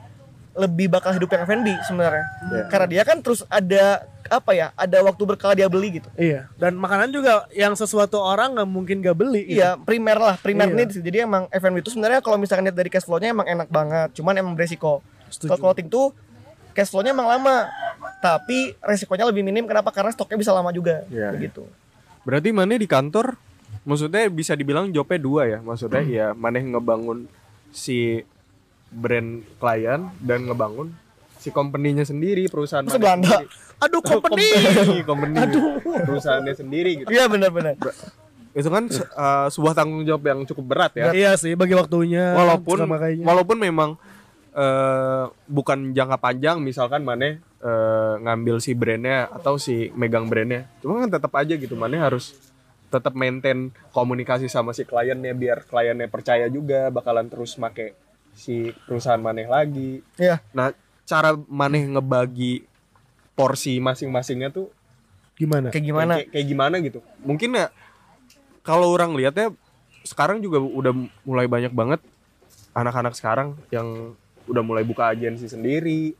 lebih 0.57 0.88
bakal 0.88 1.12
hidup 1.12 1.29
yang 1.37 1.44
F&B 1.44 1.68
sebenarnya 1.85 2.25
Iya. 2.49 2.64
karena 2.72 2.87
dia 2.88 3.03
kan 3.05 3.20
terus 3.20 3.44
ada 3.53 4.09
apa 4.28 4.50
ya 4.50 4.66
ada 4.72 4.98
waktu 5.00 5.22
berkala 5.24 5.52
dia 5.52 5.66
beli 5.66 5.98
gitu 5.98 6.08
Iya. 6.14 6.46
Dan 6.54 6.74
makanan 6.74 7.10
juga 7.10 7.44
yang 7.50 7.72
sesuatu 7.72 8.16
orang 8.16 8.52
nggak 8.52 8.66
mungkin 8.66 8.96
gak 8.98 9.14
beli. 9.14 9.42
gitu. 9.44 9.58
iya 9.58 9.74
primer 9.76 10.16
lah 10.16 10.34
primer 10.36 10.66
Iya. 10.66 10.76
needs 10.76 10.96
jadi 10.96 11.18
emang 11.22 11.46
F&B 11.48 11.78
itu 11.78 11.90
sebenarnya 11.90 12.18
kalau 12.18 12.36
misalkan 12.36 12.64
lihat 12.64 12.74
dari 12.74 12.88
cash 12.88 13.04
flow-nya 13.04 13.30
emang 13.30 13.46
enak 13.46 13.66
banget 13.66 14.08
cuman 14.14 14.34
emang 14.34 14.52
beresiko 14.52 15.00
kalau 15.40 15.58
clothing 15.60 15.86
tuh 15.86 16.10
cash 16.72 16.88
flow-nya 16.88 17.10
emang 17.10 17.26
lama 17.26 17.66
tapi 18.18 18.74
resikonya 18.78 19.24
lebih 19.24 19.42
minim 19.42 19.64
kenapa 19.64 19.88
karena 19.88 20.10
stoknya 20.10 20.36
bisa 20.36 20.50
lama 20.50 20.70
juga 20.70 21.02
Iya. 21.06 21.30
kayak 21.30 21.42
gitu 21.46 21.64
Berarti 22.22 22.50
mana 22.50 22.74
di 22.74 22.84
kantor 22.84 23.38
maksudnya 23.82 24.26
bisa 24.26 24.52
dibilang 24.52 24.90
jobnya 24.90 25.14
dua 25.16 25.42
ya. 25.46 25.58
Maksudnya 25.60 26.02
Hmm. 26.02 26.10
ya 26.10 26.26
mana 26.32 26.58
ngebangun 26.58 27.30
si 27.70 28.26
brand 28.88 29.46
klien 29.56 30.10
dan 30.18 30.42
ngebangun 30.42 30.90
si 31.46 31.54
company-nya 31.54 32.02
sendiri, 32.02 32.50
perusahaan 32.50 32.82
Masa 32.82 32.98
Belanda? 32.98 33.38
sendiri. 33.38 33.78
Aduh, 33.78 34.02
company. 34.11 34.46
company, 34.50 34.98
company. 35.04 35.35
perusahaannya 36.02 36.54
sendiri 36.54 36.90
gitu. 36.98 37.09
iya 37.09 37.30
benar-benar 37.30 37.78
Itu 38.50 38.66
kan 38.66 38.88
uh, 38.88 39.46
sebuah 39.46 39.76
tanggung 39.76 40.02
jawab 40.02 40.24
yang 40.24 40.40
cukup 40.42 40.64
berat 40.66 40.92
ya. 40.96 41.12
Iya 41.12 41.32
sih, 41.37 41.54
bagi 41.54 41.76
waktunya. 41.76 42.32
walaupun 42.32 42.88
walaupun 43.22 43.59
memang 43.61 43.94
eh, 44.52 45.24
bukan 45.46 45.92
jangka 45.92 46.16
panjang 46.16 46.56
misalkan 46.59 47.04
mana 47.04 47.37
eh, 47.37 48.14
ngambil 48.18 48.56
si 48.56 48.72
brandnya 48.72 49.28
atau 49.28 49.61
si 49.61 49.92
megang 49.92 50.26
brandnya 50.26 50.64
cuma 50.80 51.04
kan 51.04 51.12
tetap 51.12 51.32
aja 51.37 51.52
gitu 51.52 51.76
mana 51.76 52.00
harus 52.00 52.32
tetap 52.88 53.12
maintain 53.12 53.68
komunikasi 53.92 54.48
sama 54.48 54.72
si 54.72 54.88
kliennya 54.88 55.37
biar 55.37 55.68
kliennya 55.68 56.09
percaya 56.09 56.48
juga 56.48 56.88
bakalan 56.88 57.28
terus 57.28 57.61
make 57.61 57.92
si 58.32 58.72
perusahaan 58.88 59.20
maneh 59.20 59.44
lagi 59.44 60.00
Iya. 60.16 60.40
nah 60.56 60.72
cara 61.06 61.32
maneh 61.46 61.86
ngebagi 61.86 62.66
porsi 63.32 63.78
masing-masingnya 63.78 64.50
tuh 64.50 64.68
gimana? 65.34 65.68
kayak 65.68 65.84
gimana 65.84 66.12
kayak, 66.18 66.28
kayak 66.32 66.46
gimana 66.46 66.76
gitu 66.80 66.98
mungkin 67.22 67.54
ya 67.54 67.68
kalau 68.60 68.90
orang 68.90 69.14
lihatnya 69.14 69.54
sekarang 70.02 70.40
juga 70.40 70.58
udah 70.58 70.92
mulai 71.22 71.46
banyak 71.46 71.70
banget 71.70 72.00
anak-anak 72.72 73.14
sekarang 73.14 73.54
yang 73.68 74.14
udah 74.46 74.62
mulai 74.62 74.82
buka 74.82 75.08
agensi 75.08 75.46
sendiri 75.46 76.14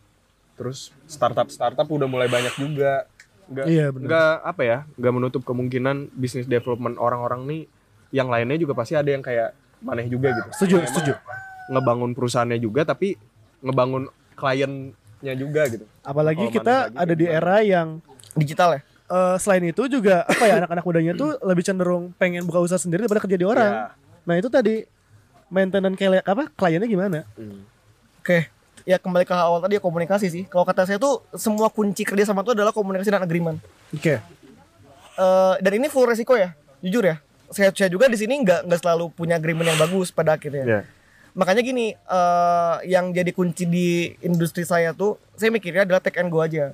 terus 0.55 0.91
startup 1.05 1.49
startup 1.49 1.87
udah 1.87 2.07
mulai 2.07 2.27
banyak 2.27 2.55
juga 2.57 3.07
nggak 3.47 3.67
Iya, 3.67 3.87
benar. 3.91 4.07
nggak 4.07 4.33
apa 4.45 4.63
ya 4.63 4.79
nggak 4.93 5.13
menutup 5.13 5.43
kemungkinan 5.43 6.11
bisnis 6.13 6.47
development 6.47 6.99
orang-orang 6.99 7.47
nih 7.47 7.63
yang 8.11 8.27
lainnya 8.27 8.57
juga 8.57 8.75
pasti 8.75 8.95
ada 8.95 9.07
yang 9.07 9.23
kayak 9.23 9.55
maneh 9.79 10.07
juga 10.07 10.31
gitu 10.33 10.49
Setuju, 10.53 10.77
setuju. 10.85 11.13
ngebangun 11.69 12.11
perusahaannya 12.11 12.59
juga 12.59 12.83
tapi 12.83 13.15
ngebangun 13.61 14.11
kliennya 14.37 15.35
juga 15.35 15.67
gitu 15.67 15.89
Apalagi 16.05 16.47
Kalau 16.47 16.55
kita 16.55 16.75
ada 16.93 17.15
di 17.17 17.27
gimana? 17.27 17.39
era 17.41 17.57
yang 17.65 17.89
digital 18.37 18.79
ya 18.79 18.81
eh, 19.07 19.37
selain 19.41 19.65
itu 19.67 19.83
juga 19.89 20.23
apa 20.27 20.45
ya 20.47 20.55
anak-anak 20.63 20.85
mudanya 20.85 21.13
tuh 21.15 21.39
lebih 21.43 21.65
cenderung 21.65 22.13
pengen 22.19 22.45
buka 22.47 22.63
usaha 22.63 22.79
sendiri 22.79 23.07
daripada 23.07 23.23
kerja 23.23 23.39
di 23.39 23.47
orang. 23.47 23.73
Ya. 23.73 23.85
Nah 24.27 24.35
itu 24.39 24.49
tadi 24.51 24.83
maintenance 25.47 25.95
kayak 25.95 26.27
apa 26.27 26.51
kliennya 26.53 26.89
gimana? 26.91 27.23
Hmm. 27.39 27.63
Oke, 28.19 28.51
ya 28.83 28.99
kembali 28.99 29.23
ke 29.23 29.35
awal 29.35 29.63
tadi 29.63 29.79
ya 29.79 29.83
komunikasi 29.83 30.27
sih. 30.27 30.45
Kalau 30.51 30.67
kata 30.67 30.83
saya 30.91 30.99
tuh 30.99 31.23
semua 31.39 31.71
kunci 31.71 32.03
kerja 32.03 32.27
sama 32.27 32.43
itu 32.43 32.51
adalah 32.51 32.75
komunikasi 32.75 33.15
dan 33.15 33.23
agreement. 33.23 33.63
Oke. 33.95 34.19
Eh, 35.17 35.55
dan 35.63 35.73
ini 35.73 35.87
full 35.87 36.11
resiko 36.11 36.35
ya, 36.35 36.53
jujur 36.83 37.07
ya. 37.07 37.23
Saya, 37.55 37.71
saya 37.71 37.87
juga 37.87 38.11
di 38.11 38.19
sini 38.19 38.43
nggak 38.43 38.67
nggak 38.67 38.81
selalu 38.83 39.15
punya 39.15 39.39
agreement 39.39 39.71
yang 39.71 39.79
bagus 39.79 40.11
pada 40.11 40.35
akhirnya. 40.35 40.67
Ya. 40.67 40.81
Makanya 41.37 41.61
gini, 41.61 41.93
eh, 41.93 42.77
yang 42.89 43.13
jadi 43.13 43.29
kunci 43.29 43.69
di 43.69 44.17
industri 44.25 44.65
saya 44.65 44.97
tuh, 44.97 45.21
saya 45.37 45.53
mikirnya 45.53 45.85
adalah 45.85 46.01
take 46.01 46.17
and 46.17 46.33
go 46.33 46.41
aja. 46.41 46.73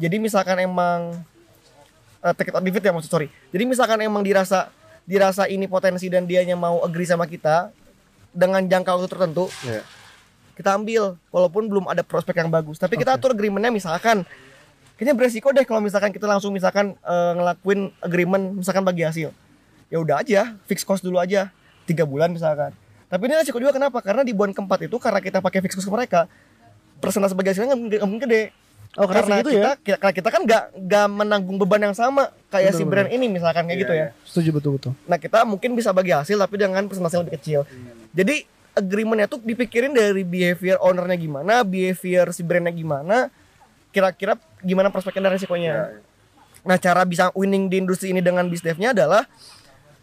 Jadi 0.00 0.16
misalkan 0.16 0.56
emang 0.64 1.12
eh, 2.24 2.32
take 2.32 2.48
it 2.48 2.56
or 2.56 2.64
leave 2.64 2.72
it 2.72 2.80
ya 2.80 2.88
maksud 2.88 3.12
sorry. 3.12 3.28
Jadi 3.52 3.68
misalkan 3.68 4.00
emang 4.00 4.24
dirasa 4.24 4.72
dirasa 5.04 5.44
ini 5.44 5.68
potensi 5.68 6.08
dan 6.08 6.24
dianya 6.24 6.56
mau 6.56 6.80
agree 6.80 7.04
sama 7.04 7.28
kita 7.28 7.68
dengan 8.30 8.62
jangka 8.64 8.90
waktu 8.96 9.08
tertentu, 9.10 9.50
Ya. 9.66 9.82
kita 10.54 10.76
ambil 10.76 11.18
walaupun 11.28 11.66
belum 11.66 11.84
ada 11.90 12.04
prospek 12.04 12.36
yang 12.36 12.52
bagus 12.52 12.76
tapi 12.76 12.94
kita 12.94 13.16
atur 13.16 13.32
agreementnya 13.32 13.72
misalkan 13.72 14.22
kayaknya 14.94 15.16
beresiko 15.16 15.50
deh 15.50 15.64
kalau 15.64 15.80
misalkan 15.80 16.12
kita 16.12 16.28
langsung 16.28 16.52
misalkan 16.52 16.94
eh, 17.00 17.32
ngelakuin 17.34 17.90
agreement 17.98 18.60
misalkan 18.60 18.84
bagi 18.84 19.02
hasil 19.02 19.32
ya 19.88 19.98
udah 19.98 20.20
aja 20.22 20.54
fix 20.68 20.84
cost 20.84 21.00
dulu 21.02 21.16
aja 21.18 21.48
tiga 21.88 22.04
bulan 22.06 22.30
misalkan 22.30 22.70
tapi 23.10 23.26
ini 23.26 23.34
resiko 23.42 23.58
juga 23.58 23.74
kenapa 23.74 23.98
karena 23.98 24.22
di 24.22 24.30
bulan 24.30 24.54
keempat 24.54 24.86
itu 24.86 24.96
karena 25.02 25.18
kita 25.18 25.42
pakai 25.42 25.58
fix 25.66 25.74
cost 25.74 25.90
ke 25.90 25.92
mereka 25.92 26.30
persentase 27.02 27.34
bagi 27.34 27.50
hasilnya 27.50 27.74
nggak 27.74 28.06
mungkin 28.06 28.24
gede 28.30 28.44
Oh, 28.98 29.06
karena 29.06 29.22
karena 29.22 29.34
segitu 29.38 29.50
kita, 29.54 29.62
ya? 29.62 29.72
kita 29.78 29.96
karena 30.02 30.14
kita 30.18 30.28
kan 30.34 30.40
nggak 30.42 30.64
nggak 30.82 31.06
menanggung 31.14 31.56
beban 31.62 31.78
yang 31.78 31.94
sama 31.94 32.34
kayak 32.50 32.74
si 32.74 32.82
Betul, 32.82 32.90
brand 32.90 33.10
ini 33.14 33.26
misalkan 33.30 33.70
kayak 33.70 33.86
gitu 33.86 33.94
ya 33.94 34.06
Setuju 34.26 34.50
betul 34.58 34.70
betul. 34.82 34.92
Nah 35.06 35.14
kita 35.14 35.46
mungkin 35.46 35.78
bisa 35.78 35.94
bagi 35.94 36.10
hasil 36.10 36.34
tapi 36.34 36.58
dengan 36.58 36.82
persentase 36.90 37.14
yang 37.14 37.22
lebih 37.22 37.38
kecil. 37.38 37.60
Jadi 38.10 38.50
agreementnya 38.74 39.30
tuh 39.30 39.38
dipikirin 39.46 39.94
dari 39.94 40.26
behavior 40.26 40.82
ownernya 40.82 41.14
gimana, 41.14 41.62
behavior 41.62 42.34
si 42.34 42.42
brandnya 42.42 42.74
gimana, 42.74 43.30
kira-kira 43.94 44.34
gimana 44.58 44.90
perspektif 44.90 45.22
dan 45.22 45.38
resikonya. 45.38 46.02
Nah 46.66 46.74
cara 46.74 47.06
bisa 47.06 47.30
winning 47.38 47.70
di 47.70 47.78
industri 47.78 48.10
ini 48.10 48.18
dengan 48.18 48.42
bisdevnya 48.50 48.90
adalah 48.90 49.22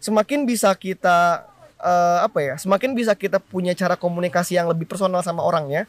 semakin 0.00 0.48
bisa 0.48 0.72
kita 0.72 1.44
eh, 1.82 2.18
apa 2.22 2.38
ya, 2.42 2.54
semakin 2.58 2.94
bisa 2.94 3.14
kita 3.14 3.38
punya 3.38 3.72
cara 3.72 3.94
komunikasi 3.94 4.58
yang 4.58 4.66
lebih 4.66 4.86
personal 4.86 5.22
sama 5.22 5.42
orangnya, 5.42 5.86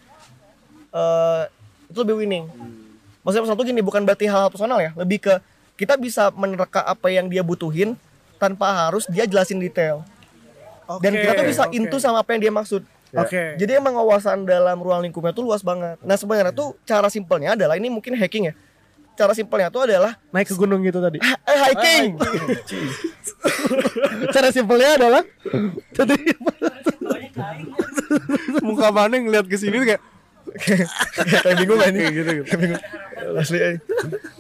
eh 0.94 1.44
itu 1.90 1.98
lebih 2.06 2.22
winning. 2.22 2.46
Maksudnya 3.26 3.44
personal 3.46 3.60
tuh 3.60 3.68
gini 3.68 3.82
bukan 3.82 4.02
berarti 4.06 4.26
hal, 4.30 4.48
hal 4.48 4.52
personal 4.54 4.80
ya, 4.80 4.94
lebih 4.94 5.20
ke 5.26 5.34
kita 5.80 5.96
bisa 5.96 6.30
menerka 6.36 6.84
apa 6.84 7.08
yang 7.10 7.32
dia 7.32 7.42
butuhin 7.42 7.96
tanpa 8.38 8.88
harus 8.88 9.08
dia 9.08 9.26
jelasin 9.26 9.60
detail. 9.60 10.06
Dan 10.98 11.14
kita 11.14 11.38
tuh 11.38 11.46
bisa 11.46 11.64
into 11.70 12.02
sama 12.02 12.26
apa 12.26 12.34
yang 12.34 12.42
dia 12.50 12.54
maksud. 12.54 12.82
Oke. 13.14 13.58
Jadi 13.58 13.78
emang 13.78 13.98
wawasan 13.98 14.46
dalam 14.46 14.78
ruang 14.82 15.02
lingkupnya 15.02 15.34
tuh 15.34 15.46
luas 15.46 15.62
banget. 15.62 15.98
Nah 16.02 16.18
sebenarnya 16.18 16.54
tuh 16.54 16.78
cara 16.86 17.10
simpelnya 17.10 17.54
adalah 17.58 17.78
ini 17.78 17.90
mungkin 17.90 18.14
hacking 18.18 18.50
ya. 18.50 18.54
Cara 19.20 19.36
simpelnya 19.36 19.68
tuh 19.68 19.84
adalah 19.84 20.16
Naik 20.32 20.48
ke 20.48 20.56
gunung 20.56 20.80
gitu 20.80 20.98
tadi. 20.98 21.20
eh, 21.20 21.58
hiking. 21.68 22.16
Cara 24.32 24.48
simpelnya 24.50 24.96
adalah 24.96 25.22
tadi 25.92 26.16
kain. 27.30 27.66
Muka 28.64 28.90
mana 28.90 29.16
ngeliat 29.16 29.44
ke 29.44 29.56
sini 29.56 29.76
kayak 29.86 30.02
Kayak 31.44 31.56
bingung 31.60 31.78
kan 31.78 31.92
gitu 31.94 32.30
gitu. 32.42 32.54
bingung. 32.56 32.82
Asli. 33.36 33.58
eh. 33.60 33.76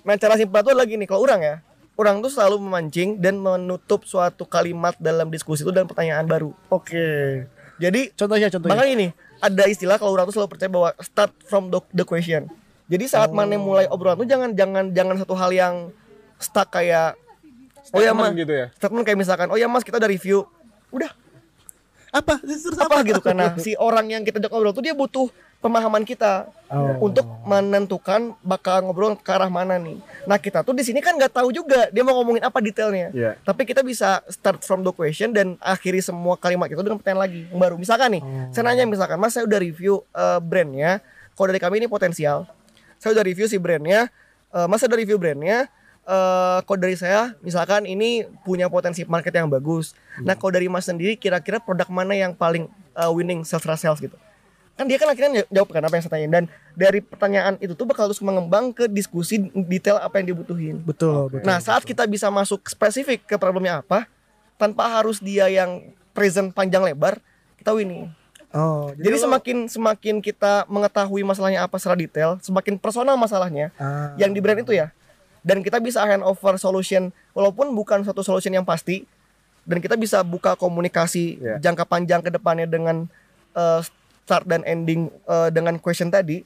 Nah 0.01 0.15
cara 0.15 0.33
simpel 0.35 0.59
tuh 0.63 0.73
lagi 0.73 0.95
nih 0.95 1.05
kalau 1.05 1.21
orang 1.21 1.41
ya. 1.41 1.55
Orang 1.93 2.23
tuh 2.23 2.31
selalu 2.31 2.57
memancing 2.57 3.19
dan 3.19 3.35
menutup 3.35 4.03
suatu 4.03 4.47
kalimat 4.47 4.95
dalam 4.97 5.27
diskusi 5.27 5.61
itu 5.61 5.69
dan 5.69 5.83
pertanyaan 5.83 6.23
baru. 6.23 6.49
Oke. 6.69 7.43
Jadi 7.77 8.09
Contohnya 8.15 8.47
contohnya. 8.47 8.73
Makanya 8.73 8.91
ini 8.95 9.07
ada 9.37 9.63
istilah 9.67 9.95
kalau 9.95 10.13
orang 10.13 10.25
tuh 10.25 10.33
selalu 10.33 10.49
percaya 10.49 10.67
bahwa 10.67 10.89
start 10.97 11.29
from 11.43 11.67
the, 11.67 11.77
the 11.93 12.01
question. 12.01 12.47
Jadi 12.89 13.05
saat 13.05 13.29
mana 13.29 13.53
mulai 13.55 13.85
obrolan 13.85 14.17
tuh 14.17 14.25
jangan 14.25 14.49
jangan 14.51 14.89
jangan 14.89 15.15
satu 15.15 15.37
hal 15.37 15.53
yang 15.53 15.75
stuck 16.35 16.67
kayak 16.69 17.13
oh 17.89 18.01
ya 18.01 18.11
mas 18.11 18.29
Statement 18.29 18.35
gitu 18.39 18.53
ya. 18.55 18.65
statement 18.73 19.03
kayak 19.03 19.19
misalkan 19.19 19.47
oh 19.47 19.57
ya 19.57 19.69
mas 19.69 19.85
kita 19.85 19.97
udah 19.97 20.09
review 20.09 20.41
udah 20.89 21.11
apa? 22.09 22.41
Terus 22.41 22.73
apa 22.75 23.05
gitu 23.05 23.21
karena 23.21 23.53
si 23.63 23.77
orang 23.77 24.09
yang 24.09 24.25
kita 24.25 24.41
ajak 24.41 24.49
ngobrol 24.49 24.73
tuh 24.73 24.81
dia 24.81 24.97
butuh 24.97 25.29
pemahaman 25.59 26.01
kita 26.01 26.49
Oh. 26.69 27.09
untuk 27.09 27.25
menentukan 27.45 28.37
bakal 28.41 28.77
ngobrol 28.79 29.17
ke 29.17 29.25
arah 29.25 29.49
mana 29.49 29.73
nih. 29.75 29.97
Nah 30.25 30.37
kita 30.37 30.61
tuh 30.61 30.77
di 30.77 30.85
sini 30.85 31.01
kan 31.01 31.17
nggak 31.17 31.33
tahu 31.33 31.49
juga 31.49 31.89
dia 31.89 32.01
mau 32.01 32.13
ngomongin 32.13 32.45
apa 32.45 32.61
detailnya. 32.61 33.09
Iya. 33.09 33.41
Tapi 33.41 33.65
kita 33.65 33.81
bisa 33.81 34.21
start 34.29 34.61
from 34.61 34.81
the 34.81 34.93
question 34.93 35.33
dan 35.33 35.57
akhiri 35.57 35.97
semua 35.97 36.37
kalimat 36.37 36.69
itu 36.69 36.77
dengan 36.77 37.01
pertanyaan 37.01 37.25
lagi 37.25 37.41
yang 37.45 37.57
baru. 37.57 37.73
Misalkan 37.73 38.13
nih, 38.13 38.21
saya 38.49 38.69
nanya 38.69 38.85
misalkan 38.85 39.17
Mas 39.17 39.33
saya 39.33 39.49
udah 39.49 39.57
review 39.57 40.05
eh, 40.13 40.37
brandnya, 40.39 41.01
kalau 41.33 41.49
dari 41.49 41.57
kami 41.57 41.81
ini 41.81 41.89
potensial. 41.89 42.45
Saya 42.99 43.15
udah 43.15 43.25
review 43.25 43.47
si 43.47 43.57
brandnya, 43.57 44.11
eh, 44.51 44.67
Mas 44.67 44.83
saya 44.83 44.91
udah 44.93 44.99
review 44.99 45.17
brandnya. 45.17 45.71
eh 46.09 46.59
kalau 46.65 46.79
dari 46.81 46.97
saya, 46.97 47.37
misalkan 47.45 47.85
ini 47.85 48.25
punya 48.41 48.65
potensi 48.65 49.05
market 49.05 49.29
yang 49.29 49.45
bagus. 49.45 49.93
Nah, 50.25 50.33
kalau 50.33 50.57
dari 50.57 50.65
Mas 50.65 50.89
sendiri, 50.89 51.13
kira-kira 51.13 51.61
produk 51.61 51.85
mana 51.93 52.17
yang 52.17 52.33
paling 52.33 52.65
eh, 52.97 53.11
winning 53.13 53.45
sales 53.45 53.61
sales 53.77 54.01
gitu? 54.01 54.17
kan 54.79 54.87
dia 54.87 54.95
kan 54.95 55.11
akhirnya 55.11 55.43
jawab 55.51 55.75
kan 55.75 55.83
apa 55.83 55.91
yang 55.99 56.03
saya 56.07 56.13
tanyain 56.15 56.31
dan 56.31 56.45
dari 56.71 57.03
pertanyaan 57.03 57.59
itu 57.59 57.75
tuh 57.75 57.83
bakal 57.83 58.07
terus 58.07 58.23
mengembang 58.23 58.71
ke 58.71 58.87
diskusi 58.87 59.51
detail 59.67 59.99
apa 59.99 60.23
yang 60.23 60.31
dibutuhin. 60.31 60.79
Betul, 60.79 61.27
betul. 61.27 61.43
Nah 61.43 61.59
saat 61.59 61.83
kita 61.83 62.07
bisa 62.07 62.31
masuk 62.31 62.63
spesifik 62.63 63.27
ke 63.27 63.35
problemnya 63.35 63.83
apa 63.83 64.07
tanpa 64.55 64.87
harus 64.87 65.19
dia 65.19 65.51
yang 65.51 65.83
present 66.15 66.55
panjang 66.55 66.79
lebar 66.87 67.19
kita 67.59 67.75
winning. 67.75 68.07
Oh, 68.51 68.91
Jadi 68.93 69.15
lo- 69.15 69.23
semakin 69.23 69.57
semakin 69.65 70.15
kita 70.19 70.65
mengetahui 70.65 71.21
masalahnya 71.21 71.61
apa 71.61 71.75
secara 71.75 71.95
detail, 71.95 72.37
semakin 72.39 72.75
personal 72.75 73.15
masalahnya 73.15 73.69
Ah. 73.75 74.13
yang 74.15 74.29
di 74.29 74.39
brand 74.39 74.57
itu 74.57 74.71
ya. 74.71 74.89
Dan 75.39 75.59
kita 75.59 75.79
bisa 75.79 76.01
hand 76.01 76.21
over 76.21 76.55
solution 76.55 77.09
walaupun 77.31 77.71
bukan 77.71 78.03
satu 78.03 78.19
solution 78.19 78.51
yang 78.51 78.63
pasti 78.63 79.07
dan 79.63 79.79
kita 79.79 79.95
bisa 79.95 80.19
buka 80.21 80.53
komunikasi 80.53 81.37
Ya. 81.37 81.55
jangka 81.59 81.85
panjang 81.85 82.19
ke 82.19 82.29
depannya 82.29 82.65
dengan 82.65 83.07
eh, 83.51 83.79
start 84.23 84.45
dan 84.45 84.61
ending 84.61 85.09
eh, 85.25 85.49
dengan 85.49 85.77
question 85.77 86.07
tadi 86.07 86.43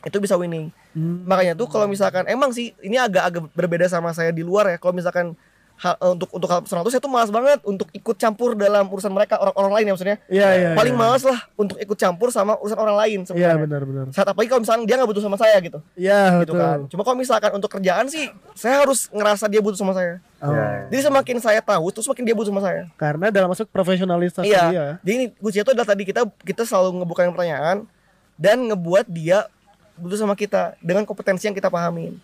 itu 0.00 0.16
bisa 0.16 0.32
winning. 0.34 0.70
Hmm. 0.90 1.22
Makanya 1.24 1.52
tuh 1.52 1.66
kalau 1.66 1.84
misalkan 1.84 2.24
emang 2.26 2.50
sih 2.50 2.72
ini 2.80 2.96
agak-agak 2.96 3.50
berbeda 3.50 3.86
sama 3.86 4.10
saya 4.10 4.30
di 4.30 4.40
luar 4.40 4.66
ya. 4.66 4.76
Kalau 4.76 4.90
misalkan 4.90 5.34
hal- 5.80 5.96
eh, 5.96 6.10
untuk 6.12 6.28
untuk 6.30 6.44
hal 6.46 6.60
personal 6.60 6.84
tuh 6.84 6.92
saya 6.92 7.00
tuh 7.00 7.08
malas 7.08 7.28
banget 7.28 7.58
untuk 7.64 7.88
ikut 7.90 8.12
campur 8.14 8.52
dalam 8.52 8.84
urusan 8.86 9.08
mereka 9.08 9.40
orang-orang 9.40 9.72
lain 9.80 9.84
ya 9.88 9.92
maksudnya. 9.96 10.16
Iya, 10.28 10.48
iya. 10.52 10.70
Paling 10.76 10.92
iya. 10.92 11.00
malas 11.00 11.22
lah 11.24 11.38
untuk 11.56 11.80
ikut 11.80 11.96
campur 11.96 12.28
sama 12.28 12.60
urusan 12.60 12.76
orang 12.76 12.96
lain 13.00 13.18
Iya, 13.20 13.26
sebenarnya. 13.26 13.60
benar 13.64 13.82
benar. 13.88 14.04
Saat 14.12 14.28
apalagi 14.28 14.48
kalau 14.48 14.60
misalkan 14.60 14.84
dia 14.84 14.94
nggak 15.00 15.08
butuh 15.08 15.24
sama 15.24 15.36
saya 15.40 15.56
gitu. 15.58 15.78
Iya, 15.96 16.44
Gitu 16.44 16.52
betul. 16.52 16.60
kan. 16.60 16.78
Cuma 16.92 17.02
kalau 17.02 17.16
misalkan 17.16 17.50
untuk 17.56 17.70
kerjaan 17.70 18.06
sih 18.06 18.28
saya 18.52 18.84
harus 18.84 19.08
ngerasa 19.08 19.48
dia 19.48 19.58
butuh 19.58 19.80
sama 19.80 19.96
saya. 19.96 20.20
Oh. 20.40 20.52
Jadi 20.88 21.00
semakin 21.02 21.36
saya 21.40 21.60
tahu 21.60 21.84
terus 21.90 22.04
semakin 22.04 22.24
dia 22.24 22.36
butuh 22.36 22.52
sama 22.52 22.60
saya. 22.60 22.82
Karena 22.94 23.26
dalam 23.28 23.48
masuk 23.48 23.66
profesionalisasi 23.68 24.44
Iya. 24.46 24.64
dia. 24.68 24.86
Jadi 25.00 25.12
ini 25.12 25.24
kuncinya 25.34 25.64
itu 25.64 25.72
adalah 25.72 25.88
tadi 25.88 26.02
kita 26.04 26.20
kita 26.44 26.62
selalu 26.62 27.00
ngebukain 27.00 27.32
pertanyaan 27.32 27.88
dan 28.36 28.56
ngebuat 28.62 29.08
dia 29.08 29.48
butuh 29.96 30.16
sama 30.16 30.32
kita 30.32 30.76
dengan 30.80 31.04
kompetensi 31.04 31.44
yang 31.44 31.52
kita 31.52 31.68
pahamin. 31.68 32.16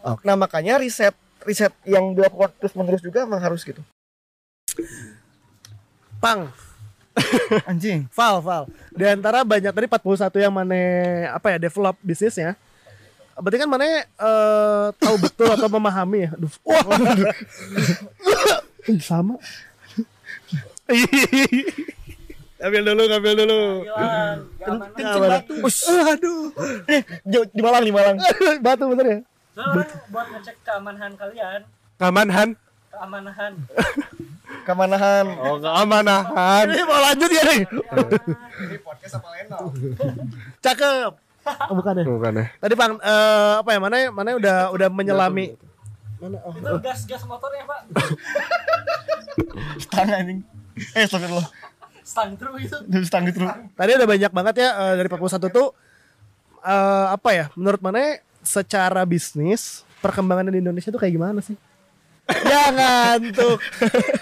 Oke. 0.00 0.22
Nah 0.22 0.34
makanya 0.34 0.78
riset 0.78 1.14
riset 1.46 1.74
yang 1.86 2.14
dilakukan 2.14 2.50
terus 2.58 2.74
menerus 2.74 3.02
juga 3.02 3.26
memang 3.26 3.42
harus 3.42 3.62
gitu. 3.62 3.82
Pang, 6.18 6.50
Anjing. 7.70 8.06
Val, 8.14 8.40
Val. 8.42 8.64
Di 8.94 9.04
antara 9.06 9.42
banyak 9.42 9.72
tadi 9.72 9.86
41 9.86 10.44
yang 10.44 10.54
mana 10.54 10.78
apa 11.34 11.54
ya 11.54 11.58
develop 11.58 11.96
bisnisnya. 12.02 12.54
Berarti 13.38 13.58
kan 13.62 13.70
mana 13.70 14.02
eh, 14.02 14.86
tahu 14.98 15.16
betul 15.22 15.48
atau 15.54 15.68
memahami 15.70 16.26
ya. 16.26 16.30
Aduh. 16.34 16.50
Wah. 16.66 16.82
Sama. 19.04 19.38
Ambil 22.58 22.82
dulu, 22.82 23.06
ambil 23.06 23.38
dulu. 23.38 23.86
Kencing 24.98 25.22
batu. 25.30 25.54
Aduh. 26.10 26.50
Di, 27.22 27.38
di 27.54 27.60
Malang 27.62 27.86
di 27.86 27.94
Malang. 27.94 28.18
batu 28.58 28.90
bener 28.90 29.06
ya? 29.06 29.18
Soalnya 29.58 29.90
buat 30.14 30.26
ngecek 30.30 30.56
keamanan 30.62 31.18
kalian, 31.18 31.60
Keamanan. 31.98 32.48
keamanan. 32.94 33.52
Kemanahan. 34.62 35.26
Oh, 35.42 35.58
keamanan. 35.58 36.22
Ini 36.70 36.82
mau 36.86 37.00
lanjut 37.02 37.26
ya 37.26 37.42
nih. 37.42 37.62
Ini 37.66 38.76
podcast 38.86 39.18
apa 39.18 39.28
Leno? 39.34 39.58
Cakep. 40.64 41.12
Oh, 41.66 41.74
bukan 41.74 41.92
ya? 41.98 42.04
Bukan 42.06 42.32
ya. 42.38 42.46
Tadi 42.62 42.74
Bang 42.78 43.02
eh, 43.02 43.52
apa 43.58 43.70
ya? 43.74 43.78
Mana 43.82 43.96
mana 44.14 44.38
udah 44.38 44.56
udah 44.70 44.88
menyelami 44.94 45.58
mana 46.22 46.38
oh, 46.46 46.54
Itu 46.54 46.78
gas 46.78 47.02
gas 47.02 47.22
motor 47.26 47.50
ya 47.50 47.66
pak, 47.66 47.80
Stang 49.82 50.06
anjing. 50.06 50.38
Eh 50.94 51.02
astagfirullah. 51.02 51.48
stang 52.06 52.38
terus 52.38 52.62
itu. 52.62 52.76
Itu 52.86 53.06
stang 53.10 53.26
gitu. 53.26 53.42
Tadi 53.74 53.90
ada 53.90 54.06
banyak 54.06 54.30
banget 54.30 54.54
ya 54.62 54.68
eh, 54.86 54.94
dari 55.02 55.08
41 55.10 55.50
tuh 55.50 55.74
eh, 56.62 57.06
apa 57.10 57.30
ya? 57.34 57.44
Menurut 57.58 57.82
mana 57.82 58.22
secara 58.48 59.04
bisnis 59.04 59.84
perkembangan 60.00 60.48
di 60.48 60.64
Indonesia 60.64 60.88
tuh 60.88 60.96
kayak 60.96 61.12
gimana 61.12 61.44
sih? 61.44 61.56
ya 62.52 62.64
ngantuk. 62.72 63.56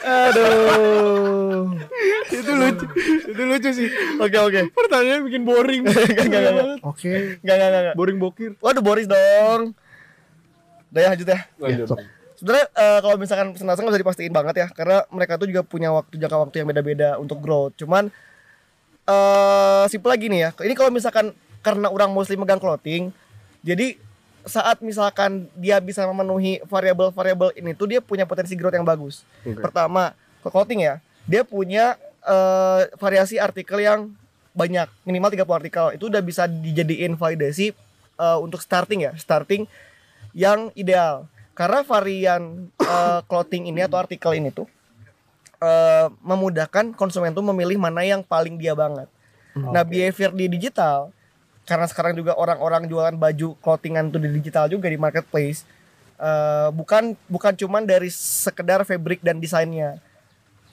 Aduh. 0.07 1.75
itu 2.31 2.53
lucu. 2.55 2.87
Itu 3.27 3.43
lucu 3.43 3.71
sih. 3.75 3.89
Oke 4.23 4.39
oke. 4.39 4.61
Pertanyaannya 4.71 5.23
bikin 5.27 5.43
boring. 5.43 5.83
Enggak 6.15 6.27
enggak 6.31 6.53
enggak. 6.55 6.79
Oke. 6.87 7.43
Enggak 7.43 7.55
enggak 7.59 7.71
enggak. 7.71 7.95
boring 7.99 8.19
bokir. 8.23 8.51
Waduh 8.63 8.83
Boris 8.83 9.11
dong. 9.11 9.75
Udah 10.95 11.01
ya 11.03 11.09
lanjut 11.11 11.27
ya. 11.27 11.39
Lanjut. 11.59 11.87
Sebenarnya 12.37 12.67
eh, 12.69 12.99
kalau 13.03 13.17
misalkan 13.19 13.49
senasa 13.59 13.81
nggak 13.83 13.93
bisa 13.97 14.03
dipastiin 14.07 14.35
banget 14.35 14.55
ya, 14.61 14.67
karena 14.71 15.03
mereka 15.11 15.41
tuh 15.41 15.49
juga 15.51 15.67
punya 15.67 15.91
waktu 15.91 16.15
jangka 16.21 16.37
waktu 16.47 16.57
yang 16.63 16.69
beda-beda 16.71 17.09
untuk 17.19 17.43
growth. 17.43 17.75
Cuman 17.81 18.13
eh 19.07 19.85
simple 19.91 20.15
lagi 20.15 20.31
nih 20.31 20.41
ya. 20.47 20.51
Ini 20.63 20.75
kalau 20.79 20.95
misalkan 20.95 21.35
karena 21.65 21.91
orang 21.91 22.15
mostly 22.15 22.39
megang 22.39 22.63
clothing, 22.63 23.11
jadi 23.67 23.99
saat 24.47 24.79
misalkan 24.79 25.51
dia 25.59 25.83
bisa 25.83 26.07
memenuhi 26.07 26.63
variabel-variabel 26.71 27.51
ini 27.59 27.75
tuh 27.75 27.91
dia 27.91 27.99
punya 27.99 28.23
potensi 28.25 28.55
growth 28.55 28.79
yang 28.79 28.87
bagus. 28.87 29.27
Oke. 29.43 29.59
Pertama, 29.59 30.15
clothing 30.47 30.87
ya, 30.87 31.03
dia 31.27 31.43
punya 31.43 31.99
eh, 32.23 32.87
variasi 32.97 33.43
artikel 33.43 33.83
yang 33.83 34.15
banyak 34.55 34.87
minimal 35.03 35.35
30 35.35 35.61
artikel. 35.61 35.87
Itu 35.99 36.09
udah 36.09 36.23
bisa 36.23 36.47
dijadiin 36.47 37.19
validasi 37.19 37.75
eh, 38.17 38.39
untuk 38.39 38.63
starting 38.63 39.11
ya 39.11 39.13
starting 39.19 39.67
yang 40.31 40.71
ideal. 40.79 41.27
Karena 41.59 41.83
varian 41.83 42.71
eh, 42.79 43.21
clothing 43.27 43.67
ini 43.67 43.83
atau 43.83 43.99
artikel 43.99 44.31
ini 44.39 44.55
tuh 44.55 44.71
eh, 45.59 46.07
memudahkan 46.23 46.95
konsumen 46.95 47.35
tuh 47.35 47.43
memilih 47.43 47.83
mana 47.83 48.07
yang 48.07 48.23
paling 48.23 48.55
dia 48.55 48.79
banget. 48.79 49.11
Nah 49.57 49.83
behavior 49.89 50.37
di 50.37 50.53
digital 50.53 51.17
karena 51.67 51.87
sekarang 51.91 52.15
juga 52.15 52.39
orang-orang 52.39 52.87
jualan 52.87 53.19
baju 53.19 53.59
clothingan 53.59 54.09
tuh 54.09 54.23
di 54.23 54.31
digital 54.31 54.71
juga 54.71 54.87
di 54.87 54.97
marketplace 54.97 55.67
eh, 56.17 56.71
bukan 56.71 57.19
bukan 57.27 57.53
cuman 57.59 57.83
dari 57.83 58.09
sekedar 58.09 58.87
fabric 58.87 59.21
dan 59.21 59.43
desainnya 59.43 59.99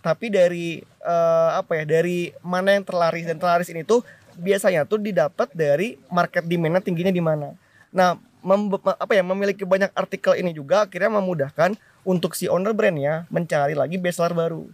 tapi 0.06 0.30
dari 0.30 0.86
eh, 0.86 1.50
apa 1.58 1.82
ya 1.82 1.84
dari 1.84 2.30
mana 2.46 2.78
yang 2.78 2.86
terlaris 2.86 3.26
dan 3.26 3.42
terlaris 3.42 3.74
ini 3.74 3.82
tuh 3.82 4.06
biasanya 4.38 4.86
tuh 4.86 5.02
didapat 5.02 5.50
dari 5.52 5.98
market 6.14 6.46
demand 6.46 6.86
tingginya 6.86 7.12
di 7.12 7.24
mana 7.26 7.58
nah 7.90 8.14
mem- 8.46 8.78
apa 8.78 9.14
ya 9.18 9.26
memiliki 9.26 9.66
banyak 9.66 9.90
artikel 9.98 10.38
ini 10.38 10.54
juga 10.54 10.86
akhirnya 10.86 11.10
memudahkan 11.18 11.74
untuk 12.06 12.38
si 12.38 12.46
owner 12.46 12.74
brandnya 12.78 13.26
mencari 13.34 13.74
lagi 13.74 13.98
bestseller 13.98 14.38
baru 14.38 14.70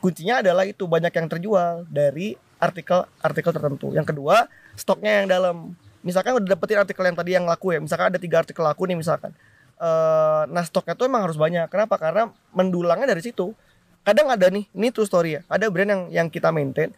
kuncinya 0.00 0.42
adalah 0.42 0.64
itu 0.66 0.88
banyak 0.88 1.12
yang 1.12 1.28
terjual 1.28 1.84
dari 1.86 2.34
artikel-artikel 2.60 3.52
tertentu. 3.56 3.88
Yang 3.96 4.12
kedua, 4.16 4.48
stoknya 4.76 5.22
yang 5.22 5.26
dalam. 5.30 5.56
Misalkan 6.00 6.40
udah 6.40 6.56
dapetin 6.56 6.80
artikel 6.80 7.04
yang 7.04 7.16
tadi 7.16 7.30
yang 7.36 7.44
laku 7.44 7.76
ya. 7.76 7.80
Misalkan 7.80 8.08
ada 8.12 8.18
tiga 8.18 8.40
artikel 8.40 8.64
laku 8.64 8.88
nih 8.88 8.96
misalkan. 8.96 9.32
Eh, 9.80 10.42
nah 10.52 10.64
stoknya 10.64 10.92
tuh 10.92 11.08
emang 11.08 11.24
harus 11.24 11.40
banyak. 11.40 11.68
Kenapa? 11.72 11.96
Karena 11.96 12.28
mendulangnya 12.52 13.08
dari 13.08 13.24
situ. 13.24 13.56
Kadang 14.00 14.32
ada 14.32 14.48
nih, 14.48 14.64
ini 14.72 14.88
true 14.88 15.04
story 15.04 15.36
ya. 15.36 15.40
Ada 15.44 15.68
brand 15.68 15.88
yang 15.88 16.02
yang 16.08 16.26
kita 16.32 16.48
maintain, 16.48 16.88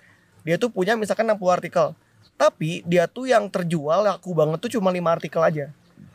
dia 0.47 0.55
tuh 0.55 0.71
punya 0.71 0.95
misalkan 0.95 1.27
60 1.27 1.39
artikel. 1.51 1.99
Tapi 2.39 2.87
dia 2.87 3.11
tuh 3.11 3.27
yang 3.27 3.51
terjual 3.51 4.07
laku 4.07 4.35
banget 4.35 4.59
tuh 4.63 4.71
cuma 4.79 4.95
5 4.95 5.03
artikel 5.11 5.43
aja. 5.43 5.67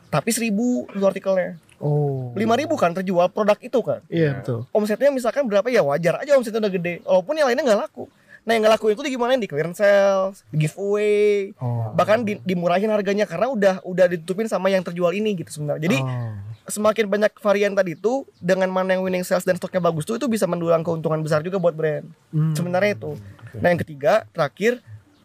Tapi 0.08 0.32
1000 0.32 0.88
itu 0.88 1.04
artikelnya. 1.04 1.60
Oh. 1.78 2.34
5000 2.34 2.74
kan 2.74 2.90
terjual 2.90 3.30
produk 3.30 3.54
itu 3.62 3.78
kan 3.86 4.02
Iya 4.10 4.42
betul. 4.42 4.66
omsetnya 4.74 5.14
misalkan 5.14 5.46
berapa 5.46 5.70
ya 5.70 5.78
wajar 5.86 6.18
aja 6.18 6.34
omsetnya 6.34 6.58
udah 6.58 6.74
gede 6.74 6.98
walaupun 7.06 7.38
yang 7.38 7.46
lainnya 7.46 7.62
nggak 7.62 7.80
laku 7.86 8.10
nah 8.48 8.56
yang 8.56 8.64
laku 8.64 8.88
itu 8.88 9.04
gimana 9.04 9.36
di 9.36 9.44
clearance 9.44 9.76
sales 9.76 10.40
di 10.48 10.64
giveaway 10.64 11.52
Oh. 11.60 11.92
bahkan 11.92 12.24
di- 12.24 12.40
dimurahin 12.40 12.88
harganya 12.88 13.28
karena 13.28 13.44
udah 13.46 13.74
udah 13.84 14.08
ditutupin 14.08 14.48
sama 14.48 14.72
yang 14.72 14.80
terjual 14.80 15.12
ini 15.12 15.36
gitu 15.36 15.52
sebenarnya. 15.52 15.84
Jadi 15.84 15.98
Oh. 16.00 16.32
semakin 16.64 17.04
banyak 17.06 17.32
varian 17.36 17.72
tadi 17.72 17.92
itu 17.92 18.24
dengan 18.38 18.68
mana 18.68 18.96
yang 18.96 19.04
winning 19.04 19.20
sales 19.20 19.44
dan 19.44 19.52
stoknya 19.54 19.78
bagus 19.78 20.02
tuh 20.02 20.16
itu 20.16 20.24
bisa 20.24 20.44
mendulang 20.44 20.80
keuntungan 20.80 21.20
besar 21.20 21.40
juga 21.40 21.56
buat 21.56 21.72
brand. 21.72 22.08
Hmm. 22.28 22.56
sebenarnya 22.56 22.96
itu. 22.96 23.20
Nah 23.54 23.68
yang 23.68 23.78
ketiga 23.78 24.24
terakhir 24.30 24.80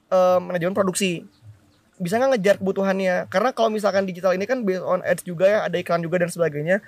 eh, 0.09 0.39
manajemen 0.39 0.71
produksi. 0.71 1.24
Bisa 1.95 2.17
nggak 2.17 2.32
ngejar 2.34 2.55
kebutuhannya? 2.57 3.26
Karena 3.28 3.49
kalau 3.49 3.69
misalkan 3.69 4.03
digital 4.03 4.34
ini 4.34 4.43
kan 4.43 4.61
based 4.61 4.84
on 4.84 4.99
ads 5.01 5.24
juga 5.24 5.45
ya 5.45 5.59
ada 5.63 5.74
iklan 5.74 6.03
juga 6.03 6.19
dan 6.19 6.28
sebagainya. 6.28 6.84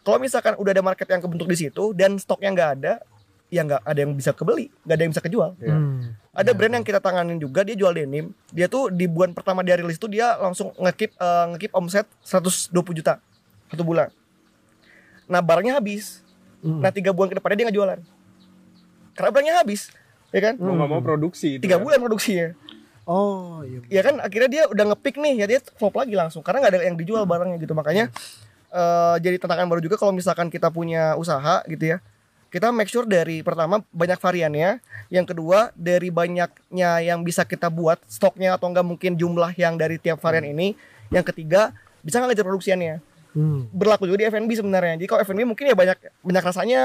Kalau 0.00 0.18
misalkan 0.18 0.52
udah 0.54 0.70
ada 0.70 0.80
market 0.80 1.04
yang 1.04 1.18
kebentuk 1.18 1.48
di 1.48 1.58
situ 1.58 1.90
dan 1.92 2.16
stoknya 2.16 2.50
nggak 2.50 2.70
ada 2.76 2.92
ya 3.48 3.64
nggak 3.64 3.80
ada 3.80 3.98
yang 4.04 4.12
bisa 4.12 4.30
kebeli 4.36 4.68
nggak 4.84 4.96
ada 4.96 5.02
yang 5.02 5.12
bisa 5.12 5.22
kejual. 5.24 5.50
Hmm. 5.56 6.12
ada 6.36 6.50
brand 6.54 6.74
yang 6.78 6.86
kita 6.86 7.00
tanganin 7.00 7.40
juga 7.40 7.64
dia 7.64 7.74
jual 7.74 7.90
denim. 7.96 8.30
Dia 8.52 8.68
tuh 8.68 8.92
di 8.92 9.08
bulan 9.08 9.32
pertama 9.32 9.64
dia 9.64 9.74
rilis 9.74 9.96
tuh 9.96 10.12
dia 10.12 10.36
langsung 10.38 10.70
ngekip 10.76 11.16
eh, 11.16 11.44
ngekip 11.56 11.72
omset 11.74 12.06
120 12.22 12.70
juta 12.94 13.18
satu 13.72 13.82
bulan. 13.82 14.12
Nah 15.26 15.40
barangnya 15.40 15.80
habis. 15.80 16.22
Hmm. 16.58 16.82
nah 16.82 16.90
tiga 16.90 17.14
bulan 17.14 17.30
ke 17.30 17.36
depannya 17.38 17.56
dia 17.56 17.66
nggak 17.70 17.78
jualan. 17.78 17.98
Karena 19.16 19.30
barangnya 19.32 19.56
habis 19.64 19.90
ya 20.30 20.40
kan? 20.44 20.54
Mau 20.60 20.76
nggak 20.76 20.90
mau 20.92 21.02
produksi 21.02 21.56
itu 21.56 21.64
tiga 21.64 21.80
kan. 21.80 21.84
bulan 21.88 21.98
produksinya. 22.04 22.48
Oh 23.08 23.64
iya. 23.64 23.80
ya 23.88 24.00
kan 24.04 24.20
akhirnya 24.20 24.50
dia 24.52 24.62
udah 24.68 24.92
ngepick 24.92 25.16
nih 25.16 25.40
ya 25.40 25.46
dia 25.48 25.64
flop 25.80 25.96
lagi 25.96 26.12
langsung 26.12 26.44
karena 26.44 26.60
nggak 26.60 26.72
ada 26.76 26.80
yang 26.84 26.96
dijual 27.00 27.24
barangnya 27.24 27.56
gitu. 27.56 27.72
Makanya 27.72 28.12
eh, 28.68 29.16
jadi 29.24 29.40
tantangan 29.40 29.64
baru 29.64 29.80
juga 29.80 29.96
kalau 29.96 30.12
misalkan 30.12 30.52
kita 30.52 30.68
punya 30.68 31.16
usaha 31.16 31.64
gitu 31.64 31.96
ya 31.96 32.04
kita 32.48 32.72
make 32.72 32.88
sure 32.88 33.04
dari 33.04 33.44
pertama 33.44 33.84
banyak 33.92 34.16
variannya. 34.16 34.80
Yang 35.12 35.36
kedua 35.36 35.72
dari 35.76 36.08
banyaknya 36.08 36.90
yang 37.04 37.20
bisa 37.20 37.44
kita 37.44 37.68
buat 37.68 38.00
stoknya 38.08 38.56
atau 38.56 38.72
enggak 38.72 38.84
mungkin 38.84 39.16
jumlah 39.20 39.52
yang 39.56 39.76
dari 39.76 40.00
tiap 40.00 40.20
varian 40.20 40.48
ini. 40.48 40.72
Yang 41.12 41.32
ketiga 41.32 41.76
bisa 42.00 42.20
nggak 42.20 42.34
ngejar 42.34 42.46
produksiannya? 42.48 42.96
Hmm. 43.28 43.68
berlaku 43.70 44.08
juga 44.08 44.24
di 44.24 44.26
F&B 44.32 44.50
sebenarnya. 44.56 44.96
Jadi 44.98 45.06
kalau 45.06 45.20
F&B 45.20 45.44
mungkin 45.44 45.68
ya 45.68 45.76
banyak 45.76 45.98
banyak 46.24 46.44
rasanya. 46.44 46.82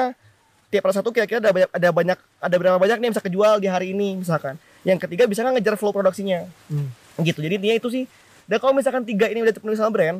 Tiap 0.69 0.89
rasa 0.89 1.05
tuh 1.05 1.13
kira-kira 1.13 1.37
ada 1.37 1.53
banyak 1.53 1.69
ada 1.69 1.89
banyak 1.93 2.17
ada 2.41 2.55
berapa 2.57 2.77
banyak 2.81 2.97
nih 2.97 3.05
yang 3.07 3.13
bisa 3.15 3.23
kejual 3.23 3.53
di 3.63 3.69
hari 3.71 3.95
ini 3.95 4.19
misalkan. 4.19 4.59
Yang 4.83 5.07
ketiga 5.07 5.23
bisa 5.29 5.45
nggak 5.45 5.61
ngejar 5.61 5.75
flow 5.79 5.95
produksinya? 5.95 6.43
Hmm. 6.67 6.91
gitu. 7.23 7.39
Jadi 7.39 7.61
intinya 7.61 7.75
itu 7.77 7.89
sih. 7.93 8.03
Dan 8.49 8.57
kalau 8.59 8.75
misalkan 8.75 9.07
tiga 9.07 9.31
ini 9.31 9.39
udah 9.39 9.53
terpenuhi 9.55 9.79
sama 9.79 9.93
brand 9.93 10.19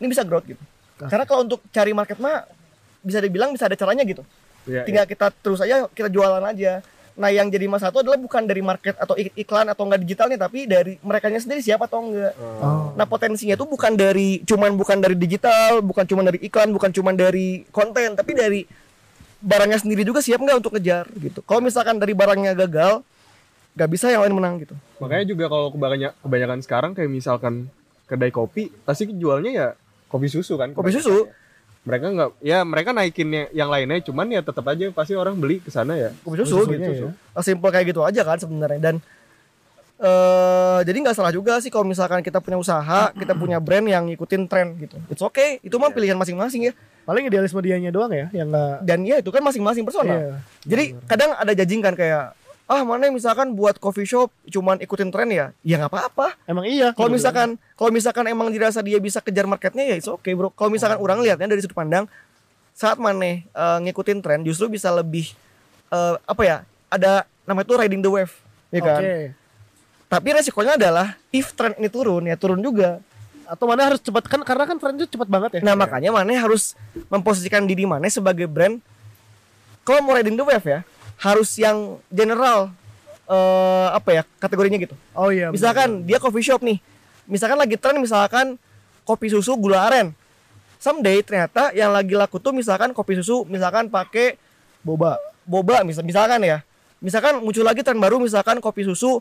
ini 0.00 0.06
bisa 0.08 0.24
growth 0.24 0.48
gitu. 0.48 0.62
Karena 0.96 1.24
kalau 1.28 1.44
untuk 1.44 1.60
cari 1.68 1.92
market 1.92 2.16
mah 2.16 2.48
bisa 3.00 3.18
dibilang 3.18 3.50
bisa 3.50 3.64
ada 3.64 3.74
caranya 3.74 4.04
gitu 4.04 4.22
Iya, 4.62 4.84
tinggal 4.84 5.04
kita 5.04 5.32
terus 5.32 5.56
aja 5.58 5.88
kita 5.88 6.06
jualan 6.06 6.44
aja 6.44 6.84
nah 7.16 7.28
yang 7.28 7.48
jadi 7.48 7.64
masalah 7.64 7.90
itu 7.90 8.00
adalah 8.00 8.16
bukan 8.16 8.44
dari 8.44 8.60
market 8.60 8.92
atau 8.94 9.12
ik- 9.12 9.32
iklan 9.34 9.66
atau 9.66 9.84
enggak 9.84 10.00
digitalnya 10.00 10.38
tapi 10.38 10.64
dari 10.64 10.96
mereka 11.00 11.28
sendiri 11.28 11.60
siapa 11.60 11.84
atau 11.84 12.00
enggak 12.02 12.32
Oh. 12.36 12.92
Nah 12.92 13.04
potensinya 13.04 13.52
itu 13.52 13.64
bukan 13.64 13.92
dari 13.92 14.40
cuman 14.42 14.72
bukan 14.72 15.00
dari 15.00 15.16
digital, 15.16 15.80
bukan 15.80 16.04
cuman 16.04 16.28
dari 16.28 16.38
iklan, 16.42 16.68
bukan 16.70 16.92
cuman 16.92 17.16
dari 17.16 17.64
konten, 17.68 18.12
tapi 18.14 18.32
dari 18.32 18.60
barangnya 19.38 19.80
sendiri 19.80 20.04
juga 20.04 20.20
siap 20.20 20.38
nggak 20.38 20.60
untuk 20.60 20.76
ngejar 20.76 21.08
gitu. 21.14 21.40
Kalau 21.40 21.60
misalkan 21.60 21.96
dari 21.96 22.12
barangnya 22.12 22.52
gagal, 22.54 23.00
nggak 23.72 23.90
bisa 23.90 24.06
yang 24.08 24.20
lain 24.20 24.36
menang 24.36 24.54
gitu. 24.60 24.74
makanya 24.98 25.24
juga 25.26 25.44
kalau 25.48 25.72
kebanyakan 25.72 26.16
kebanyakan 26.20 26.58
sekarang 26.60 26.90
kayak 26.92 27.08
misalkan 27.08 27.54
kedai 28.04 28.28
kopi 28.28 28.68
pasti 28.84 29.08
jualnya 29.08 29.50
ya 29.50 29.68
kopi 30.06 30.28
susu 30.28 30.58
kan 30.58 30.74
Kopi 30.74 30.92
susu, 30.92 31.30
mereka 31.80 32.06
nggak 32.12 32.30
ya 32.44 32.60
mereka 32.60 32.90
naikinnya 32.92 33.48
yang 33.56 33.72
lainnya 33.72 34.04
cuman 34.04 34.28
ya 34.28 34.44
tetap 34.44 34.68
aja 34.68 34.92
pasti 34.92 35.16
orang 35.16 35.40
beli 35.40 35.64
ke 35.64 35.72
sana 35.72 35.96
ya 35.96 36.12
kopi 36.20 36.44
susu, 36.44 36.68
gitu. 36.68 37.08
ya. 37.08 37.40
Simple 37.40 37.72
kayak 37.72 37.96
gitu 37.96 38.04
aja 38.04 38.20
kan 38.20 38.36
sebenarnya 38.36 38.80
dan 38.80 38.96
eh 40.00 40.80
jadi 40.80 40.96
nggak 40.96 41.16
salah 41.16 41.32
juga 41.32 41.60
sih 41.60 41.68
kalau 41.68 41.84
misalkan 41.84 42.24
kita 42.24 42.40
punya 42.40 42.56
usaha, 42.56 43.12
kita 43.12 43.36
punya 43.36 43.60
brand 43.60 43.84
yang 43.84 44.08
ngikutin 44.08 44.48
tren 44.48 44.72
gitu. 44.80 44.96
It's 45.12 45.20
okay, 45.20 45.60
itu 45.60 45.76
mah 45.76 45.92
pilihan 45.92 46.16
masing-masing 46.16 46.72
ya. 46.72 46.74
Paling 47.04 47.28
idealisme 47.28 47.60
dianya 47.60 47.92
doang 47.92 48.08
ya 48.08 48.32
yang 48.32 48.48
nggak. 48.48 48.80
Dan 48.80 49.04
ya 49.04 49.20
itu 49.20 49.28
kan 49.28 49.44
masing-masing 49.44 49.84
personal. 49.84 50.16
Iya. 50.16 50.40
Jadi 50.64 50.84
kadang 51.04 51.36
ada 51.36 51.52
judging 51.52 51.84
kan 51.84 51.92
kayak 51.92 52.32
ah 52.70 52.86
mana 52.86 53.10
yang 53.10 53.18
misalkan 53.18 53.50
buat 53.50 53.82
coffee 53.82 54.06
shop 54.06 54.30
cuman 54.46 54.78
ikutin 54.78 55.10
tren 55.10 55.26
ya, 55.34 55.50
ya 55.66 55.74
nggak 55.82 55.90
apa-apa. 55.90 56.38
Emang 56.46 56.62
iya. 56.70 56.94
Kalau 56.94 57.10
kebetulan. 57.10 57.18
misalkan 57.18 57.48
kalau 57.74 57.90
misalkan 57.90 58.24
emang 58.30 58.46
dirasa 58.54 58.78
dia 58.78 59.02
bisa 59.02 59.18
kejar 59.18 59.50
marketnya 59.50 59.90
ya 59.90 59.98
it's 59.98 60.06
okay 60.06 60.38
bro. 60.38 60.54
Kalau 60.54 60.70
misalkan 60.70 61.02
orang 61.02 61.18
lihatnya 61.18 61.50
dari 61.50 61.58
sudut 61.66 61.74
pandang 61.74 62.06
saat 62.70 63.02
maneh 63.02 63.42
eh, 63.42 63.78
ngikutin 63.82 64.22
tren 64.22 64.46
justru 64.46 64.70
bisa 64.70 64.86
lebih 64.94 65.34
eh, 65.90 66.14
apa 66.22 66.42
ya 66.46 66.56
ada 66.86 67.26
namanya 67.42 67.66
tuh 67.66 67.76
riding 67.82 68.02
the 68.06 68.10
wave, 68.10 68.34
ya 68.70 68.80
kan? 68.86 69.02
Oke. 69.02 69.18
Tapi 70.06 70.28
resikonya 70.30 70.78
adalah 70.78 71.18
if 71.34 71.50
tren 71.58 71.74
ini 71.74 71.90
turun 71.90 72.22
ya 72.30 72.38
turun 72.38 72.62
juga. 72.62 73.02
Atau 73.50 73.66
mana 73.66 73.90
harus 73.90 73.98
cepat 73.98 74.30
kan 74.30 74.46
karena 74.46 74.62
kan 74.62 74.78
tren 74.78 74.94
itu 74.94 75.10
cepat 75.10 75.26
banget 75.26 75.58
ya. 75.58 75.60
Nah 75.66 75.74
makanya 75.74 76.14
maneh 76.14 76.38
harus 76.38 76.78
memposisikan 77.10 77.66
diri 77.66 77.82
maneh 77.82 78.14
sebagai 78.14 78.46
brand. 78.46 78.78
Kalau 79.82 80.06
mau 80.06 80.14
riding 80.14 80.38
the 80.38 80.46
wave 80.46 80.62
ya 80.62 80.86
harus 81.20 81.52
yang 81.60 82.00
general 82.08 82.72
eh, 83.28 83.88
apa 83.92 84.10
ya 84.10 84.22
kategorinya 84.40 84.80
gitu. 84.80 84.96
Oh 85.12 85.28
iya. 85.28 85.52
Misalkan 85.52 86.08
dia 86.08 86.16
coffee 86.16 86.44
shop 86.44 86.64
nih. 86.64 86.80
Misalkan 87.28 87.60
lagi 87.60 87.76
tren 87.76 88.00
misalkan 88.00 88.56
kopi 89.04 89.28
susu 89.28 89.54
gula 89.60 89.86
aren. 89.86 90.16
Someday 90.80 91.20
ternyata 91.20 91.76
yang 91.76 91.92
lagi 91.92 92.16
laku 92.16 92.40
tuh 92.40 92.56
misalkan 92.56 92.96
kopi 92.96 93.20
susu 93.20 93.44
misalkan 93.44 93.92
pakai 93.92 94.40
boba. 94.80 95.20
boba 95.44 95.84
misal 95.84 96.02
misalkan 96.02 96.40
ya. 96.40 96.64
Misalkan 97.04 97.40
muncul 97.44 97.64
lagi 97.64 97.84
tren 97.84 98.00
baru 98.00 98.16
misalkan 98.16 98.60
kopi 98.64 98.88
susu 98.88 99.20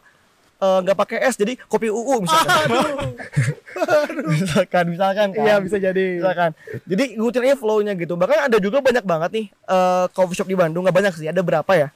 eh, 0.60 0.80
nggak 0.84 0.97
pakai 0.97 1.18
es 1.24 1.36
jadi 1.36 1.55
kopi 1.62 1.88
UU 1.88 2.24
misalkan. 2.24 2.68
misalkan 4.32 4.86
misalkan 4.88 5.28
kan. 5.32 5.43
Iya 5.45 5.55
bisa 5.60 5.78
jadi. 5.78 6.20
misalkan. 6.20 6.51
Jadi 6.86 7.03
ngikutin 7.16 7.41
aja 7.43 7.55
flow-nya 7.55 7.93
gitu. 7.95 8.14
Bahkan 8.14 8.51
ada 8.51 8.57
juga 8.57 8.80
banyak 8.80 9.03
banget 9.03 9.30
nih 9.34 9.45
eh, 9.49 10.05
coffee 10.12 10.36
shop 10.36 10.47
di 10.47 10.55
Bandung 10.55 10.84
nggak 10.84 10.95
banyak 10.95 11.14
sih, 11.16 11.28
ada 11.28 11.39
berapa 11.39 11.72
ya? 11.72 11.88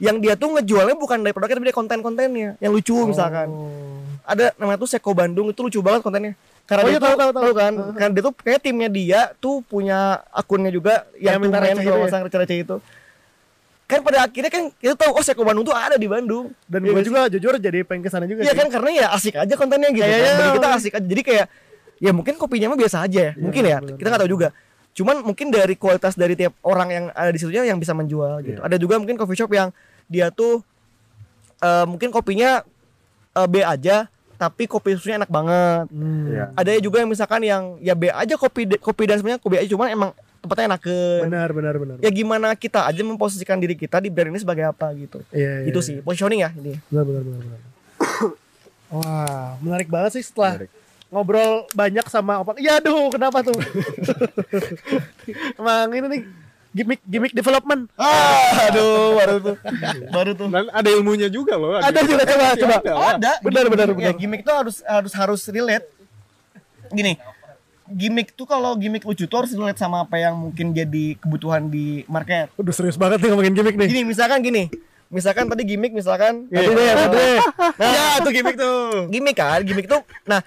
Yang 0.00 0.16
dia 0.18 0.34
tuh 0.34 0.48
ngejualnya 0.54 0.96
bukan 0.96 1.20
dari 1.20 1.32
produknya 1.32 1.56
tapi 1.56 1.66
dari 1.68 1.76
konten-kontennya 1.76 2.50
yang 2.56 2.72
lucu 2.72 2.96
misalkan 3.04 3.52
Oh. 3.52 4.00
ada 4.24 4.48
namanya 4.56 4.80
tuh 4.80 4.88
Seko 4.88 5.12
Bandung 5.12 5.48
itu 5.48 5.60
lucu 5.60 5.80
banget 5.80 6.00
kontennya 6.00 6.32
karena 6.64 6.82
Oh 6.82 6.88
dia 6.88 6.94
iya, 6.94 7.00
tuh, 7.02 7.08
tahu, 7.12 7.18
tahu, 7.18 7.32
tahu. 7.36 7.52
kan 7.52 7.72
karena 7.92 8.10
dia 8.14 8.22
tuh 8.22 8.32
kayak 8.32 8.60
timnya 8.62 8.88
dia 8.88 9.20
tuh 9.36 9.60
punya 9.60 10.24
akunnya 10.30 10.70
juga 10.70 11.04
yang 11.20 11.36
Yang 11.36 11.42
minta 11.44 11.58
receh 11.60 11.82
kalau 11.82 11.84
itu 11.84 12.00
ya? 12.00 12.04
pasang 12.08 12.22
receh-receh 12.24 12.58
itu 12.64 12.76
kan 13.90 14.00
pada 14.00 14.22
akhirnya 14.22 14.46
kan 14.48 14.70
kita 14.72 14.94
tahu 14.94 15.10
oh 15.12 15.20
Seko 15.20 15.42
Bandung 15.42 15.66
tuh 15.66 15.74
ada 15.74 15.98
di 15.98 16.06
Bandung 16.06 16.54
Dan 16.64 16.80
Iya 16.80 16.94
gue 16.94 17.02
juga 17.02 17.20
jujur 17.26 17.58
jadi 17.58 17.82
pengen 17.82 18.06
ke 18.06 18.10
sana 18.10 18.24
juga. 18.24 18.40
Iya 18.40 18.54
kan 18.54 18.70
karena 18.70 18.90
ya 18.94 19.06
asik 19.10 19.34
aja 19.34 19.54
kontennya 19.54 19.90
gitu 19.90 20.06
Iya, 20.06 20.16
kan. 20.16 20.34
Bagi 20.38 20.50
kita 20.56 20.68
asik 20.72 20.92
aja. 20.94 21.06
Jadi 21.06 21.22
kayak 21.22 21.46
ya 21.98 22.10
mungkin 22.10 22.34
kopinya 22.34 22.70
mah 22.70 22.78
biasa 22.78 23.02
aja 23.02 23.20
ya. 23.20 23.32
mungkin 23.34 23.62
ya. 23.62 23.78
benar, 23.82 23.98
kita 23.98 24.06
nggak 24.08 24.22
tahu 24.22 24.30
juga. 24.30 24.48
Cuman 24.90 25.16
mungkin 25.20 25.50
dari 25.50 25.74
kualitas 25.74 26.14
dari 26.14 26.34
tiap 26.34 26.54
orang 26.62 26.88
yang 26.88 27.04
ada 27.10 27.28
di 27.28 27.38
situnya 27.38 27.66
yang 27.66 27.76
bisa 27.76 27.90
menjual 27.90 28.38
gitu. 28.40 28.58
Iya. 28.58 28.66
Ada 28.70 28.76
juga 28.78 28.94
mungkin 28.96 29.18
coffee 29.18 29.36
shop 29.36 29.50
yang 29.50 29.74
dia 30.06 30.30
tuh 30.30 30.62
eh, 31.58 31.84
mungkin 31.84 32.08
kopinya 32.08 32.62
eh, 33.34 33.48
B 33.50 33.60
aja 33.60 34.06
tapi 34.34 34.64
kopi 34.64 34.96
susunya 34.96 35.20
enak 35.20 35.28
banget 35.28 35.84
Hmm. 35.92 36.32
Iya. 36.32 36.44
ada 36.56 36.70
juga 36.80 36.96
yang 36.98 37.12
misalkan 37.12 37.44
yang 37.44 37.76
ya 37.76 37.92
B 37.92 38.08
aja 38.08 38.34
kopi 38.34 38.64
kopi 38.80 39.04
dan 39.04 39.20
sebenarnya 39.20 39.36
kopi 39.36 39.60
aja 39.60 39.68
cuman 39.68 39.92
emang 39.92 40.10
tempatnya 40.40 40.66
enakeun 40.70 41.20
Benar, 41.26 41.48
benar, 41.50 41.74
benar. 41.76 41.96
ya 41.98 42.10
gimana 42.10 42.52
kita 42.54 42.82
aja 42.82 43.00
memposisikan 43.00 43.56
diri 43.56 43.72
kita 43.74 43.96
di 43.96 44.08
brand 44.08 44.28
ini 44.28 44.38
sebagai 44.38 44.64
apa 44.66 44.88
gitu 44.94 45.20
Iya, 45.30 45.62
iya, 45.62 45.68
itu 45.68 45.78
iya. 45.78 45.86
sih 45.86 45.96
positioning 46.00 46.40
ya 46.40 46.50
ini 46.52 46.80
Benar, 46.86 47.04
benar, 47.04 47.22
benar, 47.22 47.40
benar. 47.40 47.60
Wah, 48.90 49.54
menarik 49.60 49.86
banget 49.86 50.10
sih 50.14 50.24
setelah 50.24 50.58
Menarik. 50.58 50.70
ngobrol 51.08 51.52
banyak 51.70 52.06
sama 52.06 52.38
Opang. 52.38 52.56
Ya 52.56 52.76
aduh, 52.76 53.06
kenapa 53.08 53.38
tuh? 53.40 53.54
Emang 55.54 55.90
ini 55.90 56.06
nih 56.08 56.20
gimmick 56.70 57.00
gimmick 57.04 57.32
development. 57.32 57.90
ah 57.94 58.66
aduh 58.66 59.14
baru 59.16 59.34
tuh 59.40 59.56
baru 60.08 60.30
tuh 60.32 60.46
Dan 60.48 60.66
ada 60.70 60.88
ilmunya 60.88 61.26
juga 61.26 61.54
loh. 61.54 61.76
Ada 61.76 62.00
juga 62.00 62.22
coba 62.24 62.46
coba. 62.56 62.76
Ada 63.12 63.30
Benar, 63.42 63.64
benar, 63.68 63.86
ya 63.88 63.94
benar. 63.94 64.14
gimmick 64.16 64.42
tuh 64.42 64.54
harus 64.54 64.76
harus 64.82 65.12
harus 65.12 65.40
relate 65.46 65.86
gini 66.90 67.14
gimmick 67.90 68.32
tuh 68.32 68.44
kalau 68.44 68.74
gimmick 68.74 69.02
lucu 69.02 69.24
tuh 69.24 69.36
harus 69.38 69.52
relate 69.52 69.76
sama 69.76 70.02
apa 70.02 70.16
yang 70.16 70.34
mungkin 70.34 70.70
jadi 70.70 71.14
kebutuhan 71.16 71.66
di 71.66 72.06
market 72.06 72.48
Udah 72.54 72.70
serius 72.70 72.94
banget 72.94 73.18
nih 73.18 73.28
ngomongin 73.28 73.52
gimmick 73.52 73.74
nih. 73.74 73.86
gini 73.86 74.02
misalkan 74.04 74.38
gini 74.40 74.70
misalkan 75.06 75.44
tadi 75.44 75.62
gimmick 75.64 75.90
misalkan 75.90 76.46
Tadi 76.46 76.66
deh, 76.66 76.88
tadi 76.88 77.06
deh. 77.12 77.38
ya 77.84 78.04
itu 78.16 78.30
gimmick 78.32 78.56
tuh 78.56 78.78
gimmick 79.08 79.34
kan 79.34 79.60
gimmick 79.60 79.84
tuh 79.84 80.00
nah 80.22 80.38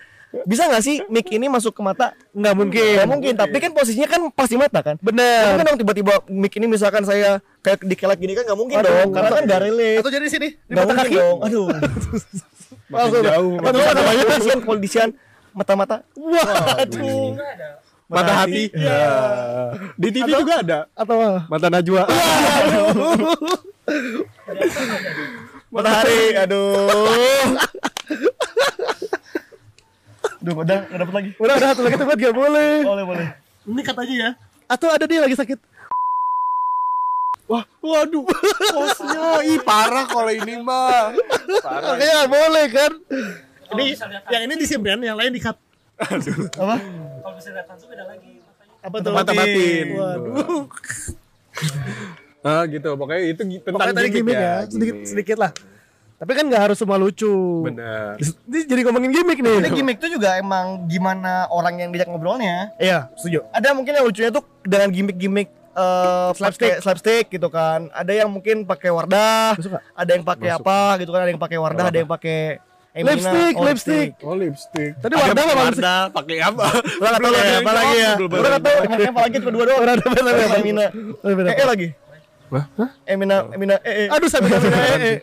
bisa 0.43 0.65
nggak 0.65 0.81
sih 0.81 0.97
mic 1.07 1.29
ini 1.29 1.45
masuk 1.45 1.71
ke 1.71 1.81
mata 1.81 2.09
Nggak 2.33 2.53
mungkin. 2.55 2.93
Nggak 2.95 3.05
mungkin 3.07 3.33
tapi 3.35 3.53
kan 3.59 3.69
posisinya 3.69 4.07
kan 4.07 4.21
pasti 4.29 4.57
mata 4.57 4.81
kan 4.81 4.95
Nggak 4.95 5.05
Bener. 5.05 5.41
mungkin 5.45 5.65
dong 5.67 5.77
tiba-tiba 5.77 6.13
mic 6.27 6.53
ini 6.53 6.65
misalkan 6.65 7.03
saya 7.03 7.29
kayak 7.61 7.83
dikelak 7.83 8.17
gini 8.17 8.33
kan 8.33 8.41
nggak 8.43 8.57
mungkin 8.57 8.75
Aduh. 8.75 8.89
dong 8.89 9.09
karena 9.11 9.29
kan 9.29 9.43
nggak 9.45 9.61
relate 9.61 9.99
Atau 9.99 10.09
jadi 10.09 10.25
sini 10.27 10.47
di 10.57 10.73
mata 10.73 10.89
mungkin 10.89 11.05
kaki. 11.05 11.15
dong 11.15 11.37
aduh 11.39 11.67
Makin 12.83 13.21
jauh. 13.21 13.53
tuh 13.59 13.81
namanya 13.93 14.23
kondisian 14.27 14.59
kondisian 14.63 15.09
mata-mata 15.53 16.01
waduh 16.17 17.37
Mata 18.13 18.45
hati. 18.45 18.69
Ya. 18.77 19.73
Di 19.97 20.13
TV 20.13 20.29
juga 20.29 20.61
ada. 20.61 20.79
Atau 20.93 21.17
Mata 21.49 21.67
Najwa. 21.71 22.05
matahari 25.73 26.37
aduh 26.37 26.85
Duh, 30.43 30.53
udah 30.59 30.83
nggak 30.91 30.99
dapet 30.99 31.13
lagi. 31.15 31.29
udah 31.39 31.55
udah 31.55 31.67
satu 31.71 31.81
lagi 31.87 31.95
tempat 31.95 32.17
gak 32.19 32.35
boleh. 32.35 32.83
Boleh, 32.83 33.03
boleh. 33.07 33.27
Ini 33.63 33.79
kat 33.79 33.95
aja 33.95 34.13
ya. 34.13 34.29
Atau 34.67 34.91
ada 34.91 35.07
dia 35.07 35.23
lagi 35.23 35.39
sakit. 35.39 35.55
Wah, 37.47 37.63
waduh. 37.79 38.27
Posnya 38.75 39.39
ih 39.47 39.59
parah 39.63 40.03
kalau 40.03 40.35
ini 40.35 40.59
mah. 40.59 41.15
Parah. 41.63 41.95
Nggak 41.95 42.27
boleh 42.27 42.65
kan. 42.75 42.91
Ini 43.73 43.85
yang 44.29 44.41
ini 44.45 44.53
disimpan, 44.57 44.99
yang 45.01 45.17
lain 45.17 45.31
di 45.33 45.41
cut. 45.41 45.57
Apa? 45.99 46.75
kalau 47.23 47.35
bisa 47.37 47.49
lihat 47.53 47.67
langsung 47.69 47.89
beda 47.89 48.03
lagi. 48.05 48.31
Apa 48.83 48.97
tuh? 48.99 49.11
Mata 49.15 49.31
batin. 49.31 49.85
Waduh. 49.95 50.65
Ah 52.43 52.63
gitu. 52.67 52.89
Pokoknya 52.99 53.21
itu 53.31 53.41
tentang 53.41 53.73
Pokoknya 53.73 53.95
tadi 53.95 54.09
gimmick 54.11 54.35
ya, 54.35 54.55
sedikit 54.67 54.95
gimmick. 54.99 55.07
sedikit 55.07 55.37
lah. 55.39 55.51
Tapi 56.19 56.31
kan 56.39 56.45
nggak 56.47 56.63
harus 56.71 56.77
semua 56.79 56.95
lucu. 56.99 57.31
Benar. 57.67 58.15
Ini 58.19 58.59
jadi 58.67 58.81
ngomongin 58.87 59.11
gimmick 59.11 59.39
nih. 59.43 59.57
Ini 59.63 59.69
gimmick 59.71 59.97
tuh 59.99 60.11
juga 60.11 60.39
emang 60.39 60.87
gimana 60.87 61.47
orang 61.51 61.79
yang 61.83 61.89
diajak 61.91 62.11
ngobrolnya. 62.11 62.71
Iya, 62.79 63.11
setuju. 63.19 63.43
Ada 63.51 63.75
mungkin 63.75 63.91
yang 63.95 64.05
lucunya 64.07 64.31
tuh 64.31 64.43
dengan 64.63 64.87
gimmick-gimmick 64.91 65.49
eh 65.73 66.29
Slapstick. 66.37 66.79
slapstick 66.85 67.25
gitu 67.33 67.49
kan. 67.49 67.89
Ada 67.91 68.23
yang 68.23 68.29
mungkin 68.29 68.63
pakai 68.63 68.93
Wardah, 68.93 69.57
ada 69.97 70.11
yang 70.13 70.23
pakai 70.23 70.49
apa 70.53 71.01
gitu 71.01 71.09
kan, 71.11 71.25
ada 71.25 71.31
yang 71.33 71.41
pakai 71.41 71.57
Wardah, 71.59 71.85
ada 71.89 71.97
yang 71.97 72.07
pakai 72.07 72.61
Emina. 72.93 73.09
Lipstick, 73.09 73.53
Oh, 73.57 73.65
lipstick. 73.65 74.09
Oh 74.21 74.35
lipstick. 74.37 74.91
Tadi 75.01 75.13
Wardah 75.17 75.43
apa? 75.43 75.53
Wardah 75.65 76.01
pakai 76.13 76.37
apa? 76.39 76.65
Lo 76.69 77.03
nggak 77.03 77.19
tahu 77.19 77.33
ya, 77.33 77.55
apa 77.57 77.71
lagi 77.73 77.95
ya? 77.97 78.11
Belum 78.13 78.29
Gue 78.29 78.37
ada. 78.37 78.49
nggak 78.49 78.61
tahu 78.61 78.75
emangnya 78.79 79.09
apa 79.09 79.21
lagi 79.21 79.35
cuma 79.35 79.51
dua 79.51 79.63
doang. 79.65 79.79
Wardah 79.81 79.95
apa 79.97 80.21
lagi? 80.21 80.43
Emina. 80.61 80.85
Oh, 80.93 81.29
beda. 81.31 81.49
Eh, 81.49 81.55
eh 81.57 81.67
lagi. 81.67 81.87
Wah? 82.47 82.65
Emina, 83.03 83.35
Emina, 83.49 83.75
eh, 83.81 84.05
eh. 84.05 84.07
Aduh, 84.13 84.29
sampai 84.29 84.49
sampai 84.53 84.69
eh, 84.69 85.01
eh. 85.01 85.17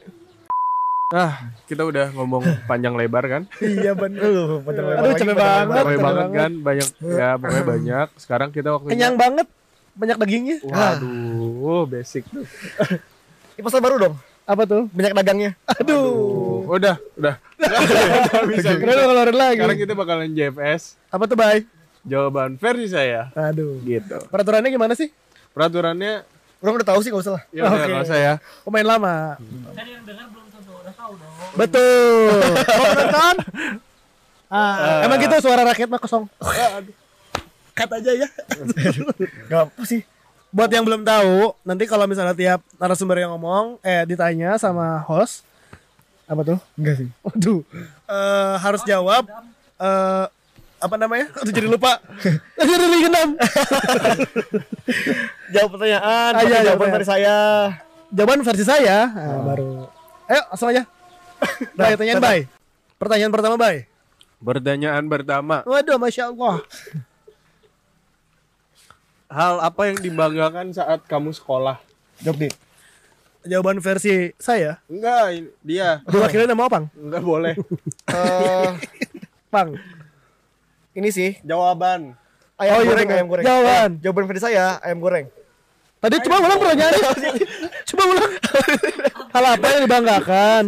Ah, 1.11 1.35
kita 1.67 1.83
udah 1.83 2.11
ngomong 2.11 2.43
panjang 2.67 2.95
lebar 2.95 3.23
kan? 3.27 3.43
Iya 3.59 3.95
bener. 3.95 4.19
Aduh, 4.19 4.63
Aduh, 4.63 5.11
capek 5.13 5.35
banget. 5.35 5.83
Capek 5.83 5.99
banget 5.99 6.03
banget. 6.03 6.39
kan? 6.39 6.51
Banyak 6.63 6.89
ya 7.03 7.29
pokoknya 7.35 7.65
banyak. 7.67 8.09
Sekarang 8.15 8.49
kita 8.51 8.69
waktunya 8.75 8.95
Kenyang 8.95 9.15
banget. 9.15 9.47
Banyak 9.95 10.17
dagingnya. 10.19 10.57
Waduh, 10.63 11.87
basic 11.87 12.27
tuh. 12.27 12.47
Ini 13.55 13.63
pasal 13.63 13.79
baru 13.79 13.95
dong. 14.01 14.15
Apa 14.51 14.63
tuh? 14.67 14.83
Banyak 14.91 15.15
dagangnya. 15.15 15.55
Aduh. 15.79 16.67
Udah, 16.67 16.99
udah. 17.15 17.35
Udah 18.27 18.43
bisa. 18.51 18.75
Lo 18.75 18.93
keluarin 19.07 19.37
lagi. 19.39 19.59
Sekarang 19.63 19.79
kita 19.79 19.93
bakalan 19.95 20.31
JFS. 20.35 20.99
Apa 21.07 21.31
tuh, 21.31 21.39
Bay? 21.39 21.63
Jawaban 22.03 22.59
versi 22.59 22.91
saya. 22.91 23.31
Aduh. 23.39 23.79
Gitu. 23.87 24.19
Peraturannya 24.27 24.71
gimana 24.75 24.99
sih? 24.99 25.15
Peraturannya 25.55 26.27
Orang 26.61 26.77
udah 26.77 26.89
tahu 26.93 27.01
sih 27.01 27.09
gak 27.09 27.25
usah 27.25 27.41
lah. 27.41 27.43
ya 27.57 27.65
udah 27.65 27.73
Oke. 27.73 27.89
nggak 27.89 28.05
usah 28.05 28.19
ya. 28.21 28.35
Pemain 28.69 28.85
lama. 28.85 29.15
kan 29.73 29.85
yang 29.89 30.05
dengar 30.05 30.29
belum 30.29 30.47
tentu 30.53 30.73
udah 30.77 30.93
tahu 30.93 31.13
dong 31.17 31.33
Betul. 31.57 32.37
Mau 32.77 32.85
penonton? 32.85 33.37
Ah, 34.53 35.01
emang 35.09 35.19
gitu 35.25 35.41
suara 35.41 35.65
rakyat 35.65 35.89
mah 35.89 35.97
kosong. 35.97 36.29
Cut 37.73 37.91
aja 37.97 38.13
ya. 38.13 38.29
Gak 39.49 39.61
apa 39.73 39.83
sih. 39.89 40.05
Buat 40.51 40.67
yang 40.69 40.83
belum 40.83 41.03
tahu, 41.03 41.55
nanti 41.63 41.87
kalau 41.87 42.05
misalnya 42.05 42.35
tiap 42.35 42.61
narasumber 42.75 43.23
yang 43.23 43.31
ngomong, 43.31 43.79
eh 43.81 44.03
ditanya 44.03 44.59
sama 44.59 44.99
host, 45.07 45.47
apa 46.27 46.43
tuh? 46.43 46.59
Enggak 46.75 46.95
sih. 46.99 47.09
Waduh, 47.23 47.63
eh, 48.05 48.55
harus 48.59 48.83
jawab. 48.83 49.31
eh 49.79 50.27
apa 50.81 50.97
namanya? 50.97 51.29
Aduh 51.39 51.53
jadi 51.53 51.69
lupa. 51.69 52.01
Jadi 52.59 52.73
dari 52.73 52.99
genam. 53.01 53.29
Jawab 55.53 55.69
pertanyaan, 55.77 56.31
Ah, 56.33 56.41
iya, 56.41 56.59
jawaban 56.65 56.89
dari 56.91 57.05
saya. 57.05 57.37
Jawaban 58.09 58.41
versi 58.41 58.65
saya. 58.65 58.99
Nah, 59.07 59.45
baru. 59.45 59.87
Ayo 60.25 60.43
langsung 60.49 60.69
aja. 60.69 60.83
Bay, 61.77 61.93
pertanyaan 61.93 62.19
Bay. 62.19 62.39
Pertanyaan 62.97 63.29
pertama 63.29 63.55
Bay. 63.57 63.77
Pertanyaan 64.41 65.05
pertama, 65.05 65.61
Waduh, 65.69 66.01
masya 66.01 66.33
Allah. 66.33 66.65
Hal 69.31 69.63
apa 69.63 69.89
yang 69.89 69.99
dibanggakan 70.03 70.75
saat 70.75 71.07
kamu 71.07 71.31
sekolah? 71.31 71.79
Jawab 72.21 72.37
deh. 72.43 72.53
Jawaban 73.41 73.81
versi 73.81 74.37
saya. 74.37 74.83
Enggak, 74.85 75.49
dia. 75.65 76.05
Diwakili 76.05 76.45
nama 76.45 76.69
Opang. 76.69 76.93
Enggak 76.93 77.23
boleh. 77.25 77.55
Eh, 78.11 78.71
Pang. 79.49 79.79
ini 80.91 81.15
sih 81.15 81.39
Jawaban. 81.47 82.19
ayam 82.59 82.75
Oh, 82.77 82.83
iya, 82.83 82.91
goreng, 82.91 83.07
bener. 83.07 83.17
ayam 83.17 83.29
goreng. 83.31 83.45
Jawaban. 83.47 83.91
Eh, 83.95 84.01
jawaban 84.03 84.25
versi 84.27 84.43
saya 84.43 84.65
ayam 84.83 84.99
goreng. 84.99 85.27
Tadi 86.01 86.17
coba 86.27 86.37
ulang 86.43 86.59
pertanyaannya. 86.59 87.03
coba 87.95 88.03
ulang. 88.11 88.31
Hal 89.31 89.45
apa 89.47 89.67
yang 89.71 89.83
dibanggakan? 89.87 90.63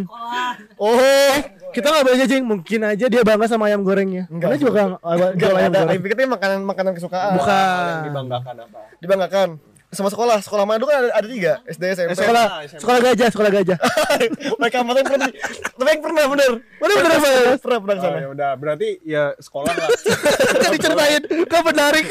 Oh, 0.79 1.33
kita 1.73 1.87
nggak 1.89 2.05
boleh 2.05 2.19
judging. 2.23 2.45
Mungkin 2.47 2.81
aja 2.85 3.07
dia 3.09 3.23
bangga 3.23 3.47
sama 3.47 3.67
ayam 3.67 3.83
gorengnya. 3.83 4.31
Enggak. 4.31 4.55
Karena 4.55 4.59
juga 4.59 4.71
nggak 4.71 5.01
Enggak 5.35 5.51
ada. 5.59 5.79
Ayam 5.89 6.03
pikir 6.03 6.17
itu 6.17 6.31
makanan 6.31 6.59
makanan 6.63 6.93
kesukaan. 6.95 7.35
Bukan. 7.37 7.95
Dibanggakan 8.07 8.55
apa? 8.67 8.81
Dibanggakan. 9.03 9.49
Sama 9.93 10.09
sekolah, 10.09 10.41
sekolah 10.41 10.65
mana 10.65 10.81
dulu 10.81 10.89
kan 10.89 11.05
ada, 11.05 11.21
ada 11.21 11.29
tiga, 11.29 11.61
SD, 11.69 11.85
SMP. 11.93 12.17
Sekolah, 12.17 12.65
sekolah 12.65 12.99
gajah, 13.05 13.29
sekolah 13.29 13.51
gajah. 13.53 13.77
Mereka 14.65 14.75
yang 14.81 14.89
pernah, 14.89 15.29
tapi 15.77 15.89
yang 15.93 16.01
pernah 16.01 16.25
bener. 16.33 16.51
Bener 16.81 16.97
bener 16.97 17.19
bener. 17.21 17.45
Pernah 17.61 17.79
pernah 17.85 17.93
Oh, 17.93 18.01
ke 18.01 18.09
sana. 18.09 18.19
ya 18.25 18.29
udah, 18.33 18.51
berarti 18.57 18.89
ya 19.05 19.37
sekolah 19.37 19.69
lah. 19.69 19.89
Kan 20.65 20.71
diceritain, 20.73 21.23
kok 21.45 21.61
menarik. 21.61 22.07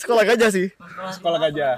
Sekolah 0.00 0.24
gajah 0.24 0.48
sih. 0.48 0.72
sekolah 1.12 1.38
gajah. 1.44 1.74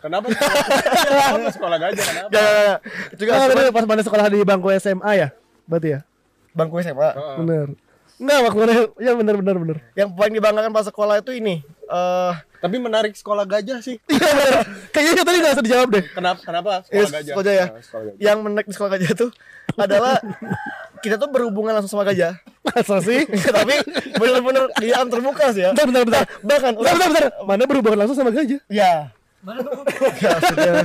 Kenapa? 0.00 0.26
Kenapa 0.32 1.50
sekolah 1.52 1.76
gajah? 1.78 2.04
Kenapa? 2.04 2.28
Gak, 2.28 2.42
gak, 2.42 2.62
gak. 2.62 2.78
Juga 3.14 3.30
Ah, 3.30 3.38
cuman 3.38 3.50
bener, 3.54 3.70
pas 3.70 3.84
mana 3.86 4.02
sekolah 4.02 4.24
di 4.26 4.38
bangku 4.42 4.68
SMA 4.76 5.12
ya? 5.14 5.28
Berarti 5.64 5.88
ya? 5.92 6.00
bangku 6.50 6.74
SMA. 6.80 7.10
Bener. 7.38 7.66
Enggak, 8.16 8.38
waktu 8.44 8.60
ya 9.00 9.12
bener 9.14 9.34
bener 9.34 9.56
bener. 9.56 9.76
Yang 9.94 10.08
paling 10.12 10.34
dibanggakan 10.34 10.70
pas 10.70 10.84
sekolah 10.84 11.20
itu 11.20 11.32
ini. 11.32 11.64
Eh, 11.86 12.32
Tapi 12.60 12.76
menarik 12.76 13.16
sekolah 13.16 13.48
gajah 13.48 13.80
sih. 13.80 13.96
Iya 14.04 14.28
bener. 14.28 14.52
Kayaknya 14.92 15.22
tadi 15.24 15.36
nggak 15.40 15.54
usah 15.54 15.64
dijawab 15.64 15.88
deh. 15.88 16.04
Kenapa? 16.10 16.40
Kenapa 16.44 16.70
eh, 16.84 17.00
sekolah 17.00 17.08
gajah? 17.08 17.32
sekolah 17.32 17.44
gajah. 17.46 17.66
Nah, 17.66 17.80
sekolah 17.80 18.02
gajah. 18.04 18.18
Yang 18.20 18.38
menarik 18.40 18.66
di 18.66 18.74
sekolah 18.76 18.90
gajah 18.92 19.10
itu 19.10 19.26
adalah 19.72 20.14
kita 21.00 21.16
tuh 21.16 21.28
berhubungan 21.32 21.72
langsung 21.72 21.96
sama 21.96 22.04
gajah. 22.04 22.36
Masa 22.60 22.96
sih? 23.00 23.24
Tapi 23.56 23.74
bener-bener 24.12 24.62
di 24.76 24.92
alam 24.92 25.08
terbuka 25.08 25.44
sih 25.50 25.64
ya. 25.64 25.72
Bentar, 25.72 25.86
bentar, 25.88 26.02
bentar. 26.04 26.24
Bahkan 26.44 26.70
Bentar, 26.76 26.92
bentar, 26.92 27.08
bentar. 27.08 27.24
Mana 27.48 27.62
berhubungan 27.64 27.98
langsung 28.04 28.18
sama 28.18 28.28
gajah? 28.28 28.60
ya. 28.68 29.16
Mana 29.40 29.60
tuh 29.60 29.72
Ya, 30.18 30.36
sudah. 30.44 30.84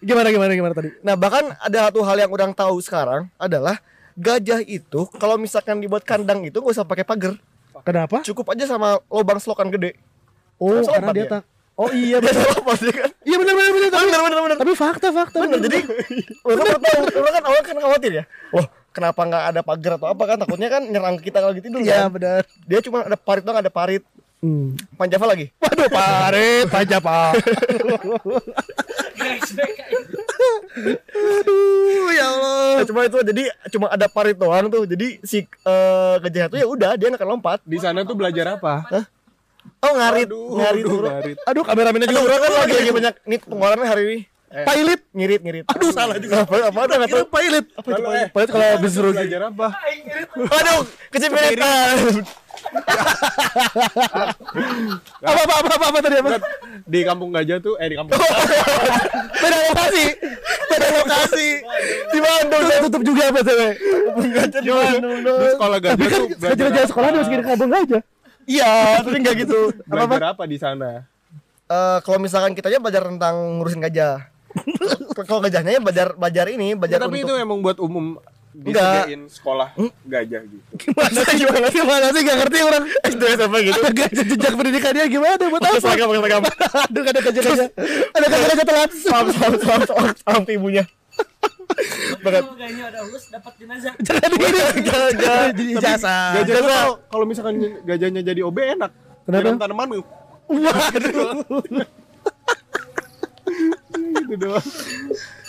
Gimana, 0.00 0.28
gimana, 0.28 0.52
gimana 0.54 0.72
tadi? 0.72 0.90
Nah 1.00 1.12
bahkan 1.12 1.52
ada 1.54 1.90
satu 1.90 2.00
hal 2.00 2.16
yang 2.18 2.30
orang 2.30 2.50
tahu 2.50 2.80
sekarang 2.80 3.28
adalah 3.36 3.76
gajah 4.14 4.62
itu 4.62 5.04
kalau 5.14 5.36
misalkan 5.36 5.76
dibuat 5.78 6.02
kandang 6.02 6.40
itu 6.42 6.56
gak 6.56 6.72
usah 6.72 6.84
pakai 6.84 7.04
pagar, 7.04 7.36
Kenapa? 7.82 8.20
cukup 8.22 8.48
aja 8.50 8.64
sama 8.64 8.96
lubang 9.06 9.36
selokan 9.36 9.68
gede. 9.68 9.96
Oh, 10.56 10.80
karena 10.82 11.10
dia 11.10 11.18
dia. 11.18 11.32
tak. 11.34 11.42
Oh 11.74 11.88
iya 11.88 12.20
Dia 12.20 12.28
benar. 12.28 12.44
lompat 12.52 12.78
ya 12.78 12.92
kan. 12.94 13.10
Iya 13.24 13.36
benar 13.38 13.54
benar 13.54 13.70
benar. 13.72 13.88
Tapi, 13.90 14.04
Bener 14.04 14.20
bener 14.20 14.40
bener. 14.44 14.56
tapi 14.60 14.72
fakta 14.76 15.08
fakta. 15.10 15.36
Bener 15.40 15.58
jadi 15.64 15.78
orang 16.48 16.66
kan 16.66 16.78
tahu 16.78 16.98
orang 17.16 17.32
kan 17.32 17.42
awal 17.42 17.60
kan 17.62 17.76
khawatir 17.80 18.10
ya. 18.12 18.24
Wah 18.52 18.66
kenapa 18.92 19.20
nggak 19.24 19.44
ada 19.48 19.60
pagar 19.62 19.92
atau 19.96 20.08
apa 20.08 20.22
kan 20.26 20.36
takutnya 20.36 20.68
kan 20.68 20.82
nyerang 20.84 21.16
kita 21.16 21.38
kalau 21.40 21.56
gitu 21.56 21.64
tidur 21.66 21.80
Iya 21.80 22.04
kan. 22.04 22.12
benar. 22.12 22.42
Dia 22.68 22.80
cuma 22.84 22.98
ada 23.00 23.16
parit 23.16 23.40
doang 23.40 23.58
ada 23.58 23.72
parit. 23.72 24.04
Hmm. 24.40 24.72
Panjava 24.96 25.36
lagi. 25.36 25.52
Waduh. 25.60 25.88
Guys, 29.20 29.52
back 29.52 29.76
Aduh 31.12 32.08
ya 32.16 32.24
Allah. 32.24 32.80
Ya, 32.80 32.84
cuma 32.88 33.00
itu 33.04 33.18
jadi 33.20 33.42
cuma 33.68 33.86
ada 33.92 34.08
parit 34.08 34.40
doang 34.40 34.72
tuh. 34.72 34.88
Jadi 34.88 35.20
si 35.20 35.44
eh, 35.44 36.14
gajah 36.24 36.48
itu 36.48 36.56
ya 36.56 36.66
udah 36.66 36.90
dia 36.96 37.12
akan 37.12 37.28
lompat. 37.36 37.60
Di 37.68 37.76
sana 37.76 38.00
tuh 38.08 38.16
belajar 38.16 38.56
apa? 38.56 38.88
Oh 39.84 39.92
ngarit, 39.92 40.28
Aduh, 40.28 40.56
ngarit. 40.56 40.84
aduh, 40.84 41.00
ngarit. 41.04 41.36
Aduh 41.44 41.62
kameramennya 41.64 42.08
Aduh, 42.08 42.16
juga. 42.16 42.32
orang 42.32 42.40
kan 42.40 42.52
lagi 42.64 42.74
lagi 42.80 42.90
banyak 42.96 43.14
nih 43.28 43.38
pengeluarannya 43.44 43.88
hari 43.92 44.02
ini. 44.08 44.18
Pilot. 44.50 45.00
Ngirit, 45.14 45.40
ngirit. 45.46 45.64
Aduh 45.68 45.90
salah 45.94 46.16
juga. 46.18 46.42
Apa 46.42 46.74
apa 46.74 46.80
ada 46.88 46.94
nggak 46.96 47.10
tahu. 47.12 47.24
Pilot. 47.28 47.64
Apa 47.76 47.88
itu 47.92 48.02
eh, 48.08 48.28
Pilot 48.32 48.48
kalau 48.50 48.66
habis 48.66 48.90
suruh 48.96 49.12
belajar 49.12 49.40
apa? 49.52 49.66
Aduh, 50.58 50.80
kecipitan. 51.12 52.24
Apa 55.20 55.40
apa 55.40 55.54
apa 55.60 55.70
apa, 55.74 55.86
apa 55.90 55.98
tadi 56.02 56.16
apa? 56.20 56.38
Di 56.86 57.00
kampung 57.04 57.30
gajah 57.32 57.58
tuh, 57.60 57.74
eh 57.80 57.88
di 57.90 57.96
kampung 57.96 58.16
Beda 59.42 59.58
lokasi. 59.70 60.04
Beda 60.68 60.88
lokasi. 61.00 61.48
Di 62.10 62.18
Bandung 62.20 62.62
saya 62.68 62.78
tutup 62.84 63.02
juga 63.06 63.22
apa 63.32 63.40
cewek? 63.42 63.74
Di 64.60 64.70
Bandung 64.70 65.18
Di 65.24 65.48
sekolah 65.56 65.78
Tapi 65.80 65.88
gajah 65.88 66.08
kan 66.08 66.20
tuh 66.20 66.28
belajar 66.36 66.66
sejarah 66.68 66.88
sekolah 66.88 67.08
dimasukin 67.14 67.40
ke 67.40 67.48
kampung 67.48 67.72
aja. 67.72 67.98
Iya, 68.50 68.72
tapi 69.04 69.16
nggak 69.22 69.36
gitu. 69.46 69.60
belajar 69.86 70.34
apa 70.34 70.42
di 70.48 70.56
sana? 70.58 71.06
Eh, 71.70 71.98
kalau 72.02 72.18
misalkan 72.18 72.50
kita 72.58 72.66
aja 72.66 72.82
belajar 72.82 73.06
tentang 73.06 73.62
ngurusin 73.62 73.78
gajah. 73.78 74.26
kalau 75.30 75.38
gajahnya 75.38 75.78
ya 75.78 75.80
belajar 75.82 76.18
belajar 76.18 76.50
ini, 76.50 76.74
belajar 76.74 76.98
tapi 76.98 77.22
untuk 77.22 77.30
itu 77.30 77.32
emang 77.38 77.62
buat 77.62 77.78
umum. 77.78 78.18
Disediain 78.60 79.22
sekolah 79.32 79.68
gajah 80.04 80.42
gitu. 80.44 80.64
Gimana 80.76 81.18
sih 81.24 81.36
gimana 81.40 81.66
sih 81.72 81.80
gimana 81.80 82.06
sih 82.12 82.20
gak 82.20 82.36
ngerti 82.44 82.58
orang 82.60 82.84
SD 83.08 83.22
SMP 83.40 83.56
gitu. 83.64 83.80
ada 83.80 83.92
gajah 83.96 84.24
jejak 84.28 84.52
pendidikannya 84.52 85.04
gimana 85.08 85.44
buat 85.48 85.62
apa? 85.64 85.78
seragam, 85.80 86.06
pakai 86.12 86.20
seragam. 86.20 86.42
Aduh 86.84 87.02
ada 87.08 87.20
gajah 87.24 87.42
gajah 87.42 87.68
ada 88.12 88.26
gajah 88.28 88.46
gajah 88.52 88.66
telat. 88.68 88.90
Salam, 89.00 89.26
salam, 89.32 90.12
salam 90.20 90.42
ke 90.44 90.52
ibunya. 90.60 90.84
Banget. 92.20 92.42
Kayaknya 92.52 92.84
ada 92.92 93.00
ulus 93.08 93.24
dapat 93.32 93.52
jenazah. 93.56 93.94
Digini. 93.96 94.60
Gajah. 94.84 95.40
Jadi 95.54 95.64
ijazah. 95.78 96.24
Gajah 96.42 96.54
tuh 96.54 96.68
kalau 96.68 96.94
kalau 97.08 97.24
misalkan 97.24 97.54
gajahnya 97.88 98.20
jadi 98.20 98.40
OB 98.44 98.58
enak. 98.76 98.90
Kenapa? 99.24 99.44
Tanam 99.46 99.58
tanaman 99.58 99.86
lu. 99.88 100.02
Waduh. 100.50 101.44
gitu 104.30 104.34
doang. 104.36 104.62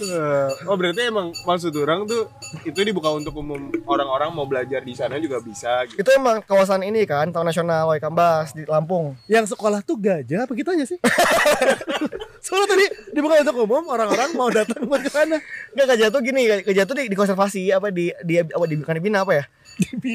Eh, 0.00 0.48
oh 0.64 0.76
berarti 0.80 1.12
emang 1.12 1.36
maksud 1.44 1.76
orang 1.76 2.08
tuh 2.08 2.32
itu 2.64 2.80
dibuka 2.80 3.12
untuk 3.12 3.36
umum 3.36 3.68
orang-orang 3.84 4.32
mau 4.32 4.48
belajar 4.48 4.80
di 4.80 4.96
sana 4.96 5.20
juga 5.20 5.44
bisa 5.44 5.84
gitu. 5.84 6.00
Itu 6.00 6.10
emang 6.16 6.40
kawasan 6.40 6.80
ini 6.80 7.04
kan, 7.04 7.28
Taman 7.28 7.52
Nasional 7.52 7.84
Waikambas 7.92 8.56
di 8.56 8.64
Lampung. 8.64 9.12
Yang 9.28 9.52
sekolah 9.52 9.84
tuh 9.84 10.00
gajah 10.00 10.48
apa 10.48 10.52
kitanya 10.56 10.88
sih? 10.88 10.96
Soalnya 12.44 12.68
tadi 12.72 12.86
dibuka 13.12 13.44
untuk 13.44 13.68
umum 13.68 13.84
orang-orang 13.92 14.32
mau 14.32 14.48
datang 14.48 14.88
buat 14.88 15.04
ke 15.04 15.12
sana. 15.12 15.36
Enggak 15.76 15.86
gajah 15.96 16.08
tuh 16.08 16.20
gini, 16.24 16.48
gajah 16.48 16.84
tuh 16.88 16.96
di, 16.96 17.04
dikonservasi 17.12 17.68
apa 17.76 17.92
di 17.92 18.08
di 18.24 18.40
apa 18.40 18.64
di 18.64 18.74
bukan 18.80 18.96
dibina 18.96 19.20
apa 19.22 19.32
ya? 19.36 19.44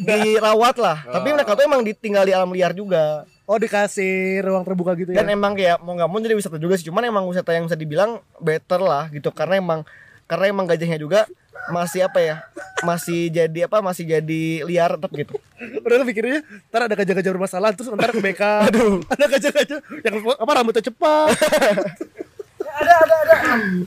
Dirawat 0.05 0.76
lah. 0.78 0.97
Tapi 1.03 1.34
mereka 1.34 1.57
tuh 1.57 1.63
emang 1.66 1.82
ditinggal 1.82 2.24
di 2.26 2.34
alam 2.34 2.51
liar 2.53 2.72
juga. 2.72 3.26
Oh 3.45 3.61
dikasih 3.61 4.41
ruang 4.41 4.66
terbuka 4.66 4.97
gitu 4.97 5.13
ya? 5.13 5.22
Dan 5.22 5.38
emang 5.38 5.53
kayak 5.53 5.78
mau 5.82 5.93
nggak 5.93 6.09
mau 6.09 6.18
jadi 6.18 6.34
wisata 6.34 6.57
juga 6.57 6.78
sih. 6.78 6.89
Cuman 6.89 7.05
emang 7.05 7.26
wisata 7.30 7.53
yang 7.53 7.70
bisa 7.70 7.78
dibilang 7.78 8.18
better 8.41 8.82
lah 8.82 9.05
gitu 9.13 9.30
karena 9.30 9.61
emang 9.61 9.86
karena 10.26 10.45
emang 10.49 10.66
gajahnya 10.66 10.97
juga 10.97 11.30
masih 11.70 12.05
apa 12.09 12.20
ya? 12.22 12.36
Masih 12.82 13.30
jadi 13.30 13.70
apa? 13.70 13.86
Masih 13.86 14.09
jadi 14.09 14.66
liar 14.66 14.97
tetap 14.97 15.13
gitu. 15.13 15.38
Udah 15.86 15.95
lu 16.01 16.05
pikirnya 16.09 16.41
ntar 16.74 16.89
ada 16.89 16.95
gajah-gajah 16.97 17.32
bermasalah 17.32 17.70
terus 17.78 17.88
ntar 17.93 18.11
ke 18.11 18.20
BK 18.20 18.41
Aduh 18.68 18.99
Ada 19.07 19.26
gajah-gajah 19.32 19.80
yang 20.03 20.16
apa 20.36 20.51
rambutnya 20.51 20.84
cepat 20.84 21.32
Ada 22.76 22.94
ada 23.08 23.16
ada. 23.24 23.36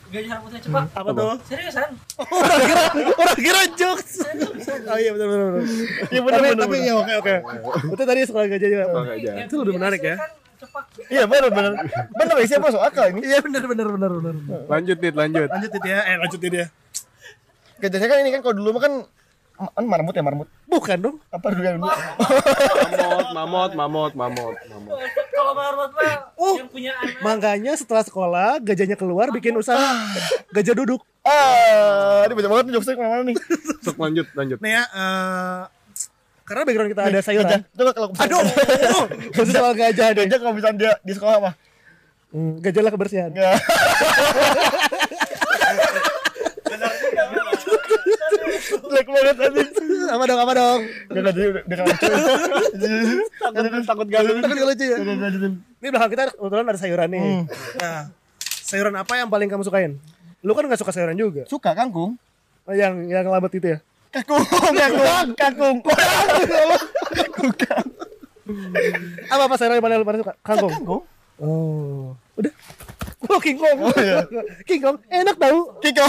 Gajah 0.09 0.30
rambutnya 0.32 0.61
cepat. 0.64 0.84
Apa 0.97 1.11
tuh? 1.12 1.36
Seriusan? 1.45 1.91
Orang 2.16 2.61
kira 2.64 2.82
orang 3.20 3.39
kira 3.39 3.61
jokes 3.76 4.12
Oh 4.89 4.97
iya 4.97 5.11
benar 5.12 5.26
benar 5.28 5.47
benar. 5.53 5.64
Iya 6.09 6.20
benar 6.24 6.39
benar, 6.41 6.57
Tapi 6.64 6.76
ya 6.80 6.95
oke 6.97 7.12
oke 7.20 7.34
Berarti 7.93 8.05
tadi 8.09 8.20
sekolah 8.24 8.47
gajah 8.49 8.68
juga 8.72 8.84
gajah. 8.89 9.34
Itu 9.45 9.55
lebih 9.61 9.74
menarik 9.76 10.01
ya 10.01 10.16
Kan. 10.16 10.30
Iya 11.12 11.22
benar 11.28 11.51
benar. 11.53 11.72
Benar 12.16 12.34
ya 12.41 12.47
siapa 12.49 12.64
masuk 12.72 12.82
akal 12.82 13.05
ini? 13.12 13.20
Iya 13.28 13.39
benar 13.45 13.62
benar 13.68 13.86
benar 13.93 14.11
benar 14.11 14.34
Lanjut 14.66 14.97
nih, 14.97 15.12
lanjut. 15.12 15.49
Lanjutin 15.53 15.82
ya 15.84 15.99
Eh 16.09 16.16
lanjutin 16.24 16.53
ya 16.57 16.66
Gajahnya 17.78 18.07
kan 18.09 18.18
ini 18.24 18.30
kan 18.32 18.41
kalau 18.41 18.55
dulu 18.57 18.70
mah 18.74 18.82
kan 18.82 18.95
kan 19.59 19.84
marmut 19.91 20.14
ya 20.14 20.22
marmut. 20.22 20.49
Bukan 20.64 20.97
dong 21.03 21.16
Apa 21.28 21.51
dulu 21.53 21.62
yang 21.66 21.76
dulu? 21.82 21.91
Mamot, 21.91 23.26
mamot, 23.36 23.70
mamot, 23.76 24.12
mamot, 24.16 24.55
mamot. 24.70 24.97
Kalau 25.49 25.57
marmut 25.57 25.90
mah 25.96 26.16
Oh. 26.36 26.55
yang 26.61 26.68
punya 26.68 26.92
anak. 26.92 27.24
Makanya 27.24 27.72
setelah 27.72 28.05
sekolah 28.05 28.61
gajahnya 28.61 29.01
keluar 29.01 29.32
bikin 29.32 29.57
usaha 29.57 29.80
Gajah 30.53 30.76
duduk 30.76 31.01
Ah, 31.24 32.24
ini 32.28 32.36
banyak 32.36 32.51
banget 32.53 32.64
nih 32.68 32.72
jokesnya 32.76 32.94
ke 32.96 33.03
mana 33.05 33.24
nih? 33.24 33.36
Sok 33.84 33.96
lanjut, 33.96 34.26
lanjut. 34.32 34.59
Nih 34.61 34.76
ya 34.76 34.84
eh, 34.84 35.61
Karena 36.44 36.62
background 36.68 36.90
kita 36.92 37.03
ada 37.05 37.20
sayuran 37.24 37.49
Gajah. 37.49 37.61
Coba 37.72 37.90
kalau 37.96 38.09
Aduh 38.12 38.40
Itu 39.32 39.51
soal 39.57 39.72
gajah 39.72 40.09
deh 40.12 40.24
gajah 40.28 40.36
kalau 40.36 40.53
misalnya 40.53 40.76
dia 40.76 40.92
di 41.01 41.12
sekolah 41.16 41.34
apa? 41.40 41.51
Hmm, 42.28 42.61
Gajah 42.61 42.82
lah 42.84 42.92
kebersihan 42.92 43.32
Jelek 48.49 49.07
banget 49.07 49.36
tadi. 49.36 49.61
Apa 50.09 50.22
dong 50.24 50.40
apa 50.40 50.53
dong 50.57 50.80
Enggak 51.12 51.20
enggak 51.20 51.34
jadi 51.36 51.46
udah 51.49 51.62
udah 51.62 51.76
lucu. 51.84 52.07
Takut, 53.38 53.84
takut 53.84 54.07
galau. 54.09 54.34
Tapi 54.40 54.55
kalau 54.57 54.70
lucu 54.72 54.84
ya. 54.84 54.96
Ini 55.78 55.88
belakang 55.92 56.11
kita 56.12 56.22
kebetulan 56.34 56.64
ada 56.66 56.80
sayuran 56.80 57.09
nih. 57.12 57.22
Nah, 57.78 58.01
sayuran 58.42 58.94
apa 58.96 59.12
yang 59.16 59.28
paling 59.28 59.49
kamu 59.49 59.62
sukain? 59.64 59.92
Lu 60.40 60.53
kan 60.57 60.64
nggak 60.66 60.80
suka 60.80 60.92
sayuran 60.94 61.16
juga. 61.18 61.42
Suka 61.46 61.76
kangkung? 61.76 62.16
Oh, 62.68 62.74
yang 62.76 63.05
yang 63.09 63.24
lambat 63.28 63.53
itu 63.57 63.76
ya. 63.76 63.78
Kakung, 64.09 64.40
kakung, 64.44 65.28
kakung. 65.36 65.76
Apa 69.28 69.42
apa 69.44 69.55
sayuran 69.61 69.76
yang 69.80 69.84
paling 69.84 69.99
paling 70.05 70.20
suka? 70.24 70.34
Kangkung. 70.40 70.72
Kangkung. 70.72 71.03
Oh, 71.38 72.18
udah. 72.34 72.53
Oh, 73.28 73.38
King 73.42 73.59
Kong. 73.59 73.78
iya. 73.99 74.22
King 74.62 74.80
Kong 74.82 74.96
enak 75.11 75.36
tahu. 75.36 75.59
Kiko. 75.82 76.07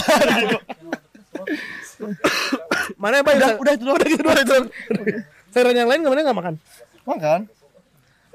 Mana 2.96 3.22
yang 3.22 3.26
paling 3.28 3.40
udah, 3.40 3.52
udah 3.60 3.74
itu 3.76 3.84
doang, 3.84 3.98
udah 4.00 4.08
gitu 4.08 4.22
doang, 4.24 4.40
itu 4.40 4.52
doang. 4.52 4.68
Sayuran 5.50 5.76
yang 5.76 5.90
lain 5.90 6.00
ke 6.04 6.10
mana 6.10 6.22
nggak 6.26 6.38
makan? 6.38 6.56
Makan. 7.06 7.40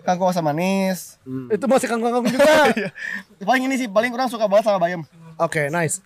Kangkung 0.05 0.29
asam 0.29 0.45
manis. 0.45 1.17
Itu 1.49 1.65
masih 1.65 1.89
kangkung 1.89 2.13
kangkung 2.13 2.33
juga. 2.37 2.75
Paling 3.49 3.65
ini 3.65 3.75
sih 3.81 3.89
paling 3.89 4.13
orang 4.13 4.29
suka 4.29 4.45
banget 4.45 4.69
sama 4.69 4.77
bayam. 4.77 5.01
Oke, 5.41 5.73
nice. 5.73 6.05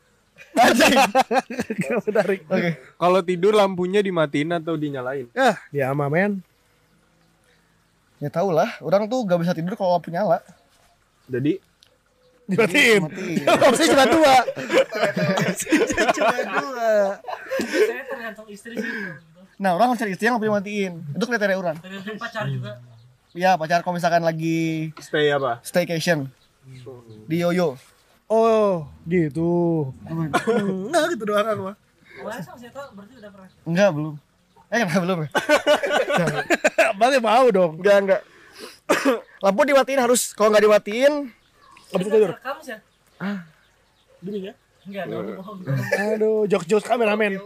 Anjing. 0.54 0.94
Menarik. 2.06 2.40
Oke. 2.46 2.70
Kalau 2.78 3.20
tidur 3.26 3.52
lampunya 3.58 3.98
dimatiin 3.98 4.54
atau 4.54 4.78
dinyalain? 4.78 5.26
Ah, 5.34 5.58
ya 5.74 5.90
ama 5.90 6.06
men. 6.06 6.38
Ya 8.22 8.30
tau 8.30 8.50
lah, 8.50 8.78
orang 8.82 9.06
tuh 9.06 9.22
gak 9.26 9.38
bisa 9.42 9.54
tidur 9.54 9.74
kalau 9.74 9.98
lampu 9.98 10.10
nyala. 10.10 10.42
Jadi 11.26 11.62
Dimatiin. 12.48 13.02
Matiin. 13.04 13.44
Opsi 13.44 13.84
cuma 13.92 14.04
dua. 14.08 14.34
Opsinya 15.44 16.04
cuma 16.16 16.36
dua. 16.48 16.92
Saya 17.60 18.02
tergantung 18.08 18.46
istri 18.48 18.74
sih. 18.80 18.92
Nah, 19.60 19.76
orang 19.76 19.92
harus 19.92 20.00
cari 20.00 20.16
istri 20.16 20.24
yang 20.24 20.40
lampu 20.40 20.48
dimatiin. 20.48 20.92
Itu 21.12 21.24
kriteria 21.28 21.56
orang. 21.60 21.76
Tergantung 21.76 22.16
pacar 22.16 22.48
juga. 22.48 22.80
Iya, 23.36 23.60
pacar 23.60 23.84
kalau 23.84 24.00
misalkan 24.00 24.24
lagi 24.24 24.90
stay 25.04 25.28
apa? 25.28 25.60
staycation 25.60 26.32
di 27.28 27.44
Yoyo. 27.44 27.76
Oh, 28.28 28.88
gitu. 29.04 29.92
Enggak 30.08 31.04
gitu 31.12 31.24
doang 31.28 31.44
aku 31.44 31.62
mah. 31.72 31.76
Enggak, 33.68 33.88
belum. 33.92 34.14
Eh, 34.68 34.84
kenapa 34.84 35.00
belum 35.00 35.18
ya? 35.24 35.28
Berarti 36.98 37.18
mau 37.24 37.46
dong. 37.48 37.72
Enggak, 37.80 37.96
enggak. 38.04 38.22
Lampu 39.44 39.60
dimatiin 39.64 40.00
harus 40.00 40.32
kalau 40.32 40.52
nggak 40.52 40.64
dimatiin 40.64 41.32
Gak 41.88 41.98
bisa 41.98 42.10
tidur. 42.10 42.30
Rekam 42.36 42.56
sih 42.60 42.72
ya? 42.72 42.78
Demi 44.20 44.40
ya. 44.44 44.54
Enggak, 44.88 45.04
dong, 45.04 45.36
bohong. 45.36 45.58
Aduh, 46.16 46.48
jokes-jokes 46.48 46.88
kameramen. 46.88 47.36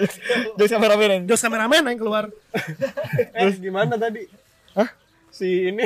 jadi 0.58 0.68
kameramen 0.70 1.26
Jokes 1.26 1.42
kameramen 1.42 1.82
yang 1.82 1.98
keluar. 1.98 2.24
Eh, 3.34 3.50
gimana 3.58 3.98
tadi? 3.98 4.30
Hah? 4.78 4.86
Si 5.28 5.70
ini, 5.70 5.82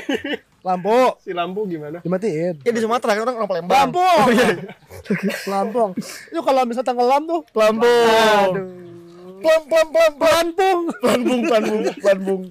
Lampu 0.62 1.18
si 1.18 1.34
lampu 1.34 1.66
gimana? 1.66 1.98
dimatiin. 1.98 2.62
ya 2.62 2.70
di 2.70 2.78
Sumatera 2.78 3.18
kan 3.18 3.26
orang 3.26 3.36
orang 3.40 3.50
Palembang 3.50 3.76
Lampung. 3.90 4.26
Lampung. 5.50 5.90
Itu 6.30 6.40
kalau 6.40 6.62
misalnya 6.62 6.86
tenggelam 6.86 7.22
tuh. 7.26 7.40
Lampung 7.50 7.88
Aduh. 8.52 8.66
pelan 9.42 9.82
pelan 9.90 10.06
pelan 10.14 10.46
pelan 11.02 11.60
Lampung. 11.98 12.22
bung 12.22 12.42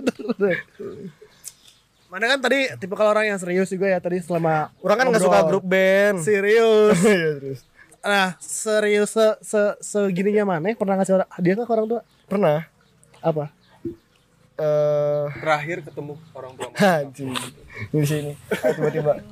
Mana 2.12 2.28
kan 2.28 2.44
tadi 2.44 2.68
tipe 2.76 2.92
kalau 2.92 3.16
orang 3.16 3.32
yang 3.32 3.40
serius 3.40 3.72
juga 3.72 3.88
ya 3.88 4.04
tadi 4.04 4.20
selama 4.20 4.68
Orang 4.84 5.00
kan 5.00 5.06
nggak 5.08 5.24
suka 5.24 5.40
grup 5.48 5.64
band. 5.64 6.20
Serius. 6.20 7.00
Iya, 7.08 7.30
terus. 7.40 7.60
Nah, 8.04 8.36
serius 8.38 9.16
se, 9.16 9.28
se 9.40 9.62
segininya 9.80 10.44
mana 10.44 10.76
pernah 10.76 11.00
ngasih 11.00 11.16
orang- 11.16 11.32
hadiah 11.32 11.56
ke 11.56 11.64
orang 11.64 11.88
tua? 11.88 12.02
Pernah 12.28 12.68
Apa? 13.22 13.54
eh 14.60 15.26
Terakhir 15.40 15.78
ketemu 15.88 16.14
orang 16.36 16.52
tua. 16.60 16.70
anjing. 17.00 17.32
Di 17.96 18.04
sini. 18.04 18.32
Tiba-tiba. 18.52 19.24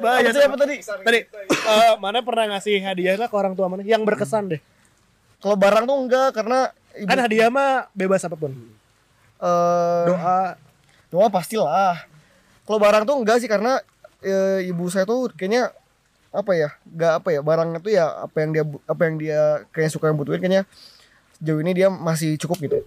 Bahaya 0.00 0.28
Apa 0.28 0.34
tadi, 0.34 0.44
apa 0.48 0.56
tadi? 0.56 0.76
Tadi 0.82 1.18
eh, 1.52 1.92
mana 2.00 2.18
pernah 2.24 2.56
ngasih 2.56 2.80
hadiah 2.80 3.14
lah 3.14 3.28
ke 3.28 3.36
orang 3.36 3.52
tua 3.54 3.68
mana 3.68 3.84
yang 3.84 4.02
berkesan 4.02 4.56
deh. 4.56 4.60
Kalau 5.40 5.56
barang 5.56 5.84
tuh 5.84 5.96
enggak 5.96 6.28
karena 6.34 6.58
ibu, 6.96 7.08
Kan 7.08 7.18
hadiah 7.20 7.48
mah 7.48 7.88
bebas 7.92 8.24
apa 8.24 8.36
pun. 8.36 8.52
eh, 9.40 10.04
Doa 10.08 10.56
doa 11.08 11.26
pastilah. 11.28 12.04
Kalau 12.64 12.78
barang 12.78 13.04
tuh 13.04 13.16
enggak 13.18 13.40
sih 13.40 13.48
karena 13.48 13.80
eh, 14.20 14.68
ibu 14.68 14.88
saya 14.88 15.04
tuh 15.04 15.28
kayaknya 15.32 15.72
apa 16.30 16.52
ya? 16.54 16.68
Enggak 16.86 17.12
apa 17.20 17.28
ya? 17.32 17.40
Barangnya 17.40 17.78
tuh 17.80 17.92
ya 17.92 18.04
apa 18.06 18.36
yang 18.40 18.50
dia 18.52 18.64
apa 18.84 19.02
yang 19.08 19.14
dia 19.16 19.40
kayak 19.72 19.90
suka 19.90 20.08
yang 20.08 20.18
butuhin 20.18 20.38
kayaknya 20.38 20.62
sejauh 21.40 21.60
ini 21.60 21.72
dia 21.72 21.88
masih 21.88 22.36
cukup 22.36 22.60
gitu. 22.60 22.78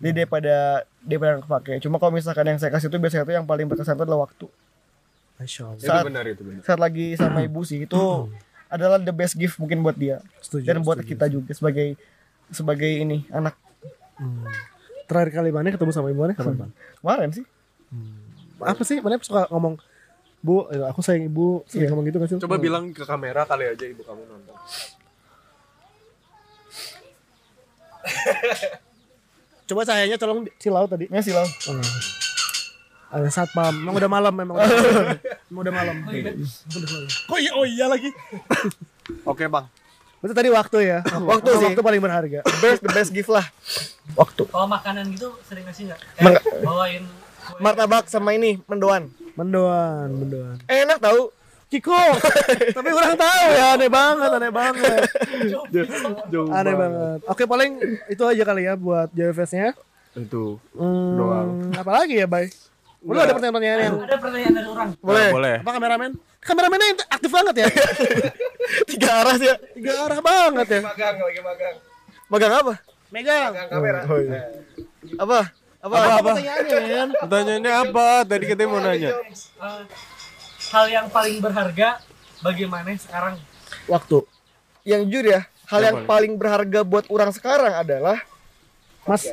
Jadi 0.00 0.12
daripada 0.16 0.84
daripada 1.00 1.30
yang 1.36 1.44
kepake. 1.44 1.72
Cuma 1.80 1.96
kalau 1.96 2.12
misalkan 2.12 2.44
yang 2.44 2.56
saya 2.56 2.72
kasih 2.72 2.88
tuh 2.88 2.96
biasanya 2.96 3.24
tuh 3.24 3.34
yang 3.36 3.44
paling 3.44 3.68
berkesan 3.68 3.96
itu 3.96 4.04
adalah 4.04 4.24
waktu. 4.24 4.46
Masya 5.40 5.62
Allah. 5.66 5.78
Itu 5.78 5.88
Saat- 5.88 6.06
benar 6.06 6.24
itu 6.26 6.42
benar. 6.44 6.60
Saat 6.62 6.78
lagi 6.78 7.06
sama 7.16 7.40
ibu 7.40 7.60
sih 7.64 7.82
itu 7.82 8.02
adalah 8.68 8.98
the 8.98 9.10
best 9.10 9.34
gift 9.34 9.56
mungkin 9.56 9.80
buat 9.80 9.96
dia 9.96 10.20
Setuju. 10.38 10.62
dan 10.62 10.78
buat 10.80 11.00
setuju. 11.00 11.10
kita 11.10 11.24
juga 11.26 11.50
sebagai 11.50 11.96
sebagai 12.48 12.92
ini 12.92 13.24
anak 13.30 13.56
Hmm. 14.14 14.44
Terakhir 15.08 15.32
kali 15.34 15.48
mana 15.48 15.72
ketemu 15.72 15.90
sama 15.90 16.06
ibu 16.06 16.20
mana 16.20 16.36
kapan 16.36 16.54
bang? 16.54 16.70
kemarin 17.00 17.30
sih. 17.32 17.44
Apa 18.60 18.84
sih? 18.84 19.00
Mana 19.00 19.16
suka 19.18 19.48
ngomong 19.48 19.80
Bu, 20.38 20.68
eh, 20.68 20.80
aku 20.82 21.00
sayang 21.00 21.24
ibu, 21.26 21.64
sering 21.64 21.84
Iya. 21.84 21.90
ngomong 21.90 22.04
gitu 22.04 22.16
gak 22.16 22.28
sih? 22.28 22.36
Coba 22.38 22.56
bilang 22.56 22.92
ke 22.92 23.00
kamera 23.02 23.44
kali 23.44 23.64
aja 23.66 23.80
ibu 23.82 24.00
kamu 24.00 24.22
nonton. 24.22 24.56
Coba 29.64 29.86
cahayanya 29.86 30.16
tolong 30.16 30.44
silau 30.56 30.84
tadi. 30.84 31.06
Ya 31.06 31.20
sih 31.20 31.30
lah. 31.30 31.46
Ada 33.10 33.28
satpam. 33.30 33.74
Emang 33.74 33.94
udah 33.98 34.10
malam 34.10 34.34
memang 34.34 34.54
udah 34.54 34.70
malam. 34.70 35.18
Emang 35.50 35.60
udah 35.66 35.74
malam. 35.74 35.96
Udah 36.06 36.88
malam. 36.94 37.08
Kok 37.26 37.38
iya 37.42 37.52
oh 37.58 37.66
iya 37.66 37.86
lagi. 37.90 38.10
Oke 39.26 39.50
bang. 39.50 39.66
Berarti 40.20 40.34
tadi 40.36 40.48
waktu 40.52 40.78
ya. 40.84 40.98
Waktu 41.32 41.50
sih. 41.56 41.66
Waktu 41.72 41.82
paling 41.82 42.02
berharga. 42.04 42.40
Best 42.60 42.80
the 42.84 42.90
best 42.92 43.10
gift 43.10 43.32
lah. 43.32 43.42
Waktu. 44.12 44.44
Kalau 44.52 44.68
makanan 44.68 45.08
gitu 45.16 45.32
sering 45.48 45.64
ngasih 45.64 45.90
nggak? 45.90 46.00
Kayak 46.20 46.42
bawain 46.60 47.02
kue. 47.08 47.58
martabak 47.58 48.04
sama 48.06 48.36
ini 48.36 48.60
mendoan. 48.68 49.08
Mendoan, 49.32 50.08
mendoan. 50.12 50.56
Enak 50.68 51.00
tahu. 51.00 51.32
Kiko. 51.72 51.94
Tapi 52.76 52.88
orang 52.90 53.14
tahu 53.14 53.44
ya 53.54 53.64
aneh 53.78 53.86
banget, 53.86 54.30
aneh 54.34 54.52
banget. 54.52 55.02
Jauh 56.28 56.50
Aneh 56.50 56.74
banget. 56.74 57.18
Oke, 57.30 57.46
paling 57.46 57.78
itu 58.10 58.22
aja 58.26 58.42
kali 58.42 58.66
ya 58.66 58.74
buat 58.74 59.08
JFS-nya. 59.14 59.78
Itu. 60.18 60.58
Hmm, 60.74 61.14
Doang. 61.14 61.48
Apa 61.78 62.02
lagi 62.02 62.18
ya, 62.18 62.26
Bay? 62.26 62.50
Lu 63.00 63.16
ada 63.16 63.32
pertanyaan-pertanyaan 63.32 63.80
yang 63.80 63.96
Ada 64.04 64.16
pertanyaan 64.20 64.52
dari 64.52 64.68
orang. 64.68 64.88
Boleh. 65.00 65.28
Boleh. 65.32 65.56
apa 65.64 65.70
kameramen? 65.72 66.10
Kameramennya 66.40 66.88
aktif 67.08 67.30
banget 67.32 67.54
ya. 67.64 67.66
Tiga 68.92 69.08
arah 69.24 69.34
sih. 69.40 69.48
ya. 69.48 69.56
Tiga 69.72 69.92
arah 70.04 70.20
banget 70.20 70.66
ya. 70.68 70.80
Magang 70.84 71.16
lagi 71.16 71.40
magang. 71.40 71.76
Magang 72.28 72.52
apa? 72.52 72.74
Megang. 73.08 73.52
kamera. 73.72 74.00
Oh, 74.04 74.18
iya. 74.20 74.40
Apa? 75.16 75.38
Apa? 75.80 75.96
Apa, 75.96 75.96
Apa? 76.20 76.30
pertanyaannya? 76.36 77.02
Pertanyaannya 77.24 77.72
apa? 77.88 78.06
Tadi 78.28 78.44
kita 78.44 78.68
mau 78.68 78.84
nanya. 78.84 79.10
Eh, 79.16 79.82
hal 80.76 80.84
yang 80.92 81.06
paling 81.08 81.40
berharga 81.40 82.04
bagaimana 82.44 82.92
sekarang? 83.00 83.40
Waktu. 83.88 84.28
Yang 84.84 85.00
jujur 85.08 85.24
ya, 85.24 85.40
hal 85.72 85.80
yang 85.80 85.98
paling 86.04 86.36
berharga 86.36 86.80
buat 86.84 87.08
orang 87.08 87.32
sekarang 87.32 87.72
adalah 87.72 88.20
Mas, 89.08 89.28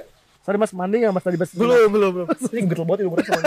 sorry 0.48 0.56
Mas 0.56 0.72
mandi 0.72 1.04
nggak 1.04 1.12
Mas 1.12 1.24
tadi 1.28 1.36
Mas? 1.36 1.52
belum 1.52 1.92
belum 1.92 2.10
belum. 2.16 2.28
Ini 2.56 2.60
getel 2.72 2.88
banget 2.88 3.00
ini 3.04 3.08
umurnya. 3.12 3.36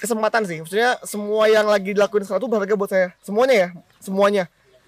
Kesempatan 0.00 0.48
sih, 0.48 0.60
maksudnya 0.60 0.96
semua 1.04 1.44
yang 1.48 1.68
lagi 1.68 1.92
dilakuin 1.92 2.24
sekarang 2.24 2.40
itu 2.40 2.48
berharga 2.48 2.74
buat 2.76 2.90
saya. 2.92 3.08
Semuanya 3.20 3.54
ya, 3.56 3.68
semuanya. 4.00 4.44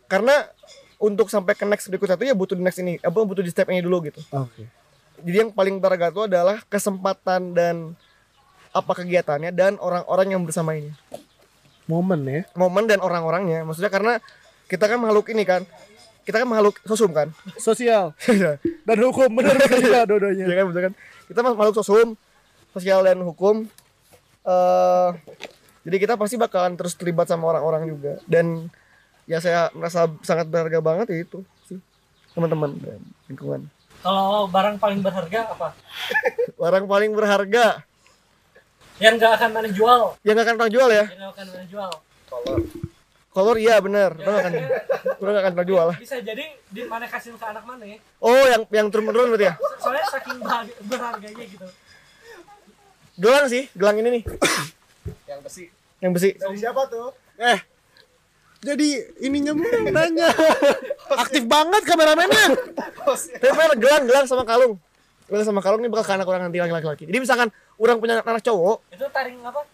Karena 0.08 0.48
untuk 0.96 1.28
sampai 1.28 1.52
ke 1.52 1.68
next 1.68 1.88
berikutnya 1.88 2.16
itu 2.16 2.24
ya 2.32 2.36
butuh 2.36 2.56
di 2.56 2.64
next 2.64 2.80
ini, 2.80 2.96
apa 2.96 3.20
butuh 3.20 3.44
di 3.44 3.52
step 3.52 3.68
ini 3.68 3.84
dulu 3.84 4.08
gitu. 4.08 4.20
Oke. 4.32 4.68
Jadi 5.20 5.36
yang 5.36 5.50
paling 5.52 5.76
berharga 5.80 6.08
itu 6.08 6.22
adalah 6.24 6.64
kesempatan 6.64 7.52
dan 7.52 7.76
apa 8.72 8.92
kegiatannya 8.96 9.52
dan 9.52 9.76
orang-orang 9.80 10.32
yang 10.32 10.42
bersamanya. 10.48 10.96
Momen 11.84 12.24
ya. 12.24 12.42
Momen 12.56 12.88
dan 12.88 13.04
orang-orangnya. 13.04 13.68
Maksudnya 13.68 13.92
karena 13.92 14.16
kita 14.64 14.88
kan 14.88 14.96
makhluk 14.96 15.28
ini 15.28 15.44
kan. 15.44 15.68
Kita 16.22 16.38
kan 16.38 16.46
makhluk 16.46 16.78
sosum 16.82 17.10
kan. 17.10 17.28
Sosial 17.56 18.14
Iya 18.28 18.56
dan 18.82 18.98
hukum 19.00 19.30
benar 19.32 19.58
juga 19.72 20.02
dua-duanya. 20.04 20.44
kan 20.46 20.64
betul 20.68 20.82
kan. 20.82 20.92
Kita 21.26 21.38
makhluk 21.42 21.74
sosum, 21.76 22.14
sosial 22.70 23.02
dan 23.02 23.18
hukum. 23.20 23.66
eh 24.42 25.08
jadi 25.82 25.96
kita 25.98 26.14
pasti 26.14 26.34
bakalan 26.36 26.74
terus 26.74 26.94
terlibat 26.94 27.26
sama 27.26 27.46
orang-orang 27.48 27.86
juga. 27.86 28.18
Dan 28.24 28.70
ya 29.22 29.38
saya 29.38 29.70
merasa 29.72 30.06
sangat 30.22 30.46
berharga 30.46 30.78
banget 30.78 31.06
ya 31.08 31.18
itu 31.20 31.42
sih 31.64 31.78
teman-teman 32.34 32.74
dan 32.78 32.98
lingkungan. 33.26 33.60
Kalau 34.02 34.46
barang 34.46 34.78
paling 34.78 34.98
berharga 34.98 35.54
apa? 35.54 35.68
Orang 36.58 36.86
paling 36.86 37.14
berharga 37.14 37.86
Yang 38.98 39.14
nggak 39.18 39.32
akan 39.36 39.50
mana 39.50 39.68
jual? 39.70 40.00
yang 40.22 40.34
gak 40.34 40.46
akan 40.46 40.54
pernah 40.58 40.72
jual 40.72 40.88
ya. 40.88 41.04
Yang 41.04 41.18
nggak 41.18 41.32
akan 41.32 41.46
mana 41.48 41.64
jual? 41.66 41.90
Kolor 43.32 43.56
iya 43.56 43.80
bener, 43.80 44.12
orang 44.12 44.28
gak 44.28 44.44
akan, 44.44 44.54
orang 45.24 45.32
gak 45.32 45.42
akan 45.42 45.52
pernah 45.56 45.68
jual 45.72 45.84
lah. 45.88 45.96
Bisa 45.96 46.20
jadi 46.20 46.44
di 46.68 46.82
mana 46.84 47.08
kasih 47.08 47.32
ke 47.32 47.46
anak 47.48 47.64
mana 47.64 47.84
ya? 47.88 47.96
Oh 48.20 48.44
yang 48.44 48.62
yang 48.68 48.86
turun 48.92 49.08
menurun 49.08 49.32
berarti 49.32 49.48
ya? 49.48 49.54
So- 49.56 49.88
Soalnya 49.88 50.04
saking 50.12 50.36
berharga, 50.44 50.72
berharganya 50.84 51.44
gitu. 51.48 51.66
Gelang 53.16 53.46
sih, 53.48 53.72
gelang 53.72 53.96
ini 54.04 54.20
nih. 54.20 54.22
Yang 55.32 55.40
besi. 55.48 55.64
Yang 56.04 56.12
besi. 56.12 56.30
siapa 56.60 56.84
tuh? 56.92 57.16
Eh, 57.40 57.58
jadi 58.62 58.88
ininya 59.24 59.56
mulu 59.56 59.80
nanya. 59.88 60.28
Aktif 61.16 61.42
banget 61.48 61.82
kameramennya. 61.88 62.46
Tapi 63.40 63.74
gelang, 63.80 64.04
gelang 64.06 64.26
sama 64.28 64.44
kalung. 64.44 64.76
Gelang 65.26 65.46
sama 65.48 65.64
kalung 65.64 65.80
ini 65.80 65.88
bakal 65.88 66.04
ke 66.04 66.12
anak 66.20 66.28
orang 66.28 66.42
nanti 66.46 66.60
laki-laki. 66.60 67.08
Jadi 67.08 67.18
misalkan 67.18 67.48
orang 67.80 67.96
punya 67.96 68.20
anak 68.20 68.44
cowok, 68.44 68.84
Itu 68.92 69.08
taring 69.08 69.40
apa? 69.40 69.64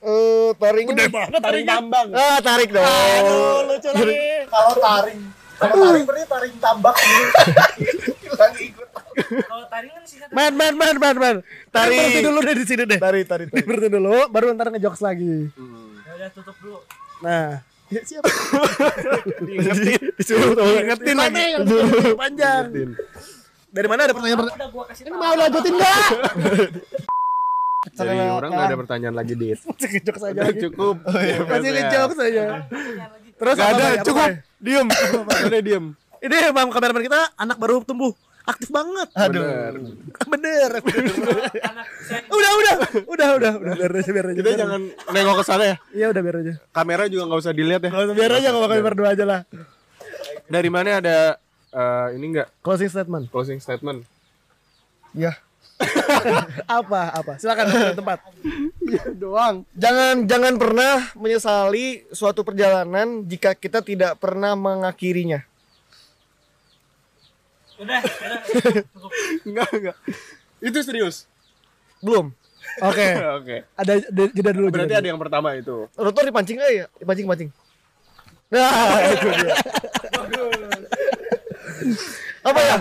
Eh 0.00 0.48
taring 0.56 0.86
ini. 0.88 1.04
banget 1.12 1.40
taring 1.44 1.66
tambang. 1.68 2.06
Ah, 2.16 2.38
tarik 2.40 2.68
dong. 2.72 2.84
Aduh, 2.84 3.58
lucu 3.68 3.88
lagi. 3.92 4.16
kalau 4.48 4.74
taring 4.80 5.20
kalau 5.60 5.74
taring 5.76 6.04
berarti 6.08 6.24
taring 6.24 6.54
tambak 6.56 6.94
hilang 8.24 8.54
ikut 8.56 8.88
Kalau 9.20 9.64
taring 9.68 9.92
kan 9.92 10.04
singkatan. 10.08 10.32
Man, 10.32 10.52
man, 10.56 10.74
man, 10.80 10.96
man, 10.96 11.16
man. 11.20 11.36
Tarik. 11.68 12.00
Berhenti 12.00 12.20
dulu 12.24 12.38
deh 12.40 12.54
di 12.56 12.64
sini 12.64 12.82
deh. 12.88 12.96
Tarik, 12.96 13.24
tarik, 13.28 13.46
tarik. 13.52 13.64
Berhenti 13.68 13.88
dulu, 13.92 14.16
baru 14.32 14.56
ntar 14.56 14.72
ngejokes 14.72 15.04
lagi. 15.04 15.52
Ya 15.52 16.12
udah 16.16 16.28
tutup 16.32 16.56
dulu. 16.64 16.80
Nah, 17.20 17.60
Ya, 17.90 18.06
siapa? 18.06 18.30
Disuruh 20.22 20.54
ingetin 20.78 21.16
lagi 21.18 21.42
panjang. 22.14 22.94
Dari 23.66 23.86
mana 23.90 24.06
ada 24.06 24.14
pertanyaan? 24.14 24.46
Udah 24.46 24.68
gua 24.70 24.84
kasih 24.86 25.10
tahu. 25.10 25.18
Mau 25.18 25.34
lanjutin 25.34 25.74
nggak? 25.74 26.06
Dari 27.80 28.12
orang 28.28 28.52
nggak 28.52 28.66
ada 28.68 28.76
pertanyaan 28.76 29.16
lagi, 29.16 29.32
Dit. 29.32 29.56
Masih 29.72 29.88
ngejokes 29.88 30.22
aja 30.28 30.40
lagi. 30.44 30.60
Cukup. 30.68 31.00
Masih 31.48 31.70
ngejokes 31.72 32.18
aja. 32.20 32.42
Pertanyaan 32.60 33.10
lagi. 33.16 33.28
Terus 33.40 33.56
Gak 33.56 33.68
ada? 33.72 33.84
Apa, 33.88 34.04
cukup. 34.04 34.28
Diem. 34.60 34.88
Ada 35.48 35.58
diem. 35.64 35.84
Ini 36.20 36.36
emang 36.52 36.68
kameramen 36.68 37.00
kita 37.00 37.20
anak 37.40 37.56
baru 37.56 37.80
tumbuh. 37.80 38.12
aktif 38.40 38.68
banget. 38.72 39.08
Bener. 39.14 39.72
Bener. 40.26 40.70
anak 40.80 41.86
saya 42.02 42.20
udah, 42.28 42.50
udah, 42.56 42.74
udah, 43.06 43.28
udah, 43.36 43.52
udah, 43.62 43.74
biar 43.78 43.92
aja, 43.94 44.10
biar 44.10 44.26
aja. 44.26 44.36
Kita 44.36 44.42
biar 44.42 44.56
aja. 44.56 44.62
jangan 44.64 44.80
nengok 45.12 45.36
ke 45.38 45.44
sana 45.46 45.64
ya. 45.64 45.76
Iya 45.94 46.06
udah 46.10 46.22
biar 46.24 46.36
aja. 46.40 46.54
Kamera 46.74 47.04
juga 47.06 47.22
nggak 47.30 47.40
usah 47.46 47.52
dilihat 47.54 47.82
ya. 47.86 47.90
Biar 48.10 48.32
aja 48.42 48.48
kalau 48.50 48.66
kami 48.66 48.82
berdua 48.82 49.08
aja 49.14 49.24
lah. 49.24 49.40
Dari 50.50 50.68
mana 50.72 50.98
ada 50.98 51.16
eh, 51.70 52.06
ini 52.18 52.26
enggak 52.36 52.48
Closing 52.64 52.90
statement. 52.90 53.24
closing 53.30 53.60
statement? 53.62 54.02
Ya. 55.14 55.38
Apa? 56.80 57.02
Apa? 57.16 57.32
Silakan 57.40 57.64
ambil 57.72 57.94
tempat. 57.96 58.18
doang. 59.16 59.54
Jangan 59.74 60.26
jangan 60.26 60.54
pernah 60.60 60.94
menyesali 61.16 62.04
suatu 62.10 62.42
perjalanan 62.44 63.24
jika 63.24 63.54
kita 63.56 63.80
tidak 63.80 64.18
pernah 64.20 64.52
mengakhirinya. 64.58 65.46
udah 67.80 67.96
udah 68.04 68.40
cukup 68.92 69.12
Enggak, 69.48 69.68
enggak. 69.72 69.96
Itu 70.60 70.78
serius. 70.84 71.24
Belum. 72.04 72.28
Oke. 72.84 73.06
Oke. 73.40 73.56
Ada 73.72 73.92
jeda 74.12 74.50
dulu. 74.52 74.68
Berarti 74.68 74.92
jeda 74.92 75.00
ada 75.00 75.08
yang 75.08 75.20
pertama 75.20 75.56
itu. 75.56 75.88
Rotor 75.96 76.28
dipancing 76.28 76.60
nggak 76.60 76.72
ya? 76.76 76.86
Dipancing 77.00 77.26
pancing. 77.26 77.50
Nah, 78.50 78.98
itu 79.14 79.28
dia. 79.30 79.54
Apa 82.40 82.60
ya? 82.60 82.76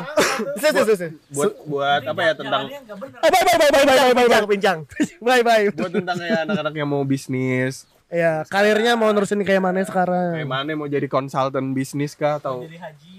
Saya. 0.55 1.11
Buat 1.29 1.51
buat 1.71 2.01
apa 2.05 2.21
ya 2.23 2.33
tentang 2.33 2.61
bye 2.67 3.41
bye 3.43 3.55
bye 3.59 3.69
bye 3.69 3.83
bye 3.83 4.27
bye 4.27 4.47
Pincang, 4.47 4.79
bye. 4.87 5.05
Bye 5.27 5.43
bye. 5.43 5.65
buat 5.75 5.91
tentang 5.91 6.15
kayak 6.15 6.39
anak-anak 6.47 6.73
yang 6.75 6.89
mau 6.89 7.03
bisnis. 7.03 7.83
Ya, 8.09 8.41
karirnya 8.47 8.97
mau 8.97 9.13
nerusin 9.13 9.43
kayak 9.45 9.61
mana 9.61 9.85
sekarang? 9.85 10.33
Kayak 10.33 10.49
mana 10.49 10.69
mau 10.73 10.89
jadi 10.89 11.05
konsultan 11.05 11.77
bisnis 11.77 12.17
kah 12.17 12.39
atau 12.41 12.63
jadi 12.63 12.79
haji 12.79 13.17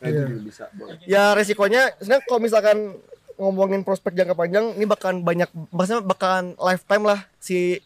Nah, 0.00 0.08
itu 0.08 0.20
juga 0.32 0.40
bisa. 0.40 0.64
Ya 1.04 1.36
resikonya 1.36 1.92
sebenarnya 2.00 2.24
kalau 2.24 2.40
misalkan 2.40 2.76
ngomongin 3.36 3.84
prospek 3.84 4.16
jangka 4.16 4.32
panjang 4.32 4.72
ini 4.72 4.88
bakalan 4.88 5.20
banyak 5.20 5.48
maksudnya 5.68 6.00
bakalan 6.00 6.56
lifetime 6.56 7.04
lah 7.04 7.20
si 7.36 7.84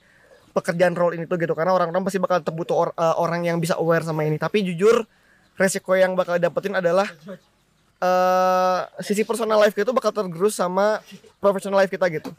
pekerjaan 0.54 0.94
role 0.94 1.18
ini 1.18 1.26
tuh 1.26 1.34
gitu 1.42 1.58
karena 1.58 1.74
orang-orang 1.74 2.06
pasti 2.06 2.22
bakal 2.22 2.38
terbutuh 2.38 2.74
or- 2.74 2.94
eh, 2.94 3.14
orang 3.18 3.42
yang 3.42 3.58
bisa 3.58 3.74
aware 3.74 4.06
sama 4.06 4.22
ini 4.22 4.38
tapi 4.38 4.62
jujur 4.62 5.02
resiko 5.58 5.98
yang 5.98 6.14
bakal 6.14 6.38
dapetin 6.38 6.78
adalah 6.78 7.06
eh 8.04 8.80
sisi 9.00 9.24
personal 9.24 9.56
life 9.56 9.72
kita 9.72 9.88
tuh 9.88 9.96
bakal 9.96 10.12
tergerus 10.12 10.60
sama 10.60 11.00
professional 11.40 11.80
life 11.80 11.88
kita 11.88 12.04
gitu 12.12 12.30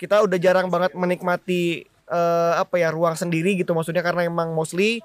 kita 0.00 0.24
udah 0.24 0.38
jarang 0.40 0.72
banget 0.72 0.96
menikmati 0.96 1.84
eh, 2.08 2.52
apa 2.56 2.80
ya 2.80 2.88
ruang 2.88 3.12
sendiri 3.12 3.52
gitu 3.60 3.76
maksudnya 3.76 4.00
karena 4.00 4.24
emang 4.24 4.56
mostly 4.56 5.04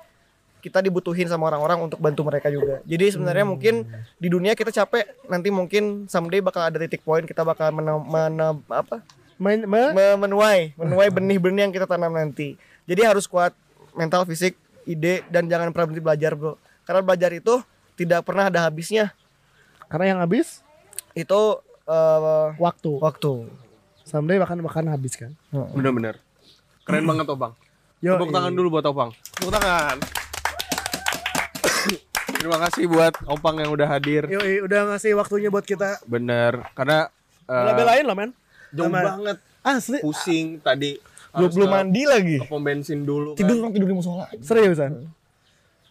kita 0.63 0.81
dibutuhin 0.81 1.29
sama 1.29 1.45
orang-orang 1.53 1.77
untuk 1.77 2.01
bantu 2.01 2.25
mereka 2.25 2.49
juga. 2.49 2.81
Jadi 2.89 3.13
sebenarnya 3.13 3.45
mungkin 3.45 3.85
di 4.17 4.33
dunia 4.33 4.57
kita 4.57 4.73
capek, 4.73 5.05
nanti 5.29 5.53
mungkin 5.53 6.09
someday 6.09 6.41
bakal 6.41 6.65
ada 6.65 6.81
titik 6.81 7.05
poin 7.05 7.21
kita 7.21 7.45
bakal 7.45 7.69
mena, 7.69 8.01
mena- 8.01 8.57
apa? 8.73 9.05
Ma? 9.37 9.53
Me- 9.93 10.17
menuai, 10.17 10.73
menuai 10.73 11.13
benih-benih 11.13 11.69
yang 11.69 11.73
kita 11.75 11.85
tanam 11.85 12.09
nanti. 12.09 12.57
Jadi 12.89 13.01
harus 13.05 13.29
kuat 13.29 13.53
mental, 13.93 14.25
fisik, 14.25 14.57
ide 14.89 15.21
dan 15.29 15.45
jangan 15.45 15.69
pernah 15.69 15.85
berhenti 15.93 16.01
belajar, 16.01 16.33
Bro. 16.33 16.57
Karena 16.81 17.01
belajar 17.05 17.29
itu 17.29 17.61
tidak 17.93 18.25
pernah 18.25 18.49
ada 18.49 18.65
habisnya. 18.65 19.13
Karena 19.95 20.11
yang 20.11 20.19
habis 20.19 20.59
Itu 21.15 21.63
eh, 21.87 22.47
waktu. 22.59 22.91
waktu. 22.99 23.47
Someday 24.03 24.35
bahkan 24.35 24.59
bahkan 24.59 24.83
habis 24.91 25.15
kan. 25.15 25.31
Bener-bener. 25.71 26.19
Keren 26.83 27.07
banget 27.07 27.23
Opang. 27.31 27.55
Yo, 28.03 28.19
Tepuk 28.19 28.35
tangan 28.35 28.51
dulu 28.51 28.75
buat 28.75 28.83
Opang. 28.83 29.15
Tepuk 29.31 29.55
tangan. 29.55 30.03
Terima 32.35 32.59
kasih 32.67 32.91
buat 32.91 33.15
Opang 33.23 33.55
yang 33.55 33.71
udah 33.71 33.87
hadir. 33.87 34.27
Yo, 34.27 34.43
udah 34.67 34.91
ngasih 34.91 35.15
waktunya 35.15 35.47
buat 35.47 35.63
kita 35.63 36.03
Bener. 36.03 36.59
Karena 36.75 37.07
eh, 37.47 37.55
bela-belain 37.55 38.03
loh, 38.03 38.15
men. 38.19 38.31
jauh 38.75 38.91
Sama- 38.91 38.99
banget. 39.15 39.37
Asli. 39.63 40.03
Pusing 40.03 40.59
tadi. 40.59 40.99
Belum 41.31 41.71
mandi 41.71 42.03
lagi. 42.03 42.43
ke 42.43 42.51
pom 42.51 42.59
bensin 42.59 43.07
dulu 43.07 43.31
kan. 43.31 43.39
Tidur 43.39 43.63
orang 43.63 43.71
tidur 43.71 43.87
di 43.87 43.95
musola. 43.95 44.27
Seriusan. 44.43 45.07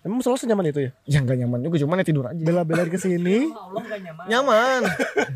Emang 0.04 0.20
selalu 0.20 0.38
senyaman 0.38 0.64
itu 0.68 0.80
ya? 0.84 0.90
Ya 1.08 1.18
nggak 1.24 1.36
nyaman 1.40 1.58
juga, 1.64 1.76
cuman 1.80 1.96
ya 1.96 2.06
tidur 2.06 2.24
aja. 2.28 2.36
Bela-belain 2.36 2.88
ke 2.88 3.00
sini. 3.00 3.48
Allah 3.48 3.80
nggak 3.82 4.00
nyaman 4.04 4.24
Nyaman. 4.28 4.80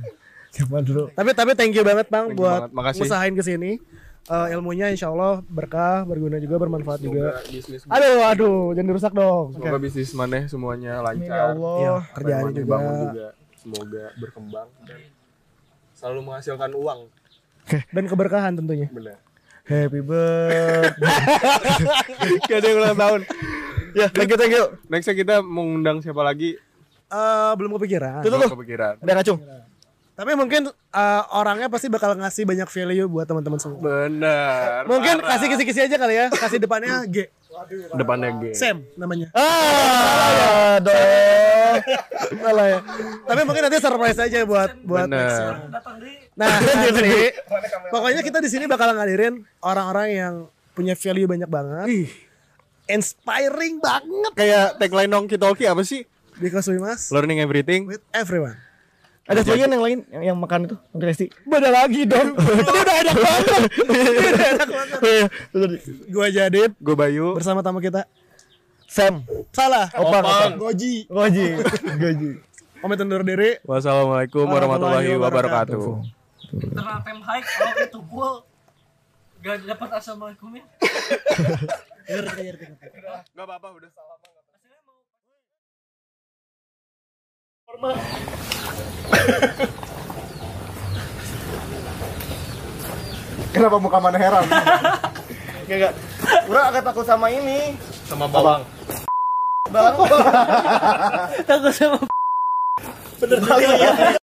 nyaman 0.60 0.82
dulu. 0.84 1.04
tapi 1.12 1.30
tapi 1.32 1.50
thank 1.56 1.72
you 1.72 1.84
banget 1.84 2.06
Bang 2.08 2.32
Thank 2.32 2.40
buat 2.40 2.68
banget. 2.68 3.00
Usahain 3.00 3.32
ke 3.32 3.40
sini. 3.40 3.80
Eh, 4.28 4.46
ilmunya 4.52 4.92
insya 4.92 5.08
Allah 5.08 5.40
berkah, 5.40 6.04
berguna 6.04 6.36
juga, 6.36 6.60
bermanfaat 6.60 7.00
juga. 7.00 7.40
Semoga 7.40 7.48
bisnis 7.48 7.80
Aduh, 7.88 8.20
aduh, 8.20 8.60
jangan 8.76 8.88
dirusak 8.92 9.12
dong. 9.16 9.46
Semoga 9.56 9.78
bisnis 9.80 10.10
mana 10.12 10.44
semuanya 10.44 11.00
Amin 11.00 11.24
ya 11.24 11.32
lancar. 11.32 11.48
Allah. 11.48 11.76
Iya, 11.80 11.94
kerjaan 12.12 12.42
Maneh 12.44 12.56
juga. 12.60 12.76
juga. 12.76 13.28
Semoga 13.56 14.04
berkembang 14.20 14.68
dan 14.84 15.00
selalu 15.96 16.20
menghasilkan 16.28 16.70
uang. 16.76 17.00
Dan 17.88 18.04
keberkahan 18.04 18.52
tentunya. 18.52 18.88
Bener. 18.92 19.16
Happy 19.64 20.00
birthday. 20.00 20.92
Gak 22.48 22.58
ada 22.60 22.66
yang 22.68 22.78
ulang 22.80 22.96
tahun. 22.96 23.20
Ya, 23.94 24.06
thank 24.10 24.28
you, 24.28 24.38
thank 24.40 24.52
you. 24.52 24.64
Nextnya 24.90 25.14
kita 25.14 25.34
mengundang 25.40 26.02
siapa 26.02 26.20
lagi? 26.24 26.58
Eh, 27.08 27.52
belum 27.56 27.72
kepikiran. 27.80 28.20
Tuh, 28.20 28.28
tuh, 28.28 28.38
Belum 28.38 28.52
kepikiran. 28.52 29.00
Ada 29.00 29.12
ngacung. 29.16 29.40
Tapi 30.18 30.34
mungkin 30.34 30.66
eh, 30.74 31.22
orangnya 31.30 31.70
pasti 31.70 31.86
bakal 31.86 32.18
ngasih 32.18 32.42
banyak 32.42 32.68
value 32.68 33.06
buat 33.06 33.24
teman-teman 33.24 33.58
semua. 33.62 33.78
Bener. 33.78 34.82
Mungkin 34.90 35.22
parah. 35.22 35.38
kasih 35.38 35.46
kisi-kisi 35.54 35.80
aja 35.86 35.96
kali 35.96 36.14
ya. 36.18 36.26
Kasih 36.28 36.58
depannya 36.58 37.06
G. 37.06 37.30
depannya 37.94 38.30
G. 38.42 38.44
Sam 38.52 38.82
namanya. 38.98 39.30
Ah, 39.32 40.82
dong. 40.82 41.76
Salah 42.34 42.66
ya. 42.66 42.78
Tapi 43.24 43.40
mungkin 43.46 43.62
nanti 43.62 43.78
surprise 43.78 44.18
aja 44.18 44.38
buat 44.42 44.70
buat 44.82 45.06
Bener. 45.06 45.70
Nah, 46.34 46.54
nanti 46.66 47.34
pokoknya 47.88 48.20
kita 48.26 48.38
di 48.42 48.50
sini 48.50 48.66
bakal 48.66 48.90
ngadirin 48.94 49.42
orang-orang 49.62 50.08
yang 50.12 50.34
punya 50.74 50.98
value 50.98 51.30
banyak 51.30 51.50
banget. 51.50 51.86
Inspiring 52.88 53.78
banget 53.78 54.32
Kayak 54.34 54.66
tagline 54.76 55.08
Nongki 55.08 55.36
Talkie 55.36 55.64
apa 55.64 55.80
sih? 55.82 56.02
because 56.38 56.66
we 56.66 56.78
must 56.78 57.10
Learning 57.10 57.38
everything. 57.38 57.84
with 57.84 57.98
everyone. 58.10 58.54
Ada 59.28 59.44
lagi 59.44 59.60
yang 59.60 59.76
lain 59.76 59.98
yang, 60.08 60.22
yang 60.32 60.36
makan 60.38 60.64
itu, 60.64 60.76
Oke, 60.88 61.04
Resti. 61.04 61.26
Beda 61.44 61.68
lagi 61.68 62.08
dong. 62.08 62.32
Itu 62.62 62.72
udah 62.72 62.96
enak 62.96 63.16
banget. 63.18 63.60
Udah 63.76 64.46
enak 64.48 64.68
banget. 64.70 64.98
Gua 66.08 66.26
Jadid 66.32 66.72
Gue 66.80 66.96
Bayu. 66.96 67.36
bersama 67.36 67.60
tamu 67.60 67.84
kita. 67.84 68.08
Sam. 68.88 69.20
Salah. 69.52 69.92
Opang. 69.92 70.24
Opang. 70.24 70.52
Goji. 70.56 71.04
Goji. 71.12 71.60
Goji. 72.02 72.30
Pamit 72.80 73.04
undur 73.04 73.20
diri. 73.20 73.60
Wassalamualaikum 73.68 74.48
warahmatullahi 74.48 75.12
wabarakatuh. 75.12 75.84
internal 76.48 77.04
time 77.04 77.20
high 77.20 77.44
kalau 77.44 77.76
itu 77.76 78.00
gua 78.08 78.28
gak 79.44 79.60
dapat 79.68 79.88
assalamualaikum 82.08 82.72
ya 82.80 82.88
Gak 83.36 83.44
apa-apa 83.44 83.68
udah. 83.76 83.90
Kenapa 93.52 93.76
muka 93.76 93.98
mana 94.00 94.16
heran? 94.16 94.44
Enggak 95.68 95.76
enggak. 95.76 95.92
Ura 96.48 96.62
agak 96.72 96.82
takut 96.88 97.04
sama 97.04 97.28
ini. 97.28 97.76
Sama 98.08 98.24
bawang. 98.24 98.64
Bang. 99.68 99.94
takut 101.48 101.72
sama 101.76 102.00
Bener 103.20 103.38
ya. 103.60 104.16